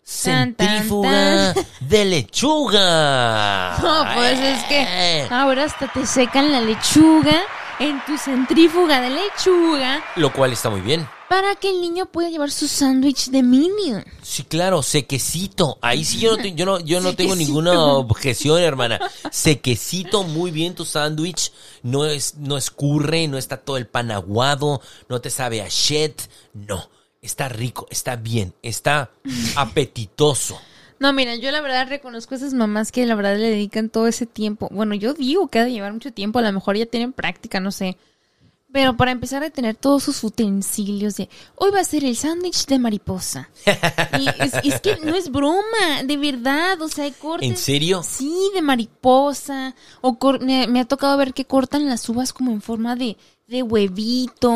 centrífuga 0.08 1.54
de 1.82 2.06
lechuga. 2.06 3.78
No, 3.82 4.06
pues 4.16 4.40
es 4.40 4.64
que 4.66 4.82
Eh. 5.22 5.28
ahora 5.30 5.66
hasta 5.66 5.92
te 5.92 6.06
secan 6.06 6.52
la 6.52 6.62
lechuga 6.62 7.42
en 7.80 8.04
tu 8.06 8.18
centrífuga 8.18 9.02
de 9.02 9.10
lechuga 9.12 10.04
Lo 10.16 10.34
cual 10.34 10.52
está 10.54 10.70
muy 10.70 10.82
bien. 10.82 11.08
para 11.30 11.54
que 11.56 11.70
el 11.70 11.80
niño 11.82 12.06
pueda 12.08 12.30
llevar 12.30 12.50
su 12.52 12.68
sándwich 12.68 13.28
de 13.30 13.44
Minion. 13.44 14.04
Sí, 14.24 14.44
claro, 14.44 14.82
sequecito. 14.82 15.78
Ahí 15.82 16.04
sí 16.06 16.20
yo 16.20 16.32
no, 16.32 16.38
te- 16.38 16.54
yo 16.54 16.66
no, 16.66 16.80
yo 16.80 17.02
no 17.02 17.14
tengo 17.16 17.36
ninguna 17.36 17.80
objeción, 17.84 18.62
hermana. 18.62 19.00
Sequecito, 19.32 20.24
muy 20.24 20.52
bien 20.52 20.74
tu 20.74 20.86
sándwich. 20.86 21.52
No 21.84 22.06
es, 22.06 22.36
no 22.36 22.58
escurre, 22.58 23.28
no 23.28 23.38
está 23.38 23.58
todo 23.58 23.78
el 23.78 23.88
pan 23.88 24.10
aguado, 24.12 24.82
no 25.10 25.20
te 25.22 25.30
sabe 25.30 25.62
a 25.62 25.68
shit. 25.68 26.22
No, 26.54 26.90
está 27.22 27.50
rico, 27.50 27.88
está 27.90 28.16
bien, 28.16 28.54
está 28.62 29.12
apetitoso. 29.56 30.60
No, 31.00 31.14
mira, 31.14 31.36
yo 31.36 31.52
la 31.52 31.62
verdad 31.62 31.88
reconozco 31.88 32.34
a 32.34 32.38
esas 32.38 32.54
mamás 32.54 32.92
que 32.92 33.06
la 33.06 33.16
verdad 33.16 33.38
le 33.38 33.50
dedican 33.50 33.90
todo 33.90 34.08
ese 34.08 34.26
tiempo. 34.26 34.68
Bueno, 34.72 34.96
yo 34.96 35.14
digo 35.14 35.48
que 35.48 35.60
ha 35.60 35.64
de 35.64 35.72
llevar 35.72 35.94
mucho 35.94 36.12
tiempo, 36.12 36.40
a 36.40 36.42
lo 36.42 36.52
mejor 36.52 36.76
ya 36.76 36.86
tienen 36.86 37.14
práctica, 37.14 37.60
no 37.60 37.72
sé. 37.72 37.98
Pero 38.72 38.98
para 38.98 39.12
empezar 39.12 39.44
a 39.44 39.50
tener 39.50 39.76
todos 39.76 40.04
sus 40.04 40.24
utensilios 40.24 41.16
de 41.16 41.30
hoy 41.56 41.72
va 41.72 41.80
a 41.80 41.86
ser 41.86 42.04
el 42.04 42.18
sándwich 42.18 42.66
de 42.66 42.80
mariposa. 42.80 43.50
Y 44.20 44.28
es, 44.44 44.54
es 44.62 44.82
que 44.82 44.98
no 44.98 45.16
es 45.16 45.32
broma, 45.32 46.04
de 46.04 46.18
verdad, 46.18 46.82
o 46.82 46.90
sea, 46.90 47.06
hay 47.06 47.12
cortes. 47.12 47.50
¿En 47.50 47.56
serio? 47.56 48.04
Sí, 48.04 48.52
de 48.54 48.62
mariposa. 48.62 49.74
O 50.02 50.18
me 50.42 50.80
ha 50.80 50.86
tocado 50.86 51.16
ver 51.16 51.34
que 51.34 51.46
cortan 51.46 51.86
las 51.86 52.08
uvas 52.10 52.34
como 52.34 52.52
en 52.52 52.62
forma 52.62 52.98
de, 52.98 53.16
de 53.48 53.64
huevito. 53.64 54.50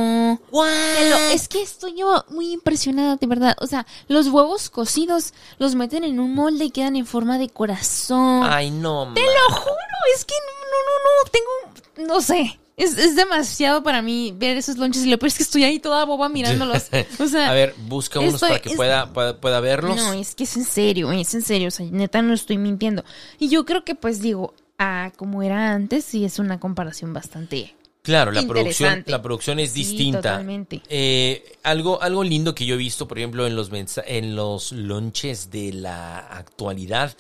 Lo- 0.51 1.17
es 1.32 1.47
que 1.47 1.62
estoy 1.62 1.95
yo 1.97 2.25
muy 2.30 2.51
impresionada, 2.51 3.15
de 3.15 3.25
verdad. 3.27 3.56
O 3.62 3.67
sea, 3.67 3.86
los 4.08 4.27
huevos 4.27 4.69
cocidos 4.69 5.34
los 5.60 5.75
meten 5.75 6.04
en 6.04 6.19
un 6.19 6.34
molde 6.36 6.65
y 6.65 6.71
quedan 6.71 6.95
en 6.97 7.06
forma 7.06 7.38
de 7.38 7.49
corazón. 7.49 8.43
Ay, 8.43 8.69
no, 8.69 9.13
Te 9.13 9.21
lo 9.21 9.56
juro, 9.56 9.75
es 10.15 10.25
que 10.25 10.34
no, 10.45 10.77
no, 10.84 12.04
no, 12.04 12.04
tengo, 12.04 12.13
no 12.15 12.21
sé. 12.21 12.58
Es, 12.77 12.97
es 12.97 13.15
demasiado 13.15 13.84
para 13.84 14.01
mí 14.01 14.34
ver 14.36 14.58
esos 14.58 14.78
lonches 14.78 15.03
y 15.05 15.09
lo 15.09 15.20
peor 15.20 15.28
es 15.28 15.38
que 15.38 15.43
estoy 15.43 15.63
ahí 15.63 15.78
toda 15.80 16.03
boba 16.05 16.30
mirándolos. 16.30 16.88
O 17.20 17.28
sea, 17.28 17.49
a 17.49 17.53
ver, 17.53 17.76
busca 17.88 18.20
unos 18.20 18.36
estoy- 18.36 18.49
para 18.49 18.61
que 18.61 18.70
es- 18.70 18.76
pueda, 18.76 19.13
pueda, 19.13 19.39
pueda 19.39 19.59
verlos. 19.59 19.95
no, 19.95 20.13
es 20.13 20.36
que 20.36 20.45
es 20.45 20.57
en 20.57 20.66
serio, 20.66 21.11
es 21.11 21.34
en 21.36 21.43
serio, 21.43 21.68
o 21.68 21.72
sea, 21.72 21.86
neta 21.91 22.22
no 22.22 22.34
estoy 22.34 22.57
mintiendo. 22.57 23.03
Y 23.39 23.49
yo 23.49 23.66
creo 23.66 23.86
que 23.86 23.93
pues 23.95 24.20
digo, 24.22 24.53
a 24.80 25.11
como 25.16 25.43
era 25.43 25.74
antes, 25.74 26.03
sí 26.05 26.26
es 26.26 26.39
una 26.39 26.59
comparación 26.59 27.13
bastante... 27.13 27.76
Claro, 28.04 28.32
la 28.32 28.41
producción, 28.47 29.04
la 29.06 29.22
producción 29.22 29.60
es 29.60 29.72
Sí, 29.72 29.80
distinta. 29.84 30.22
totalmente. 30.22 30.82
Eh, 30.89 31.43
algo, 31.64 32.02
algo 32.02 32.24
lindo 32.24 32.56
que 32.56 32.66
yo 32.66 32.74
he 32.76 32.78
visto, 32.78 33.08
por 33.08 33.20
ejemplo, 33.20 33.45
en 33.45 33.56
los 33.56 33.70
en 34.08 34.36
los 34.36 34.72
lonches 34.72 35.52
de 35.52 35.74
la 35.74 36.18
actualidad, 36.20 37.16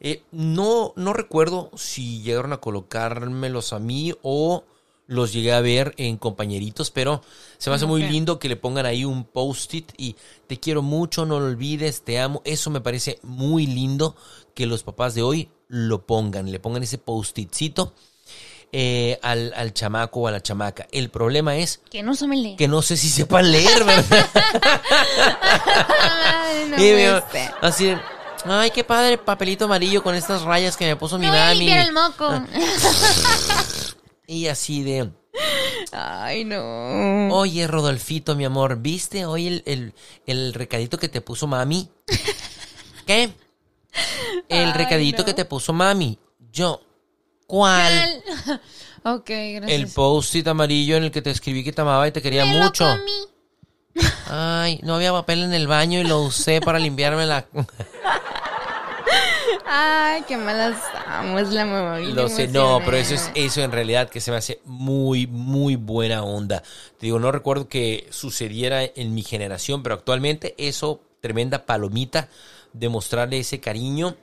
Eh, 0.00 0.22
no, 0.32 0.92
no 0.96 1.14
recuerdo 1.14 1.70
si 1.76 2.20
llegaron 2.20 2.52
a 2.52 2.58
colocármelos 2.58 3.72
a 3.72 3.78
mí 3.78 4.12
o 4.22 4.64
los 5.06 5.32
llegué 5.32 5.52
a 5.52 5.60
ver 5.60 5.94
en 5.96 6.18
compañeritos, 6.18 6.90
pero 6.90 7.22
se 7.58 7.70
me 7.70 7.76
hace 7.76 7.86
muy 7.86 8.02
lindo 8.02 8.38
que 8.38 8.48
le 8.48 8.56
pongan 8.56 8.84
ahí 8.86 9.04
un 9.06 9.24
post-it 9.24 9.92
y 9.96 10.16
te 10.46 10.58
quiero 10.58 10.82
mucho, 10.82 11.24
no 11.24 11.40
lo 11.40 11.46
olvides, 11.46 12.02
te 12.02 12.18
amo. 12.18 12.42
Eso 12.44 12.68
me 12.70 12.80
parece 12.82 13.18
muy 13.22 13.66
lindo 13.66 14.14
que 14.54 14.66
los 14.66 14.82
papás 14.82 15.14
de 15.14 15.22
hoy 15.22 15.48
lo 15.68 16.04
pongan, 16.04 16.50
le 16.52 16.60
pongan 16.60 16.82
ese 16.82 16.98
post-itcito 16.98 17.94
eh, 18.76 19.20
al, 19.22 19.52
al 19.56 19.72
chamaco 19.72 20.20
o 20.22 20.26
a 20.26 20.32
la 20.32 20.42
chamaca. 20.42 20.88
El 20.90 21.08
problema 21.08 21.56
es 21.56 21.80
Que 21.92 22.02
no 22.02 22.16
se 22.16 22.26
me 22.26 22.36
lee. 22.36 22.56
que 22.56 22.66
no 22.66 22.82
sé 22.82 22.96
si 22.96 23.08
sepan 23.08 23.52
leer, 23.52 23.84
¿verdad? 23.84 24.26
Ay, 26.00 26.66
no 26.70 26.76
me- 26.76 27.50
así, 27.62 27.94
ay, 28.44 28.70
qué 28.72 28.82
padre 28.82 29.16
papelito 29.18 29.66
amarillo 29.66 30.02
con 30.02 30.14
estas 30.16 30.42
rayas 30.42 30.76
que 30.76 30.86
me 30.86 30.96
puso 30.96 31.18
mi 31.18 31.26
mami. 31.28 31.70
el 31.70 31.92
moco. 31.92 32.30
Y 34.26 34.46
así 34.48 34.82
de, 34.82 35.10
Ay, 35.92 36.44
no. 36.44 37.28
oye, 37.30 37.66
Rodolfito, 37.66 38.34
mi 38.34 38.46
amor, 38.46 38.78
¿viste 38.78 39.26
hoy 39.26 39.46
el, 39.48 39.62
el, 39.66 39.94
el 40.26 40.54
recadito 40.54 40.98
que 40.98 41.10
te 41.10 41.20
puso 41.20 41.46
mami? 41.46 41.90
¿Qué? 43.06 43.30
El 44.48 44.68
Ay, 44.68 44.72
recadito 44.72 45.18
no. 45.18 45.24
que 45.26 45.34
te 45.34 45.44
puso 45.44 45.74
mami. 45.74 46.18
Yo, 46.50 46.80
¿cuál? 47.46 48.22
Ok, 49.06 49.28
gracias. 49.28 49.70
El 49.70 49.88
post-it 49.88 50.48
amarillo 50.48 50.96
en 50.96 51.04
el 51.04 51.10
que 51.10 51.20
te 51.20 51.30
escribí 51.30 51.62
que 51.62 51.72
te 51.74 51.82
amaba 51.82 52.08
y 52.08 52.10
te 52.10 52.22
quería 52.22 52.46
Me 52.46 52.56
lo 52.58 52.64
mucho. 52.64 52.86
comí. 52.86 54.06
Ay, 54.30 54.80
no 54.82 54.94
había 54.94 55.12
papel 55.12 55.42
en 55.42 55.52
el 55.52 55.66
baño 55.66 56.00
y 56.00 56.04
lo 56.04 56.22
usé 56.22 56.62
para 56.62 56.78
limpiarme 56.78 57.26
la... 57.26 57.44
Ay, 59.66 60.22
qué 60.26 60.36
malas 60.36 60.78
estamos, 60.86 61.52
la 61.52 61.64
mamá. 61.64 61.98
Lo 61.98 62.28
sé, 62.28 62.48
no, 62.48 62.80
pero 62.84 62.96
eso 62.96 63.14
es 63.14 63.30
eso 63.34 63.60
en 63.60 63.72
realidad 63.72 64.08
que 64.08 64.20
se 64.20 64.30
me 64.30 64.36
hace 64.38 64.60
muy, 64.64 65.26
muy 65.26 65.76
buena 65.76 66.22
onda. 66.22 66.62
Te 66.98 67.06
digo, 67.06 67.18
no 67.18 67.30
recuerdo 67.30 67.68
que 67.68 68.06
sucediera 68.10 68.82
en 68.84 69.14
mi 69.14 69.22
generación, 69.22 69.82
pero 69.82 69.96
actualmente 69.96 70.54
eso, 70.58 71.00
tremenda 71.20 71.66
palomita 71.66 72.28
de 72.72 72.88
mostrarle 72.88 73.38
ese 73.38 73.60
cariño 73.60 74.16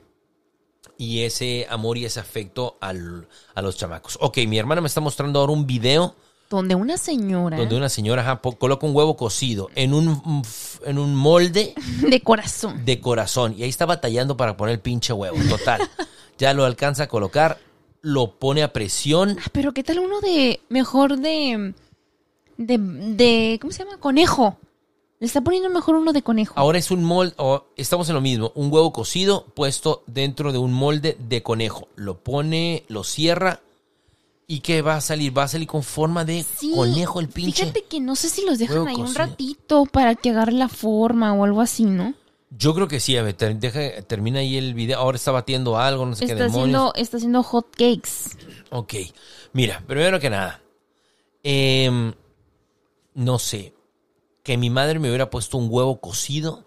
y 1.01 1.23
ese 1.23 1.65
amor 1.67 1.97
y 1.97 2.05
ese 2.05 2.19
afecto 2.19 2.77
al- 2.79 3.27
a 3.55 3.61
los 3.63 3.75
chamacos. 3.75 4.19
Ok, 4.21 4.37
mi 4.47 4.59
hermana 4.59 4.81
me 4.81 4.87
está 4.87 5.01
mostrando 5.01 5.39
ahora 5.39 5.51
un 5.53 5.65
video 5.65 6.13
Donde 6.47 6.75
una 6.75 6.95
señora 6.97 7.57
donde 7.57 7.75
una 7.75 7.89
señora 7.89 8.21
ajá, 8.21 8.39
coloca 8.59 8.85
un 8.85 8.95
huevo 8.95 9.17
cocido 9.17 9.69
en 9.73 9.93
un, 9.95 10.43
en 10.85 10.99
un 10.99 11.15
molde 11.15 11.73
de 12.07 12.21
corazón. 12.21 12.85
de 12.85 12.99
corazón. 12.99 13.55
Y 13.57 13.63
ahí 13.63 13.69
está 13.69 13.87
batallando 13.87 14.37
para 14.37 14.55
poner 14.57 14.73
el 14.75 14.79
pinche 14.81 15.11
huevo. 15.11 15.37
Total. 15.49 15.81
ya 16.37 16.53
lo 16.53 16.65
alcanza 16.65 17.03
a 17.03 17.07
colocar, 17.07 17.57
lo 18.01 18.35
pone 18.37 18.61
a 18.61 18.71
presión. 18.71 19.37
Ah, 19.43 19.49
pero 19.51 19.73
¿qué 19.73 19.83
tal 19.83 19.97
uno 19.99 20.21
de 20.21 20.59
mejor 20.69 21.17
de 21.17 21.73
de 22.57 22.77
de 22.77 23.57
¿cómo 23.59 23.73
se 23.73 23.83
llama? 23.85 23.97
Conejo. 23.97 24.57
Le 25.21 25.27
está 25.27 25.39
poniendo 25.41 25.69
mejor 25.69 25.95
uno 25.95 26.13
de 26.13 26.23
conejo. 26.23 26.55
Ahora 26.57 26.79
es 26.79 26.89
un 26.89 27.03
molde, 27.03 27.35
estamos 27.77 28.09
en 28.09 28.15
lo 28.15 28.21
mismo, 28.21 28.51
un 28.55 28.73
huevo 28.73 28.91
cocido 28.91 29.45
puesto 29.53 30.01
dentro 30.07 30.51
de 30.51 30.57
un 30.57 30.73
molde 30.73 31.15
de 31.19 31.43
conejo. 31.43 31.87
Lo 31.95 32.17
pone, 32.17 32.83
lo 32.87 33.03
cierra 33.03 33.61
y 34.47 34.61
¿qué 34.61 34.81
va 34.81 34.95
a 34.95 35.01
salir? 35.01 35.37
Va 35.37 35.43
a 35.43 35.47
salir 35.47 35.67
con 35.67 35.83
forma 35.83 36.25
de 36.25 36.43
Sí, 36.43 36.71
conejo 36.75 37.19
el 37.19 37.29
pinche. 37.29 37.61
Fíjate 37.65 37.83
que 37.83 37.99
no 37.99 38.15
sé 38.15 38.29
si 38.29 38.43
los 38.43 38.57
dejan 38.57 38.87
ahí 38.87 38.95
un 38.95 39.13
ratito 39.13 39.85
para 39.85 40.15
que 40.15 40.31
agarre 40.31 40.53
la 40.53 40.67
forma 40.69 41.31
o 41.35 41.43
algo 41.43 41.61
así, 41.61 41.83
¿no? 41.85 42.15
Yo 42.49 42.73
creo 42.73 42.87
que 42.87 42.99
sí, 42.99 43.15
a 43.15 43.21
ver, 43.21 43.37
deja- 43.37 44.01
termina 44.01 44.39
ahí 44.39 44.57
el 44.57 44.73
video. 44.73 44.97
Ahora 44.97 45.17
está 45.17 45.29
batiendo 45.31 45.77
algo, 45.77 46.03
no 46.07 46.15
sé 46.15 46.25
qué 46.25 46.33
demonios. 46.33 46.57
haciendo, 46.57 46.93
está 46.95 47.17
haciendo 47.17 47.43
hot 47.43 47.67
cakes. 47.75 48.35
Ok, 48.71 48.95
mira, 49.53 49.83
primero 49.85 50.19
que 50.19 50.31
nada, 50.31 50.61
em, 51.43 52.11
no 53.13 53.37
sé, 53.39 53.73
que 54.43 54.57
mi 54.57 54.69
madre 54.69 54.99
me 54.99 55.07
hubiera 55.09 55.29
puesto 55.29 55.57
un 55.57 55.67
huevo 55.69 55.99
cocido, 55.99 56.65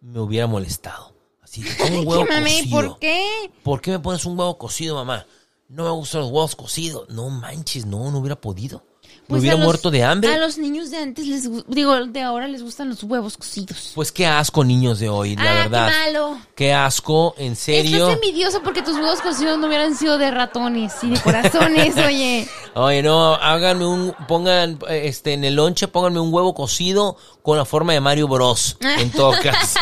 me 0.00 0.20
hubiera 0.20 0.46
molestado. 0.46 1.14
Así, 1.42 1.62
de, 1.62 1.76
¿cómo 1.76 2.00
un 2.00 2.06
huevo 2.06 2.24
¿Qué, 2.24 2.30
mami? 2.32 2.50
cocido? 2.50 2.80
¿Por 2.90 2.98
qué? 2.98 3.52
¿Por 3.62 3.80
qué 3.80 3.90
me 3.92 3.98
pones 4.00 4.24
un 4.24 4.38
huevo 4.38 4.58
cocido, 4.58 4.94
mamá? 4.96 5.26
No 5.68 5.84
me 5.84 5.90
gustan 5.90 6.22
los 6.22 6.30
huevos 6.30 6.56
cocidos. 6.56 7.08
No 7.08 7.30
manches, 7.30 7.86
no, 7.86 8.10
no 8.10 8.18
hubiera 8.18 8.40
podido. 8.40 8.84
Me 9.26 9.28
Pues 9.28 9.40
hubiera 9.40 9.56
los- 9.56 9.64
muerto 9.64 9.90
de 9.90 10.04
hambre. 10.04 10.30
A 10.34 10.36
los 10.36 10.58
niños 10.58 10.90
de 10.90 10.98
antes 10.98 11.26
les 11.26 11.48
digo, 11.66 11.94
de 12.06 12.20
ahora 12.20 12.46
les 12.46 12.62
gustan 12.62 12.90
los 12.90 13.02
huevos 13.04 13.38
cocidos. 13.38 13.92
Pues 13.94 14.12
qué 14.12 14.26
asco, 14.26 14.62
niños 14.64 14.98
de 14.98 15.08
hoy, 15.08 15.34
la 15.34 15.42
ah, 15.50 15.54
verdad. 15.54 15.88
qué 15.88 15.94
malo. 16.12 16.38
Qué 16.54 16.72
asco, 16.74 17.34
en 17.38 17.56
serio. 17.56 18.08
Estás 18.10 18.22
envidioso 18.22 18.62
porque 18.62 18.82
tus 18.82 18.94
huevos 18.96 19.22
cocidos 19.22 19.58
no 19.58 19.66
hubieran 19.66 19.96
sido 19.96 20.18
de 20.18 20.30
ratones 20.30 20.92
y 21.02 21.08
de 21.10 21.20
corazones, 21.20 21.96
oye. 22.06 22.46
Oye, 22.74 23.02
no, 23.02 23.34
háganme 23.34 23.86
un, 23.86 24.14
pongan, 24.28 24.78
este, 24.90 25.32
en 25.32 25.44
el 25.44 25.54
lonche, 25.54 25.88
pónganme 25.88 26.20
un 26.20 26.32
huevo 26.32 26.52
cocido 26.54 27.16
con 27.40 27.56
la 27.56 27.64
forma 27.64 27.94
de 27.94 28.00
Mario 28.00 28.28
Bros. 28.28 28.76
En 28.98 29.10
todo 29.10 29.32
caso. 29.42 29.80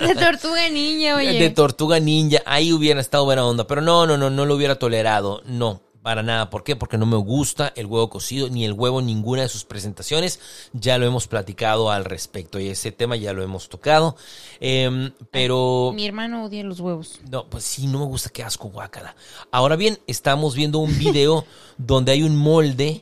De 0.00 0.14
tortuga 0.16 0.68
niña, 0.68 1.14
oye. 1.16 1.38
de 1.38 1.50
tortuga 1.50 2.00
ninja, 2.00 2.42
ahí 2.44 2.72
hubiera 2.72 3.00
estado 3.00 3.24
buena 3.24 3.46
onda. 3.46 3.68
Pero 3.68 3.80
no, 3.82 4.04
no, 4.06 4.16
no, 4.16 4.30
no 4.30 4.46
lo 4.46 4.56
hubiera 4.56 4.76
tolerado. 4.80 5.42
No, 5.44 5.80
para 6.02 6.22
nada. 6.22 6.50
¿Por 6.50 6.64
qué? 6.64 6.76
Porque 6.76 6.98
no 6.98 7.06
me 7.06 7.16
gusta 7.16 7.72
el 7.76 7.86
huevo 7.86 8.10
cocido, 8.10 8.48
ni 8.48 8.64
el 8.64 8.72
huevo 8.72 9.00
en 9.00 9.06
ninguna 9.06 9.42
de 9.42 9.48
sus 9.48 9.64
presentaciones. 9.64 10.40
Ya 10.72 10.98
lo 10.98 11.06
hemos 11.06 11.28
platicado 11.28 11.90
al 11.90 12.04
respecto 12.04 12.58
y 12.58 12.68
ese 12.68 12.92
tema 12.92 13.16
ya 13.16 13.32
lo 13.32 13.42
hemos 13.42 13.68
tocado. 13.68 14.16
Em, 14.60 15.12
pero... 15.30 15.92
Mi 15.94 16.06
hermano 16.06 16.44
odia 16.44 16.64
los 16.64 16.80
huevos. 16.80 17.20
No, 17.30 17.46
pues 17.46 17.64
sí, 17.64 17.86
no 17.86 18.00
me 18.00 18.06
gusta, 18.06 18.30
qué 18.30 18.42
asco, 18.42 18.68
guácala. 18.68 19.14
Ahora 19.50 19.76
bien, 19.76 19.98
estamos 20.06 20.54
viendo 20.54 20.78
un 20.78 20.98
video 20.98 21.44
donde 21.78 22.12
hay 22.12 22.22
un 22.22 22.36
molde 22.36 23.00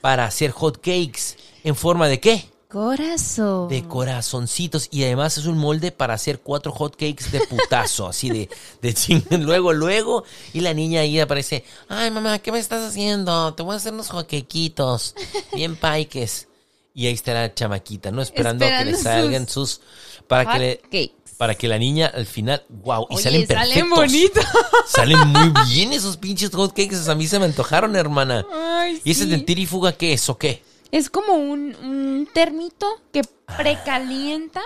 para 0.00 0.24
hacer 0.24 0.50
hot 0.50 0.78
cakes. 0.78 1.36
¿En 1.62 1.76
forma 1.76 2.08
de 2.08 2.20
qué? 2.20 2.49
Corazón. 2.70 3.68
De 3.68 3.82
corazoncitos. 3.86 4.88
Y 4.92 5.02
además 5.04 5.36
es 5.38 5.46
un 5.46 5.58
molde 5.58 5.90
para 5.92 6.14
hacer 6.14 6.38
cuatro 6.40 6.70
hot 6.72 6.92
cakes 6.94 7.30
de 7.32 7.40
putazo, 7.46 8.06
así 8.06 8.30
de, 8.30 8.48
de 8.80 8.94
ching. 8.94 9.22
Luego, 9.30 9.72
luego. 9.72 10.24
Y 10.52 10.60
la 10.60 10.72
niña 10.72 11.00
ahí 11.00 11.18
aparece. 11.18 11.64
Ay, 11.88 12.10
mamá, 12.10 12.38
¿qué 12.38 12.52
me 12.52 12.58
estás 12.60 12.88
haciendo? 12.88 13.54
Te 13.54 13.62
voy 13.62 13.74
a 13.74 13.76
hacer 13.76 13.92
unos 13.92 14.08
hot 14.10 14.28
cakeitos. 14.28 15.14
Bien 15.52 15.74
paiques. 15.76 16.46
Y 16.94 17.06
ahí 17.06 17.14
está 17.14 17.34
la 17.34 17.52
chamaquita, 17.54 18.10
¿no? 18.10 18.22
Esperando, 18.22 18.64
que 18.66 18.84
le 18.84 18.96
salgan 18.96 19.48
sus. 19.48 19.80
para 20.28 20.44
que 20.44 20.50
Hot 20.52 20.58
le. 20.60 20.76
cakes. 20.78 21.14
Para 21.38 21.54
que 21.54 21.66
la 21.68 21.78
niña 21.78 22.06
al 22.14 22.26
final. 22.26 22.64
¡Wow! 22.68 23.06
Y 23.10 23.14
Oye, 23.14 23.22
salen 23.22 23.46
salen 23.46 23.88
perfectos. 23.88 23.98
bonitos. 23.98 24.44
Salen 24.86 25.28
muy 25.28 25.52
bien 25.68 25.92
esos 25.92 26.16
pinches 26.16 26.50
hot 26.50 26.72
cakes. 26.74 27.08
A 27.08 27.14
mí 27.14 27.26
se 27.26 27.38
me 27.38 27.46
antojaron, 27.46 27.96
hermana. 27.96 28.44
Ay, 28.52 29.00
¿Y 29.04 29.12
ese 29.12 29.26
de 29.26 29.38
tirifuga 29.38 29.92
qué 29.92 30.12
es 30.12 30.28
o 30.28 30.36
qué? 30.36 30.62
Es 30.92 31.08
como 31.10 31.34
un, 31.34 31.74
un 31.76 32.28
termito 32.32 32.86
que 33.12 33.22
precalienta 33.56 34.60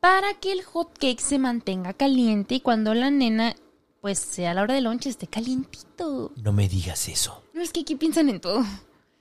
para 0.00 0.34
que 0.34 0.52
el 0.52 0.62
hot 0.64 0.98
cake 0.98 1.20
se 1.20 1.38
mantenga 1.38 1.92
caliente 1.92 2.56
y 2.56 2.60
cuando 2.60 2.92
la 2.94 3.10
nena, 3.10 3.54
pues 4.00 4.18
sea 4.18 4.52
la 4.54 4.62
hora 4.62 4.74
del 4.74 4.84
lunch, 4.84 5.06
esté 5.06 5.26
calientito. 5.26 6.32
No 6.36 6.52
me 6.52 6.68
digas 6.68 7.08
eso. 7.08 7.42
No 7.54 7.62
es 7.62 7.70
que 7.72 7.80
aquí 7.80 7.94
piensan 7.94 8.28
en 8.28 8.40
todo. 8.40 8.64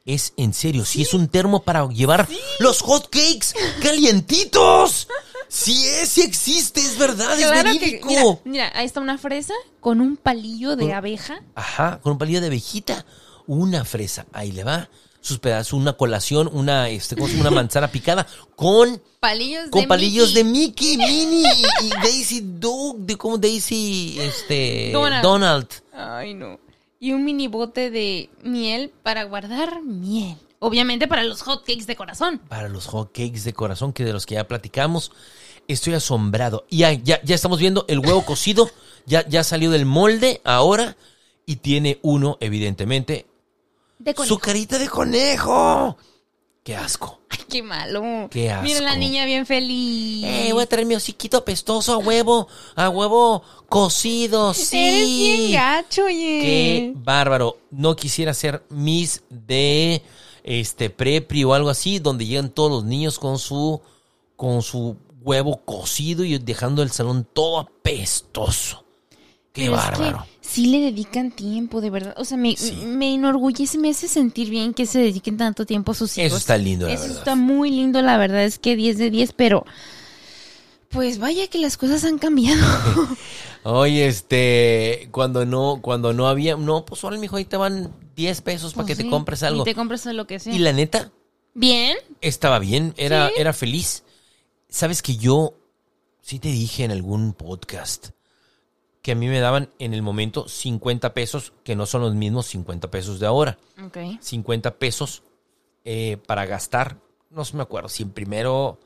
Es 0.05 0.33
en 0.35 0.53
serio, 0.53 0.83
si 0.83 1.01
es 1.01 1.13
un 1.13 1.29
termo 1.29 1.63
para 1.63 1.87
llevar 1.87 2.27
los 2.59 2.81
hot 2.81 3.05
cakes 3.09 3.53
calientitos. 3.81 5.07
Sí 5.47 5.85
es, 5.85 6.09
sí 6.09 6.21
existe, 6.23 6.81
es 6.81 6.97
verdad, 6.97 7.39
es 7.39 7.45
Claro 7.45 7.71
que, 7.73 7.79
verídico. 7.79 8.07
mira, 8.09 8.23
mira, 8.43 8.71
ahí 8.75 8.85
está 8.85 8.99
una 8.99 9.17
fresa 9.19 9.53
con 9.79 10.01
un 10.01 10.17
palillo 10.17 10.75
de 10.75 10.85
Con- 10.87 10.93
abeja. 10.95 11.41
Ajá, 11.55 11.99
con 12.01 12.13
un 12.13 12.17
palillo 12.17 12.41
de 12.41 12.47
abejita. 12.47 13.05
Una 13.45 13.85
fresa, 13.85 14.25
ahí 14.33 14.51
le 14.51 14.63
va. 14.63 14.89
Sus 15.23 15.39
pedazos, 15.39 15.73
una 15.73 15.93
colación, 15.93 16.49
una, 16.51 16.89
este, 16.89 17.15
¿cómo 17.15 17.27
se 17.27 17.37
llama? 17.37 17.49
una 17.49 17.55
manzana 17.61 17.87
picada 17.87 18.27
con, 18.57 19.01
Palillos 19.21 19.69
con 19.69 19.83
de 19.83 19.87
palillos 19.87 20.33
Mickey. 20.33 20.43
de 20.43 20.49
Mickey, 20.51 20.97
Minnie 20.97 21.45
y, 21.81 21.85
y 21.85 21.89
Daisy 22.03 22.41
Duke, 22.41 22.99
de 23.03 23.17
como 23.17 23.37
Daisy, 23.37 24.17
este, 24.19 24.91
Donald. 24.91 25.23
Donald. 25.23 25.67
Ay, 25.93 26.33
no. 26.33 26.59
Y 26.99 27.13
un 27.13 27.23
mini 27.23 27.47
bote 27.47 27.89
de 27.89 28.29
miel 28.43 28.91
para 29.01 29.23
guardar 29.23 29.81
miel. 29.81 30.37
Obviamente 30.59 31.07
para 31.07 31.23
los 31.23 31.41
hot 31.41 31.63
cakes 31.65 31.85
de 31.85 31.95
corazón. 31.95 32.39
Para 32.49 32.67
los 32.67 32.87
hot 32.87 33.13
cakes 33.13 33.43
de 33.45 33.53
corazón, 33.53 33.93
que 33.93 34.03
de 34.03 34.11
los 34.11 34.25
que 34.25 34.35
ya 34.35 34.47
platicamos, 34.47 35.13
estoy 35.69 35.93
asombrado. 35.93 36.65
Y 36.69 36.79
ya, 36.79 36.91
ya, 36.91 37.21
ya 37.23 37.35
estamos 37.35 37.59
viendo 37.59 37.85
el 37.87 37.99
huevo 37.99 38.25
cocido, 38.25 38.69
ya, 39.05 39.25
ya 39.27 39.43
salió 39.45 39.71
del 39.71 39.85
molde 39.85 40.41
ahora 40.43 40.97
y 41.45 41.57
tiene 41.57 41.99
uno, 42.01 42.37
evidentemente, 42.39 43.25
De 44.03 44.13
conejo. 44.13 44.35
su 44.35 44.39
carita 44.39 44.77
de 44.77 44.89
conejo. 44.89 45.97
¡Qué 46.61 46.75
asco! 46.75 47.21
Ay, 47.29 47.39
qué 47.49 47.63
malo. 47.63 48.27
Qué 48.29 48.51
asco. 48.51 48.63
Mira 48.63 48.81
la 48.81 48.97
niña 48.97 49.25
bien 49.25 49.45
feliz. 49.45 50.25
Eh, 50.25 50.49
voy 50.51 50.63
a 50.63 50.65
traer 50.65 50.85
mi 50.85 50.95
hociquito 50.95 51.37
apestoso 51.37 51.93
a 51.93 51.97
huevo, 51.97 52.47
a 52.75 52.89
huevo 52.89 53.43
cocido, 53.69 54.53
sí. 54.53 54.77
Eres 54.77 55.07
bien 55.07 55.51
gacho, 55.53 56.05
oye. 56.05 56.39
Qué 56.41 56.93
bárbaro. 56.95 57.57
No 57.71 57.95
quisiera 57.95 58.33
ser 58.33 58.63
Miss 58.69 59.23
de 59.29 60.01
este 60.43 60.89
prepri 60.89 61.45
o 61.45 61.53
algo 61.53 61.69
así, 61.69 61.99
donde 61.99 62.25
llegan 62.25 62.49
todos 62.49 62.71
los 62.71 62.83
niños 62.83 63.19
con 63.19 63.39
su 63.39 63.81
con 64.35 64.61
su 64.61 64.97
huevo 65.21 65.61
cocido 65.63 66.25
y 66.25 66.37
dejando 66.39 66.83
el 66.83 66.91
salón 66.91 67.25
todo 67.31 67.59
apestoso. 67.59 68.83
Qué 69.53 69.63
Pero 69.63 69.75
es 69.77 69.83
que 69.83 69.89
bárbaro. 69.91 70.25
Sí 70.53 70.67
le 70.67 70.79
dedican 70.81 71.31
tiempo, 71.31 71.81
de 71.81 71.89
verdad. 71.89 72.13
O 72.17 72.25
sea, 72.25 72.37
me, 72.37 72.55
Sí. 72.55 72.73
me 72.85 73.13
enorgullece, 73.13 73.77
me 73.77 73.89
hace 73.89 74.07
sentir 74.07 74.49
bien 74.49 74.73
que 74.73 74.85
se 74.85 74.99
dediquen 74.99 75.37
tanto 75.37 75.65
tiempo 75.65 75.91
a 75.93 75.95
sus 75.95 76.17
hijos. 76.17 76.27
Eso 76.27 76.37
está 76.37 76.57
lindo, 76.57 76.85
la 76.87 76.93
Eso 76.93 77.03
verdad. 77.03 77.17
está 77.19 77.35
muy 77.35 77.71
lindo, 77.71 78.01
la 78.01 78.17
verdad 78.17 78.43
es 78.43 78.59
que 78.59 78.75
10 78.75 78.97
de 78.97 79.09
10, 79.09 79.33
pero 79.33 79.65
pues 80.89 81.17
vaya 81.17 81.47
que 81.47 81.57
las 81.57 81.75
cosas 81.77 82.03
han 82.03 82.19
cambiado. 82.19 82.61
Oye, 83.63 84.07
este, 84.07 85.07
cuando 85.11 85.45
no, 85.45 85.79
cuando 85.81 86.13
no 86.13 86.27
había, 86.27 86.55
no, 86.55 86.85
pues 86.85 87.03
ahora 87.03 87.17
mijo, 87.17 87.37
ahí 87.37 87.45
te 87.45 87.57
van 87.57 87.91
10 88.15 88.41
pesos 88.41 88.73
para 88.73 88.85
Pues 88.85 88.97
que 88.97 89.03
te 89.03 89.09
compres 89.09 89.41
algo. 89.43 89.61
Y 89.61 89.65
te 89.65 89.73
compres 89.75 90.05
lo 90.05 90.27
que 90.27 90.37
sea. 90.39 90.53
Y 90.53 90.59
la 90.59 90.71
neta, 90.73 91.11
Bien. 91.55 91.97
estaba 92.21 92.59
bien, 92.59 92.93
era, 92.97 93.29
Sí. 93.29 93.33
era 93.37 93.53
feliz. 93.53 94.03
Sabes 94.69 95.01
que 95.01 95.15
yo 95.15 95.55
sí 96.21 96.37
te 96.39 96.49
dije 96.49 96.83
en 96.83 96.91
algún 96.91 97.33
podcast 97.33 98.09
que 99.03 99.11
a 99.11 99.15
mí 99.15 99.27
me 99.27 99.41
daban 99.41 99.69
en 99.79 99.93
el 99.93 100.01
momento 100.01 100.47
50 100.47 101.13
pesos, 101.13 101.51
que 101.63 101.75
no 101.75 101.85
son 101.85 102.01
los 102.01 102.15
mismos 102.15 102.47
50 102.47 102.89
pesos 102.89 103.19
de 103.19 103.27
ahora. 103.27 103.59
Ok. 103.85 103.97
50 104.19 104.75
pesos 104.75 105.23
eh, 105.83 106.17
para 106.25 106.45
gastar. 106.45 106.97
No 107.29 107.43
me 107.53 107.61
acuerdo 107.61 107.89
si 107.89 108.03
en 108.03 108.11
primero. 108.11 108.79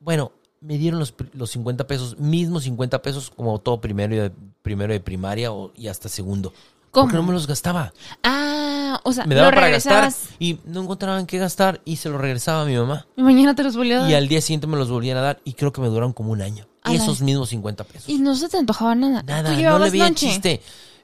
Bueno, 0.00 0.32
me 0.62 0.78
dieron 0.78 0.98
los, 0.98 1.14
los 1.34 1.50
50 1.50 1.86
pesos, 1.86 2.18
mismos 2.18 2.64
50 2.64 3.02
pesos, 3.02 3.30
como 3.30 3.58
todo 3.60 3.78
primero 3.82 4.16
de, 4.16 4.32
primero 4.62 4.94
de 4.94 5.00
primaria 5.00 5.52
o, 5.52 5.70
y 5.76 5.88
hasta 5.88 6.08
segundo. 6.08 6.54
¿Cómo? 6.90 7.06
Porque 7.06 7.16
no 7.16 7.22
me 7.22 7.32
los 7.32 7.46
gastaba. 7.46 7.92
Ah, 8.24 9.00
o 9.04 9.12
sea, 9.12 9.24
Me 9.24 9.34
daba 9.34 9.50
para 9.52 9.68
gastar 9.68 10.12
y 10.38 10.58
no 10.64 10.82
encontraba 10.82 11.20
en 11.20 11.26
qué 11.26 11.38
gastar 11.38 11.80
y 11.84 11.96
se 11.96 12.08
lo 12.08 12.18
regresaba 12.18 12.62
a 12.62 12.64
mi 12.64 12.76
mamá. 12.76 13.06
y 13.16 13.22
mañana 13.22 13.54
te 13.54 13.62
los 13.62 13.76
volvió 13.76 13.98
a 13.98 14.00
dar. 14.02 14.10
Y 14.10 14.14
al 14.14 14.28
día 14.28 14.40
siguiente 14.40 14.66
me 14.66 14.76
los 14.76 14.90
volvían 14.90 15.16
a 15.16 15.20
dar 15.20 15.40
y 15.44 15.52
creo 15.54 15.72
que 15.72 15.80
me 15.80 15.88
duraron 15.88 16.12
como 16.12 16.32
un 16.32 16.42
año. 16.42 16.66
Ala. 16.82 16.96
Esos 16.96 17.20
mismos 17.20 17.50
50 17.50 17.84
pesos. 17.84 18.08
Y 18.08 18.18
no 18.18 18.34
se 18.34 18.48
te 18.48 18.56
antojaba 18.56 18.94
nada. 18.94 19.22
Nada, 19.22 19.54
¿Tú 19.54 19.62
no 19.62 19.78
le 19.78 19.90
veía 19.90 20.12
chiste. 20.14 20.62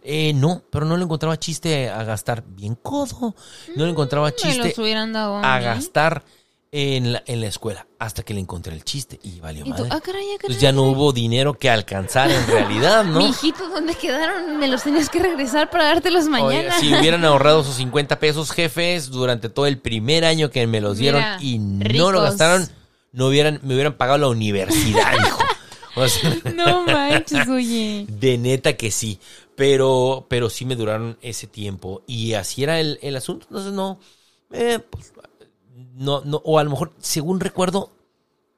Eh, 0.08 0.32
no, 0.34 0.62
pero 0.70 0.86
no 0.86 0.96
le 0.96 1.02
encontraba 1.02 1.36
chiste 1.36 1.90
a 1.90 2.04
gastar 2.04 2.44
bien 2.46 2.76
codo. 2.76 3.34
No 3.74 3.84
le 3.84 3.90
encontraba 3.90 4.28
Me 4.28 4.34
chiste 4.34 4.68
los 4.68 4.78
hubieran 4.78 5.12
dado 5.12 5.36
a 5.36 5.58
gastar 5.60 6.24
en 6.78 7.14
la, 7.14 7.22
en 7.26 7.40
la 7.40 7.46
escuela 7.46 7.86
hasta 7.98 8.22
que 8.22 8.34
le 8.34 8.40
encontré 8.40 8.74
el 8.74 8.84
chiste 8.84 9.18
y 9.22 9.40
valió 9.40 9.62
Y 9.64 9.70
tú, 9.72 9.78
madre. 9.84 9.88
ah, 9.92 10.00
caray, 10.00 10.22
caray. 10.22 10.32
Entonces 10.34 10.60
ya 10.60 10.72
no 10.72 10.82
hubo 10.82 11.12
dinero 11.12 11.54
que 11.54 11.70
alcanzar 11.70 12.30
en 12.30 12.46
realidad, 12.46 13.04
¿no? 13.04 13.20
Mi 13.20 13.28
hijito, 13.30 13.66
¿dónde 13.68 13.94
quedaron? 13.94 14.58
Me 14.58 14.68
los 14.68 14.82
tenías 14.82 15.08
que 15.08 15.18
regresar 15.20 15.70
para 15.70 15.84
dártelos 15.84 16.26
mañana. 16.26 16.76
Oye, 16.76 16.80
si 16.80 16.94
hubieran 16.94 17.24
ahorrado 17.24 17.62
esos 17.62 17.76
50 17.76 18.18
pesos, 18.18 18.50
jefes, 18.50 19.08
durante 19.10 19.48
todo 19.48 19.66
el 19.66 19.78
primer 19.78 20.24
año 20.24 20.50
que 20.50 20.66
me 20.66 20.80
los 20.82 20.98
dieron 20.98 21.20
Mira, 21.22 21.38
y 21.40 21.58
no 21.58 21.84
ricos. 21.84 22.12
lo 22.12 22.20
gastaron, 22.20 22.68
no 23.12 23.28
hubieran, 23.28 23.60
me 23.62 23.72
hubieran 23.74 23.94
pagado 23.96 24.18
la 24.18 24.28
universidad, 24.28 25.12
hijo. 25.26 25.42
O 25.94 26.06
sea, 26.08 26.36
No 26.54 26.82
manches, 26.84 27.48
oye. 27.48 28.04
de 28.06 28.36
neta 28.36 28.74
que 28.74 28.90
sí. 28.90 29.18
Pero, 29.54 30.26
pero 30.28 30.50
sí 30.50 30.66
me 30.66 30.76
duraron 30.76 31.16
ese 31.22 31.46
tiempo. 31.46 32.02
Y 32.06 32.34
así 32.34 32.62
era 32.62 32.78
el, 32.80 32.98
el 33.00 33.16
asunto. 33.16 33.46
Entonces 33.48 33.72
no. 33.72 33.98
eh, 34.52 34.78
pues, 34.90 35.14
no, 35.76 36.22
no. 36.24 36.40
O 36.44 36.58
a 36.58 36.64
lo 36.64 36.70
mejor, 36.70 36.92
según 36.98 37.40
recuerdo, 37.40 37.90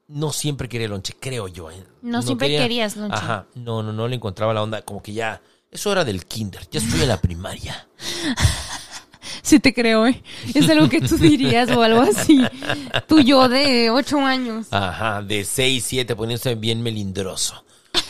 no 0.07 0.33
siempre 0.33 0.69
quería 0.69 0.89
lonche, 0.89 1.15
creo 1.19 1.49
yo. 1.49 1.71
¿eh? 1.71 1.85
No 2.03 2.23
siempre 2.23 2.49
querías 2.49 2.97
lonche. 2.97 3.17
Ajá. 3.17 3.47
No, 3.55 3.83
no, 3.83 3.93
no 3.93 4.09
le 4.09 4.17
encontraba 4.17 4.55
la 4.55 4.63
onda. 4.63 4.83
Como 4.83 5.03
que 5.03 5.13
ya. 5.13 5.43
Eso 5.71 5.93
era 5.93 6.05
del 6.05 6.25
kinder. 6.25 6.67
Ya 6.71 6.81
estoy 6.81 7.03
en 7.03 7.09
la 7.09 7.21
primaria. 7.21 7.89
Sí 9.43 9.61
te 9.61 9.73
creo, 9.73 10.07
¿eh? 10.07 10.23
Es 10.55 10.69
algo 10.69 10.91
que 10.91 11.01
tú 11.01 11.17
dirías 11.17 11.71
o 11.71 11.83
algo 11.83 12.03
así. 12.03 12.43
Tú 13.07 13.21
yo 13.21 13.49
de 13.49 13.89
ocho 13.89 14.19
años. 14.19 14.67
Ajá. 14.71 15.23
De 15.23 15.43
6, 15.43 15.83
7, 15.87 16.17
poniéndose 16.17 16.55
bien 16.55 16.83
melindroso. 16.83 17.65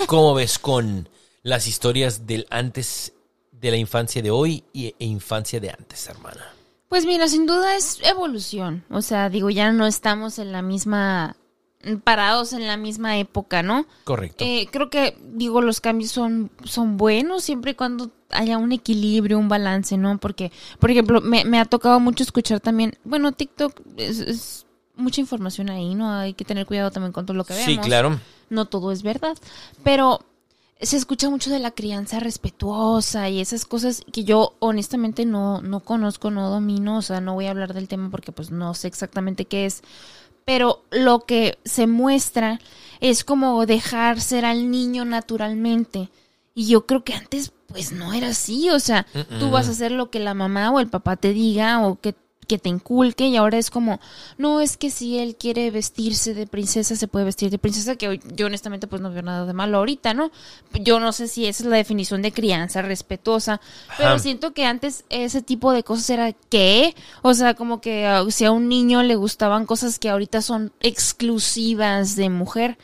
¿Cómo 0.06 0.34
ves 0.34 0.58
con 0.58 1.08
las 1.44 1.68
historias 1.68 2.26
del 2.26 2.46
antes 2.50 3.12
de 3.52 3.70
la 3.70 3.76
infancia 3.76 4.20
de 4.20 4.32
hoy 4.32 4.64
y, 4.72 4.86
e 4.86 5.04
infancia 5.04 5.60
de 5.60 5.70
antes, 5.70 6.08
hermana? 6.08 6.44
Pues 6.88 7.04
mira, 7.04 7.28
sin 7.28 7.46
duda 7.46 7.76
es 7.76 7.98
evolución. 8.02 8.84
O 8.90 9.02
sea, 9.02 9.28
digo, 9.28 9.50
ya 9.50 9.72
no 9.72 9.86
estamos 9.86 10.38
en 10.38 10.52
la 10.52 10.62
misma, 10.62 11.36
parados 12.02 12.52
en 12.52 12.66
la 12.66 12.76
misma 12.76 13.18
época, 13.18 13.62
¿no? 13.62 13.86
Correcto. 14.04 14.44
Eh, 14.44 14.68
creo 14.70 14.88
que, 14.88 15.16
digo, 15.22 15.60
los 15.60 15.80
cambios 15.80 16.10
son, 16.10 16.50
son 16.64 16.96
buenos 16.96 17.44
siempre 17.44 17.72
y 17.72 17.74
cuando 17.74 18.10
haya 18.30 18.58
un 18.58 18.72
equilibrio, 18.72 19.38
un 19.38 19.48
balance, 19.48 19.96
¿no? 19.96 20.18
Porque, 20.18 20.50
por 20.78 20.90
ejemplo, 20.90 21.20
me, 21.20 21.44
me 21.44 21.60
ha 21.60 21.64
tocado 21.64 22.00
mucho 22.00 22.22
escuchar 22.22 22.60
también, 22.60 22.96
bueno, 23.04 23.32
TikTok 23.32 23.80
es, 23.96 24.20
es 24.20 24.66
mucha 24.96 25.20
información 25.20 25.70
ahí, 25.70 25.94
¿no? 25.94 26.10
Hay 26.12 26.34
que 26.34 26.44
tener 26.44 26.66
cuidado 26.66 26.90
también 26.90 27.12
con 27.12 27.24
todo 27.24 27.36
lo 27.36 27.44
que 27.44 27.54
vemos. 27.54 27.66
sí, 27.66 27.78
claro. 27.78 28.18
No 28.50 28.64
todo 28.64 28.92
es 28.92 29.02
verdad, 29.02 29.36
pero 29.84 30.20
se 30.80 30.96
escucha 30.96 31.28
mucho 31.28 31.50
de 31.50 31.58
la 31.58 31.72
crianza 31.72 32.20
respetuosa 32.20 33.28
y 33.28 33.40
esas 33.40 33.64
cosas 33.64 34.02
que 34.12 34.24
yo 34.24 34.54
honestamente 34.60 35.24
no, 35.24 35.60
no 35.60 35.80
conozco, 35.80 36.30
no 36.30 36.50
domino, 36.50 36.98
o 36.98 37.02
sea, 37.02 37.20
no 37.20 37.34
voy 37.34 37.46
a 37.46 37.50
hablar 37.50 37.74
del 37.74 37.88
tema 37.88 38.10
porque 38.10 38.30
pues 38.30 38.50
no 38.50 38.74
sé 38.74 38.86
exactamente 38.86 39.44
qué 39.44 39.66
es, 39.66 39.82
pero 40.44 40.82
lo 40.90 41.20
que 41.20 41.58
se 41.64 41.86
muestra 41.86 42.60
es 43.00 43.24
como 43.24 43.66
dejar 43.66 44.20
ser 44.20 44.44
al 44.44 44.70
niño 44.70 45.04
naturalmente. 45.04 46.10
Y 46.54 46.66
yo 46.66 46.86
creo 46.86 47.04
que 47.04 47.14
antes 47.14 47.52
pues 47.66 47.92
no 47.92 48.14
era 48.14 48.28
así, 48.28 48.70
o 48.70 48.80
sea, 48.80 49.06
tú 49.38 49.50
vas 49.50 49.68
a 49.68 49.72
hacer 49.72 49.92
lo 49.92 50.10
que 50.10 50.20
la 50.20 50.34
mamá 50.34 50.70
o 50.70 50.80
el 50.80 50.88
papá 50.88 51.16
te 51.16 51.32
diga 51.32 51.86
o 51.86 52.00
que 52.00 52.14
que 52.48 52.58
te 52.58 52.68
inculque 52.68 53.26
y 53.28 53.36
ahora 53.36 53.58
es 53.58 53.70
como, 53.70 54.00
no, 54.38 54.60
es 54.60 54.76
que 54.76 54.90
si 54.90 55.18
él 55.18 55.36
quiere 55.38 55.70
vestirse 55.70 56.34
de 56.34 56.46
princesa, 56.46 56.96
se 56.96 57.06
puede 57.06 57.24
vestir 57.26 57.50
de 57.50 57.58
princesa, 57.58 57.94
que 57.94 58.08
hoy- 58.08 58.20
yo 58.34 58.46
honestamente 58.46 58.86
pues 58.88 59.00
no 59.00 59.12
veo 59.12 59.22
nada 59.22 59.44
de 59.46 59.52
malo 59.52 59.78
ahorita, 59.78 60.14
¿no? 60.14 60.32
Yo 60.72 60.98
no 60.98 61.12
sé 61.12 61.28
si 61.28 61.46
esa 61.46 61.62
es 61.62 61.68
la 61.68 61.76
definición 61.76 62.22
de 62.22 62.32
crianza 62.32 62.82
respetuosa, 62.82 63.60
pero 63.96 64.18
siento 64.18 64.52
que 64.52 64.64
antes 64.64 65.04
ese 65.10 65.42
tipo 65.42 65.72
de 65.72 65.84
cosas 65.84 66.08
era, 66.10 66.32
¿qué? 66.32 66.94
O 67.22 67.34
sea, 67.34 67.54
como 67.54 67.80
que 67.80 68.06
ah, 68.06 68.24
si 68.30 68.44
a 68.46 68.50
un 68.50 68.68
niño 68.68 69.02
le 69.02 69.14
gustaban 69.16 69.66
cosas 69.66 69.98
que 69.98 70.08
ahorita 70.08 70.42
son 70.42 70.72
exclusivas 70.80 72.16
de 72.16 72.30
mujer, 72.30 72.78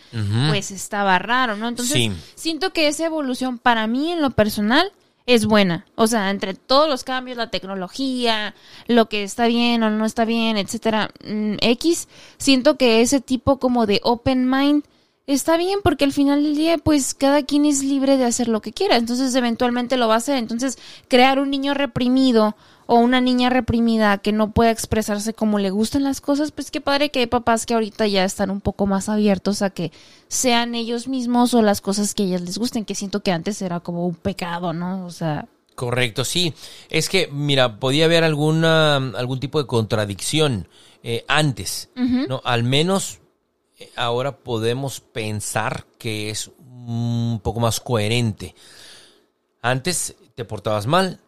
pues 0.51 0.71
estaba 0.71 1.19
raro, 1.19 1.57
¿no? 1.57 1.69
Entonces, 1.69 1.95
Sí. 1.97 2.12
siento 2.35 2.73
que 2.73 2.89
esa 2.89 3.07
evolución 3.07 3.59
para 3.59 3.87
mí 3.87 4.12
en 4.12 4.21
lo 4.21 4.31
personal 4.31 4.93
es 5.27 5.47
buena. 5.47 5.87
O 5.95 6.07
sea, 6.07 6.31
entre 6.31 6.55
todos 6.55 6.89
los 6.89 7.05
cambios, 7.05 7.37
la 7.37 7.51
tecnología, 7.51 8.55
lo 8.87 9.09
que 9.09 9.22
está 9.22 9.47
bien 9.47 9.83
o 9.83 9.91
no 9.91 10.05
está 10.05 10.25
bien, 10.25 10.57
etcétera, 10.57 11.11
mm, 11.25 11.55
X, 11.61 12.09
siento 12.39 12.77
que 12.77 13.01
ese 13.01 13.20
tipo 13.20 13.59
como 13.59 13.87
de 13.87 14.01
open 14.03 14.49
mind 14.49 14.85
está 15.27 15.57
bien 15.57 15.81
porque 15.83 16.05
al 16.05 16.12
final 16.12 16.43
del 16.43 16.55
día 16.55 16.77
pues 16.77 17.14
cada 17.14 17.43
quien 17.43 17.64
es 17.64 17.83
libre 17.83 18.18
de 18.18 18.27
hacer 18.27 18.49
lo 18.49 18.61
que 18.61 18.72
quiera, 18.72 18.97
entonces 18.97 19.35
eventualmente 19.35 19.97
lo 19.97 20.09
va 20.09 20.14
a 20.14 20.18
hacer. 20.18 20.37
Entonces, 20.37 20.79
crear 21.09 21.39
un 21.39 21.51
niño 21.51 21.75
reprimido 21.75 22.57
o 22.87 22.97
una 22.97 23.20
niña 23.20 23.51
reprimida 23.51 24.18
que 24.18 24.32
no 24.32 24.53
pueda 24.53 24.70
expresarse 24.70 25.35
como 25.35 25.59
le 25.59 25.70
gustan 25.70 26.03
las 26.03 26.20
cosas, 26.20 26.53
pues 26.53 26.70
qué 26.70 26.80
padre 26.80 27.11
que 27.11 27.20
hay 27.20 27.26
papás 27.26 27.66
que 27.66 27.74
ahorita 27.74 28.07
ya 28.07 28.24
están 28.24 28.51
un 28.51 28.61
poco 28.61 28.87
más 28.87 29.09
abiertos 29.09 29.62
a 29.62 29.70
que 29.70 29.93
sean 30.28 30.74
ellos 30.74 31.09
mismos 31.09 31.55
o 31.55 31.62
las 31.62 31.80
cosas 31.80 32.14
que 32.14 32.24
a 32.24 32.26
ellas 32.26 32.43
les 32.43 32.59
gusten, 32.59 32.85
que 32.85 32.95
siento 32.95 33.20
que 33.20 33.32
antes 33.32 33.61
era 33.62 33.80
como 33.80 34.07
un 34.07 34.14
pecado, 34.14 34.72
¿no? 34.72 35.07
O 35.07 35.11
sea, 35.11 35.47
Correcto, 35.74 36.24
sí. 36.24 36.55
Es 36.89 37.09
que, 37.09 37.28
mira, 37.32 37.80
podía 37.80 38.05
haber 38.05 38.22
alguna, 38.22 38.97
algún 38.97 39.41
tipo 39.41 39.61
de 39.61 39.66
contradicción 39.66 40.68
eh, 41.03 41.24
antes, 41.26 41.91
¿no? 41.97 42.41
Al 42.45 42.62
menos 42.62 43.18
eh, 43.78 43.91
ahora 43.97 44.39
podemos 44.39 45.01
pensar 45.01 45.85
que 45.99 46.30
es 46.30 46.51
un 46.59 47.41
poco 47.43 47.61
más 47.61 47.80
coherente. 47.80 48.55
Antes 49.62 50.14
te 50.35 50.45
portabas 50.45 50.87
mal, 50.87 51.20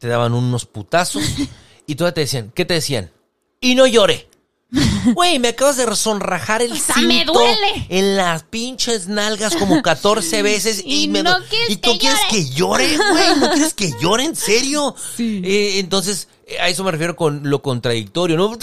te 0.00 0.08
daban 0.08 0.32
unos 0.34 0.66
putazos 0.66 1.22
y 1.86 1.94
todavía 1.94 2.14
te 2.14 2.20
decían, 2.22 2.50
¿qué 2.52 2.64
te 2.64 2.74
decían? 2.74 3.12
Y 3.60 3.76
no 3.76 3.86
llore. 3.86 4.26
Güey, 5.14 5.38
me 5.38 5.48
acabas 5.48 5.76
de 5.76 5.96
sonrajar 5.96 6.62
el 6.62 6.78
sea, 6.78 6.96
me 6.96 7.18
cinto 7.18 7.32
duele. 7.32 7.86
en 7.88 8.16
las 8.16 8.44
pinches 8.44 9.08
nalgas 9.08 9.56
como 9.56 9.82
14 9.82 10.42
veces 10.42 10.82
y, 10.84 11.04
Y 11.04 11.08
me 11.08 11.22
no 11.22 11.36
¿Y 11.68 11.76
tú 11.76 11.92
que 11.92 11.98
quieres 11.98 12.20
que 12.30 12.48
llore, 12.50 12.96
güey? 12.96 13.40
¿No 13.40 13.50
quieres 13.50 13.74
que 13.74 13.92
llore 14.00 14.24
en 14.24 14.36
serio? 14.36 14.94
Eh, 15.18 15.78
entonces, 15.78 16.28
eh, 16.46 16.58
a 16.60 16.68
eso 16.68 16.84
me 16.84 16.92
refiero 16.92 17.16
con 17.16 17.48
lo 17.50 17.62
contradictorio, 17.62 18.36
¿no? 18.36 18.56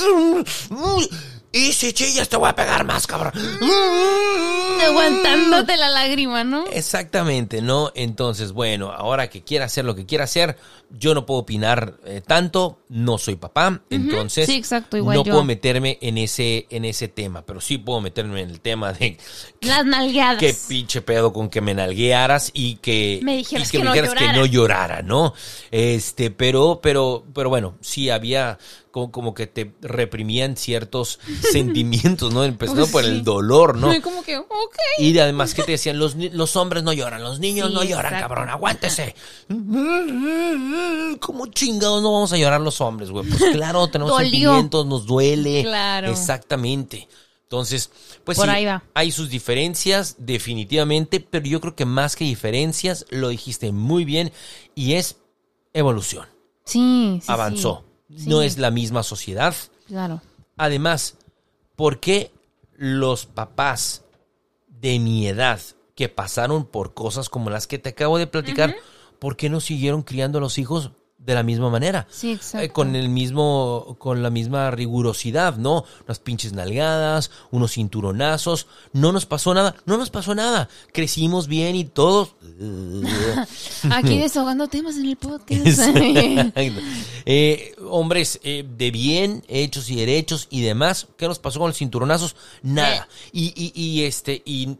Y 1.57 1.73
si 1.73 1.91
chillas 1.93 2.29
te 2.29 2.37
voy 2.37 2.49
a 2.49 2.55
pegar 2.55 2.85
más, 2.85 3.07
cabrón. 3.07 3.31
aguantándote 4.85 5.75
la 5.77 5.89
lágrima, 5.89 6.43
¿no? 6.43 6.65
Exactamente, 6.71 7.61
¿no? 7.61 7.91
Entonces, 7.95 8.51
bueno, 8.51 8.91
ahora 8.91 9.29
que 9.29 9.43
quiera 9.43 9.65
hacer 9.65 9.83
lo 9.85 9.95
que 9.95 10.05
quiera 10.05 10.25
hacer, 10.25 10.57
yo 10.91 11.13
no 11.13 11.25
puedo 11.25 11.39
opinar 11.41 11.95
eh, 12.05 12.21
tanto, 12.25 12.79
no 12.89 13.17
soy 13.17 13.35
papá, 13.35 13.81
entonces 13.89 14.45
Sí, 14.45 14.55
exacto, 14.55 14.97
igual 14.97 15.17
no 15.17 15.23
yo. 15.23 15.31
puedo 15.31 15.43
meterme 15.43 15.97
en 16.01 16.17
ese, 16.17 16.67
en 16.69 16.85
ese 16.85 17.07
tema, 17.07 17.45
pero 17.45 17.59
sí 17.59 17.77
puedo 17.77 18.01
meterme 18.01 18.41
en 18.41 18.49
el 18.49 18.61
tema 18.61 18.93
de 18.93 19.17
Las 19.61 19.85
nalgadas. 19.85 20.37
qué 20.39 20.55
pinche 20.67 21.01
pedo 21.01 21.33
con 21.33 21.49
que 21.49 21.61
me 21.61 21.73
nalguearas 21.73 22.51
y 22.53 22.75
que 22.75 23.19
Me 23.23 23.35
dijeras 23.37 23.67
y 23.67 23.71
que 23.77 23.83
no 23.83 23.91
dijeras 23.93 24.13
que 24.13 24.19
llorara. 24.21 24.37
no 24.39 24.45
llorara, 24.45 25.01
¿no? 25.01 25.33
Este, 25.71 26.29
pero, 26.31 26.79
pero, 26.81 27.25
pero 27.33 27.49
bueno, 27.49 27.75
sí 27.81 28.09
había 28.09 28.57
como, 28.97 29.11
como 29.11 29.33
que 29.35 29.45
te 29.45 29.73
reprimían 29.81 30.57
ciertos, 30.57 31.19
sentimientos, 31.51 32.33
¿no? 32.33 32.43
Empezando 32.43 32.81
Pues 32.83 32.91
por 32.91 33.03
sí. 33.03 33.09
el 33.09 33.23
dolor, 33.23 33.77
¿no? 33.77 33.93
Y 33.93 34.01
como 34.01 34.23
que, 34.23 34.37
ok. 34.37 34.47
Y 34.97 35.17
además, 35.19 35.53
¿qué 35.53 35.61
te 35.63 35.73
decían? 35.73 35.99
Los, 35.99 36.15
los 36.15 36.55
hombres 36.55 36.81
no 36.83 36.93
lloran, 36.93 37.21
los 37.23 37.39
niños 37.39 37.67
Sí, 37.69 37.73
no 37.75 37.83
lloran, 37.83 38.05
exacto. 38.13 38.27
cabrón, 38.27 38.49
aguántese. 38.49 39.13
¿Cómo 41.19 41.47
chingados 41.47 42.01
no 42.01 42.11
vamos 42.13 42.33
a 42.33 42.37
llorar 42.37 42.61
los 42.61 42.81
hombres, 42.81 43.11
güey? 43.11 43.27
Pues 43.27 43.43
claro, 43.51 43.87
tenemos 43.91 44.11
Dolió. 44.13 44.29
sentimientos, 44.31 44.85
nos 44.85 45.05
duele. 45.05 45.61
Claro. 45.63 46.09
Exactamente. 46.09 47.07
Entonces, 47.43 47.91
pues 48.23 48.37
Por 48.37 48.47
sí, 48.47 48.53
ahí 48.55 48.65
va. 48.65 48.83
hay 48.93 49.11
sus 49.11 49.29
diferencias, 49.29 50.15
definitivamente, 50.19 51.19
pero 51.21 51.45
yo 51.45 51.61
creo 51.61 51.75
que 51.75 51.85
más 51.85 52.15
que 52.15 52.25
diferencias, 52.25 53.05
lo 53.09 53.29
dijiste 53.29 53.71
muy 53.71 54.03
bien, 54.05 54.33
y 54.75 54.93
es 54.95 55.15
evolución. 55.73 56.25
Sí, 56.65 57.19
sí. 57.21 57.31
Avanzó. 57.31 57.85
Sí. 58.09 58.29
No 58.29 58.41
es 58.41 58.57
la 58.57 58.71
misma 58.71 59.03
sociedad. 59.03 59.55
Claro. 59.87 60.21
Además, 60.55 61.17
¿por 61.75 61.99
qué 61.99 62.31
los 62.77 63.25
papás 63.25 64.03
de 64.67 64.99
mi 64.99 65.27
edad 65.27 65.59
que 65.95 66.09
pasaron 66.09 66.65
por 66.65 66.93
cosas 66.93 67.27
como 67.27 67.49
las 67.49 67.65
que 67.65 67.79
te 67.79 67.89
acabo 67.89 68.19
de 68.19 68.27
platicar, 68.27 68.75
¿por 69.19 69.35
qué 69.35 69.49
no 69.49 69.59
siguieron 69.59 70.03
criando 70.03 70.37
a 70.37 70.41
los 70.41 70.59
hijos 70.59 70.91
de 71.27 71.35
la 71.35 71.43
misma 71.43 71.69
manera? 71.69 72.07
Sí, 72.09 72.31
exacto. 72.31 72.65
Eh, 72.65 72.69
con 72.69 72.95
el 72.95 73.09
mismo, 73.09 73.97
con 73.99 74.23
la 74.23 74.29
misma 74.29 74.71
rigurosidad, 74.71 75.57
¿no? 75.57 75.83
Unas 76.05 76.19
pinches 76.19 76.53
nalgadas, 76.53 77.31
unos 77.51 77.73
cinturonazos. 77.73 78.67
No 78.93 79.11
nos 79.11 79.25
pasó 79.25 79.53
nada, 79.53 79.75
no 79.85 79.97
nos 79.97 80.09
pasó 80.09 80.33
nada. 80.33 80.69
Crecimos 80.93 81.47
bien 81.47 81.75
y 81.75 81.83
todos. 81.83 82.35
Aquí 83.91 84.17
desahogando 84.19 84.69
temas 84.69 84.95
en 84.95 85.05
el 85.05 85.17
podcast. 85.17 85.65
Exacto. 85.67 86.81
Eh, 87.25 87.75
hombres 87.89 88.39
eh, 88.43 88.65
de 88.65 88.89
bien, 88.91 89.43
hechos 89.49 89.89
y 89.89 89.97
derechos 89.97 90.47
y 90.49 90.61
demás. 90.61 91.07
¿Qué 91.17 91.27
nos 91.27 91.39
pasó 91.39 91.59
con 91.59 91.67
los 91.67 91.77
cinturonazos? 91.77 92.37
Nada. 92.61 93.09
Y, 93.33 93.47
y, 93.53 93.73
y, 93.75 94.03
este, 94.05 94.43
y 94.45 94.77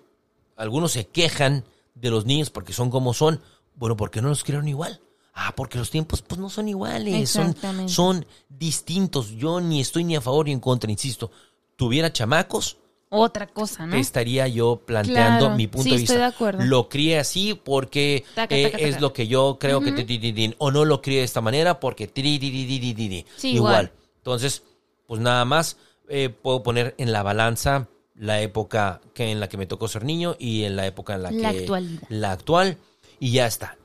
algunos 0.55 0.93
se 0.93 1.07
quejan 1.07 1.65
de 1.93 2.09
los 2.09 2.25
niños 2.25 2.49
porque 2.49 2.71
son 2.71 2.89
como 2.89 3.13
son. 3.13 3.41
Bueno, 3.75 3.97
¿por 3.97 4.11
qué 4.11 4.21
no 4.21 4.29
los 4.29 4.45
criaron 4.45 4.69
igual? 4.69 5.01
Ah, 5.39 5.53
porque 5.55 5.77
los 5.77 5.91
tiempos 5.91 6.23
pues 6.23 6.39
no 6.41 6.49
son 6.49 6.67
iguales, 6.67 7.29
son, 7.29 7.49
Exactamente. 7.49 7.93
son 7.93 8.25
distintos. 8.49 9.29
Yo 9.31 9.61
ni 9.61 9.79
estoy 9.81 10.03
ni 10.03 10.15
a 10.15 10.21
favor 10.21 10.47
ni 10.47 10.51
en 10.51 10.59
contra, 10.59 10.89
insisto. 10.89 11.29
Tuviera 11.75 12.11
chamacos, 12.11 12.77
Otra 13.09 13.45
cosa, 13.45 13.85
¿no? 13.85 13.91
te 13.93 13.99
estaría 13.99 14.47
yo 14.47 14.81
planteando 14.83 15.45
Claro, 15.45 15.55
mi 15.55 15.67
punto 15.67 15.83
sí, 15.83 15.91
de 15.91 15.97
vista. 15.97 16.13
estoy 16.13 16.21
de 16.27 16.33
acuerdo. 16.35 16.65
Lo 16.65 16.89
crié 16.89 17.19
así 17.19 17.53
porque 17.53 18.25
Taca, 18.33 18.55
eh, 18.55 18.71
taca, 18.71 18.77
es 18.83 18.99
lo 18.99 19.13
que 19.13 19.27
yo 19.27 19.57
creo 19.59 19.79
que... 19.79 19.91
ti, 19.91 20.55
O 20.57 20.71
no 20.71 20.85
lo 20.85 21.03
crié 21.03 21.19
de 21.19 21.25
esta 21.25 21.39
manera 21.39 21.79
porque... 21.79 22.09
Sí, 22.15 22.21
igual. 22.31 23.21
igual. 23.53 23.91
Entonces, 24.17 24.63
pues 25.05 25.21
nada 25.21 25.45
más 25.45 25.77
eh, 26.09 26.29
puedo 26.29 26.63
poner 26.63 26.95
en 26.97 27.11
la 27.11 27.21
balanza 27.21 27.87
la 28.15 28.41
época 28.41 29.01
que 29.13 29.31
en 29.31 29.39
la 29.39 29.47
que 29.47 29.57
me 29.57 29.67
tocó 29.67 29.87
ser 29.87 30.03
niño 30.03 30.35
y 30.39 30.63
en 30.63 30.75
la 30.75 30.87
época 30.87 31.13
en 31.13 31.21
la, 31.23 31.31
La 31.31 31.51
que... 31.51 31.59
actualidad. 31.59 32.01
La 32.09 32.31
actual. 32.31 32.77
Y 33.19 33.31
ya 33.31 33.45
está. 33.45 33.77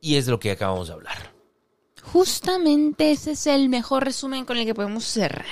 Y 0.00 0.16
es 0.16 0.26
de 0.26 0.32
lo 0.32 0.40
que 0.40 0.50
acabamos 0.50 0.88
de 0.88 0.94
hablar. 0.94 1.32
Justamente 2.12 3.12
ese 3.12 3.32
es 3.32 3.46
el 3.46 3.68
mejor 3.68 4.04
resumen 4.04 4.44
con 4.44 4.56
el 4.56 4.64
que 4.64 4.74
podemos 4.74 5.04
cerrar. 5.04 5.44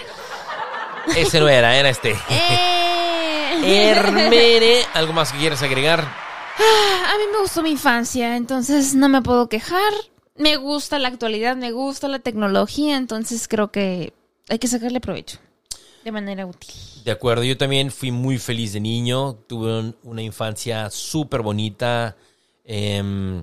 Ese 1.17 1.41
no 1.41 1.49
era, 1.49 1.77
era 1.77 1.89
este. 1.91 2.17
¡Eh! 2.31 3.91
Hermene, 3.91 4.81
¿algo 4.95 5.13
más 5.13 5.33
que 5.33 5.39
quieras 5.39 5.63
agregar? 5.63 6.01
A 6.01 7.17
mí 7.19 7.25
me 7.33 7.41
gustó 7.41 7.63
mi 7.63 7.71
infancia, 7.71 8.37
entonces 8.37 8.95
no 8.95 9.09
me 9.09 9.23
puedo 9.23 9.49
quejar. 9.49 9.93
Me 10.37 10.57
gusta 10.57 10.99
la 10.99 11.09
actualidad, 11.09 11.57
me 11.57 11.73
gusta 11.73 12.09
la 12.09 12.19
tecnología, 12.21 12.97
entonces 12.97 13.49
creo 13.49 13.71
que 13.73 14.13
hay 14.49 14.59
que 14.59 14.69
sacarle 14.69 15.01
provecho 15.01 15.39
de 16.05 16.13
manera 16.13 16.47
útil. 16.47 16.71
De 17.05 17.11
acuerdo, 17.11 17.43
yo 17.45 17.57
también 17.59 17.91
fui 17.91 18.13
muy 18.13 18.39
feliz 18.39 18.73
de 18.73 18.81
niño, 18.81 19.35
tuve 19.47 19.79
un- 19.81 19.97
una 20.05 20.23
infancia 20.23 20.91
súper 20.91 21.43
bonita, 21.43 22.17
em, 22.65 23.43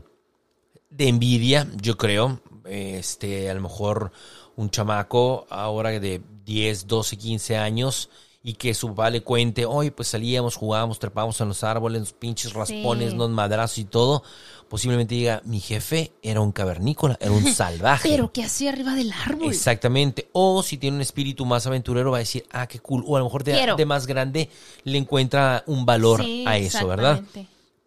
de 0.95 1.07
envidia, 1.07 1.67
yo 1.81 1.97
creo. 1.97 2.39
Este, 2.65 3.49
a 3.49 3.53
lo 3.53 3.61
mejor 3.61 4.11
un 4.55 4.69
chamaco 4.69 5.45
ahora 5.49 5.91
de 5.91 6.21
10, 6.45 6.87
12, 6.87 7.17
15 7.17 7.57
años 7.57 8.09
y 8.41 8.53
que 8.53 8.73
su 8.73 8.89
papá 8.89 9.09
le 9.09 9.21
cuente, 9.21 9.65
oye, 9.65 9.91
pues 9.91 10.07
salíamos, 10.09 10.55
jugábamos, 10.55 10.99
trepábamos 10.99 11.39
en 11.41 11.47
los 11.47 11.63
árboles, 11.63 11.99
los 12.01 12.13
pinches 12.13 12.53
raspones, 12.53 13.11
Sí. 13.11 13.17
los 13.17 13.29
madrazos 13.29 13.79
y 13.79 13.85
todo. 13.85 14.23
Posiblemente 14.69 15.15
diga, 15.15 15.41
mi 15.45 15.59
jefe 15.59 16.11
era 16.21 16.41
un 16.41 16.51
cavernícola, 16.51 17.17
era 17.19 17.31
un 17.31 17.45
salvaje. 17.53 18.09
Pero 18.09 18.31
¿qué 18.31 18.43
hacía 18.43 18.71
arriba 18.71 18.93
del 18.93 19.11
árbol? 19.13 19.47
Exactamente. 19.47 20.29
O 20.31 20.61
si 20.63 20.77
tiene 20.77 20.95
un 20.97 21.01
espíritu 21.01 21.45
más 21.45 21.65
aventurero, 21.67 22.11
va 22.11 22.17
a 22.17 22.19
decir, 22.19 22.45
ah, 22.51 22.67
qué 22.67 22.79
cool. 22.79 23.03
O 23.07 23.15
a 23.15 23.19
lo 23.19 23.25
mejor 23.25 23.43
de, 23.43 23.85
más 23.85 24.05
grande 24.07 24.49
le 24.83 24.97
encuentra 24.97 25.63
un 25.67 25.85
valor 25.85 26.23
Sí, 26.23 26.45
a 26.47 26.57
eso, 26.57 26.87
¿verdad? 26.87 27.21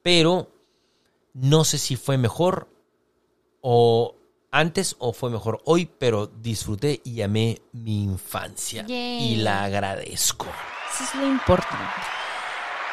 Pero 0.03 0.51
no 1.35 1.65
sé 1.65 1.79
si 1.79 1.95
fue 1.97 2.19
mejor 2.19 2.69
o 3.61 4.15
antes 4.51 4.97
o 4.99 5.13
fue 5.13 5.31
mejor 5.31 5.61
hoy, 5.65 5.91
pero 5.99 6.27
disfruté 6.27 7.01
y 7.05 7.23
amé 7.23 7.61
mi 7.73 8.05
infancia. 8.05 8.85
Yay. 8.87 9.33
Y 9.33 9.37
la 9.37 9.65
agradezco. 9.65 10.47
Eso 10.93 11.05
es 11.05 11.15
lo 11.15 11.27
importante. 11.27 11.85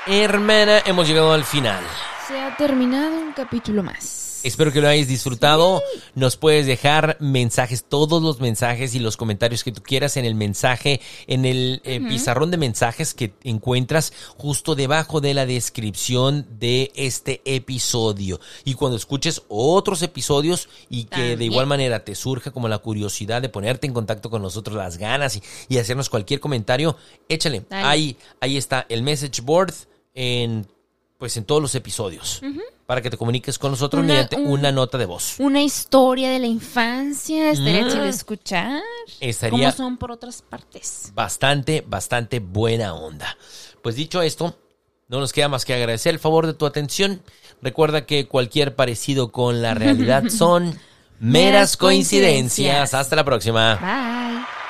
Hermana, 0.07 0.79
hemos 0.85 1.07
llegado 1.07 1.33
al 1.33 1.43
final. 1.43 1.83
Se 2.27 2.39
ha 2.39 2.55
terminado 2.57 3.17
un 3.17 3.33
capítulo 3.33 3.83
más. 3.83 4.24
Espero 4.45 4.71
que 4.71 4.79
lo 4.79 4.87
hayas 4.87 5.07
disfrutado. 5.07 5.81
Nos 6.13 6.37
puedes 6.37 6.67
dejar 6.67 7.17
mensajes, 7.19 7.83
todos 7.83 8.21
los 8.21 8.39
mensajes 8.39 8.93
y 8.93 8.99
los 8.99 9.17
comentarios 9.17 9.63
que 9.63 9.71
tú 9.71 9.81
quieras 9.81 10.17
en 10.17 10.25
el 10.25 10.35
mensaje, 10.35 11.01
en 11.25 11.45
el 11.45 11.81
eh, 11.83 11.99
pizarrón 11.99 12.51
de 12.51 12.57
mensajes 12.57 13.15
que 13.15 13.33
encuentras 13.43 14.13
justo 14.37 14.75
debajo 14.75 15.19
de 15.19 15.33
la 15.33 15.47
descripción 15.47 16.45
de 16.59 16.91
este 16.93 17.41
episodio. 17.45 18.39
Y 18.65 18.75
cuando 18.75 18.97
escuches 18.97 19.41
otros 19.47 20.03
episodios 20.03 20.69
y 20.91 21.05
que 21.05 21.35
de 21.37 21.45
igual 21.45 21.65
manera 21.65 22.05
te 22.05 22.13
surja 22.13 22.51
como 22.51 22.67
la 22.67 22.77
curiosidad 22.77 23.41
de 23.41 23.49
ponerte 23.49 23.87
en 23.87 23.93
contacto 23.93 24.29
con 24.29 24.43
nosotros, 24.43 24.77
las 24.77 24.99
ganas 24.99 25.37
y, 25.37 25.41
y 25.69 25.79
hacernos 25.79 26.07
cualquier 26.07 26.39
comentario, 26.39 26.95
échale. 27.27 27.63
Dale. 27.67 27.87
Ahí, 27.87 28.17
ahí 28.39 28.57
está 28.57 28.85
el 28.89 29.01
message 29.01 29.41
board 29.41 29.73
en 30.13 30.67
pues 31.25 31.37
en 31.37 31.43
todos 31.45 31.59
los 31.59 31.73
episodios 31.73 32.39
para 32.85 33.01
que 33.01 33.09
te 33.09 33.17
comuniques 33.17 33.57
con 33.57 33.71
nosotros 33.71 34.03
Una- 34.03 34.13
mediante 34.13 34.35
un- 34.35 34.45
una 34.59 34.71
nota 34.71 34.95
de 34.99 35.07
voz. 35.07 35.39
Una 35.39 35.63
historia 35.63 36.29
de 36.29 36.37
la 36.37 36.45
infancia, 36.45 37.49
estaría 37.49 37.83
Mm. 37.83 37.89
chido 37.89 38.03
escuchar. 38.05 38.79
Estaría- 39.19 39.49
¿Cómo 39.49 39.71
son 39.71 39.97
por 39.97 40.11
otras 40.11 40.43
partes? 40.43 41.11
Bastante, 41.15 41.83
bastante 41.87 42.37
buena 42.37 42.93
onda. 42.93 43.35
Pues 43.81 43.95
dicho 43.95 44.21
esto, 44.21 44.55
no 45.07 45.19
nos 45.19 45.33
queda 45.33 45.47
más 45.49 45.65
que 45.65 45.73
agradecer 45.73 46.13
el 46.13 46.19
favor 46.19 46.45
de 46.45 46.53
tu 46.53 46.67
atención. 46.67 47.23
Recuerda 47.59 48.05
que 48.05 48.27
cualquier 48.27 48.75
parecido 48.75 49.31
con 49.31 49.63
la 49.63 49.73
realidad 49.73 50.25
son 50.29 50.79
meras 51.19 51.75
coincidencias. 51.75 52.93
Hasta 52.93 53.15
la 53.15 53.23
próxima. 53.23 53.77
Bye. 53.77 54.64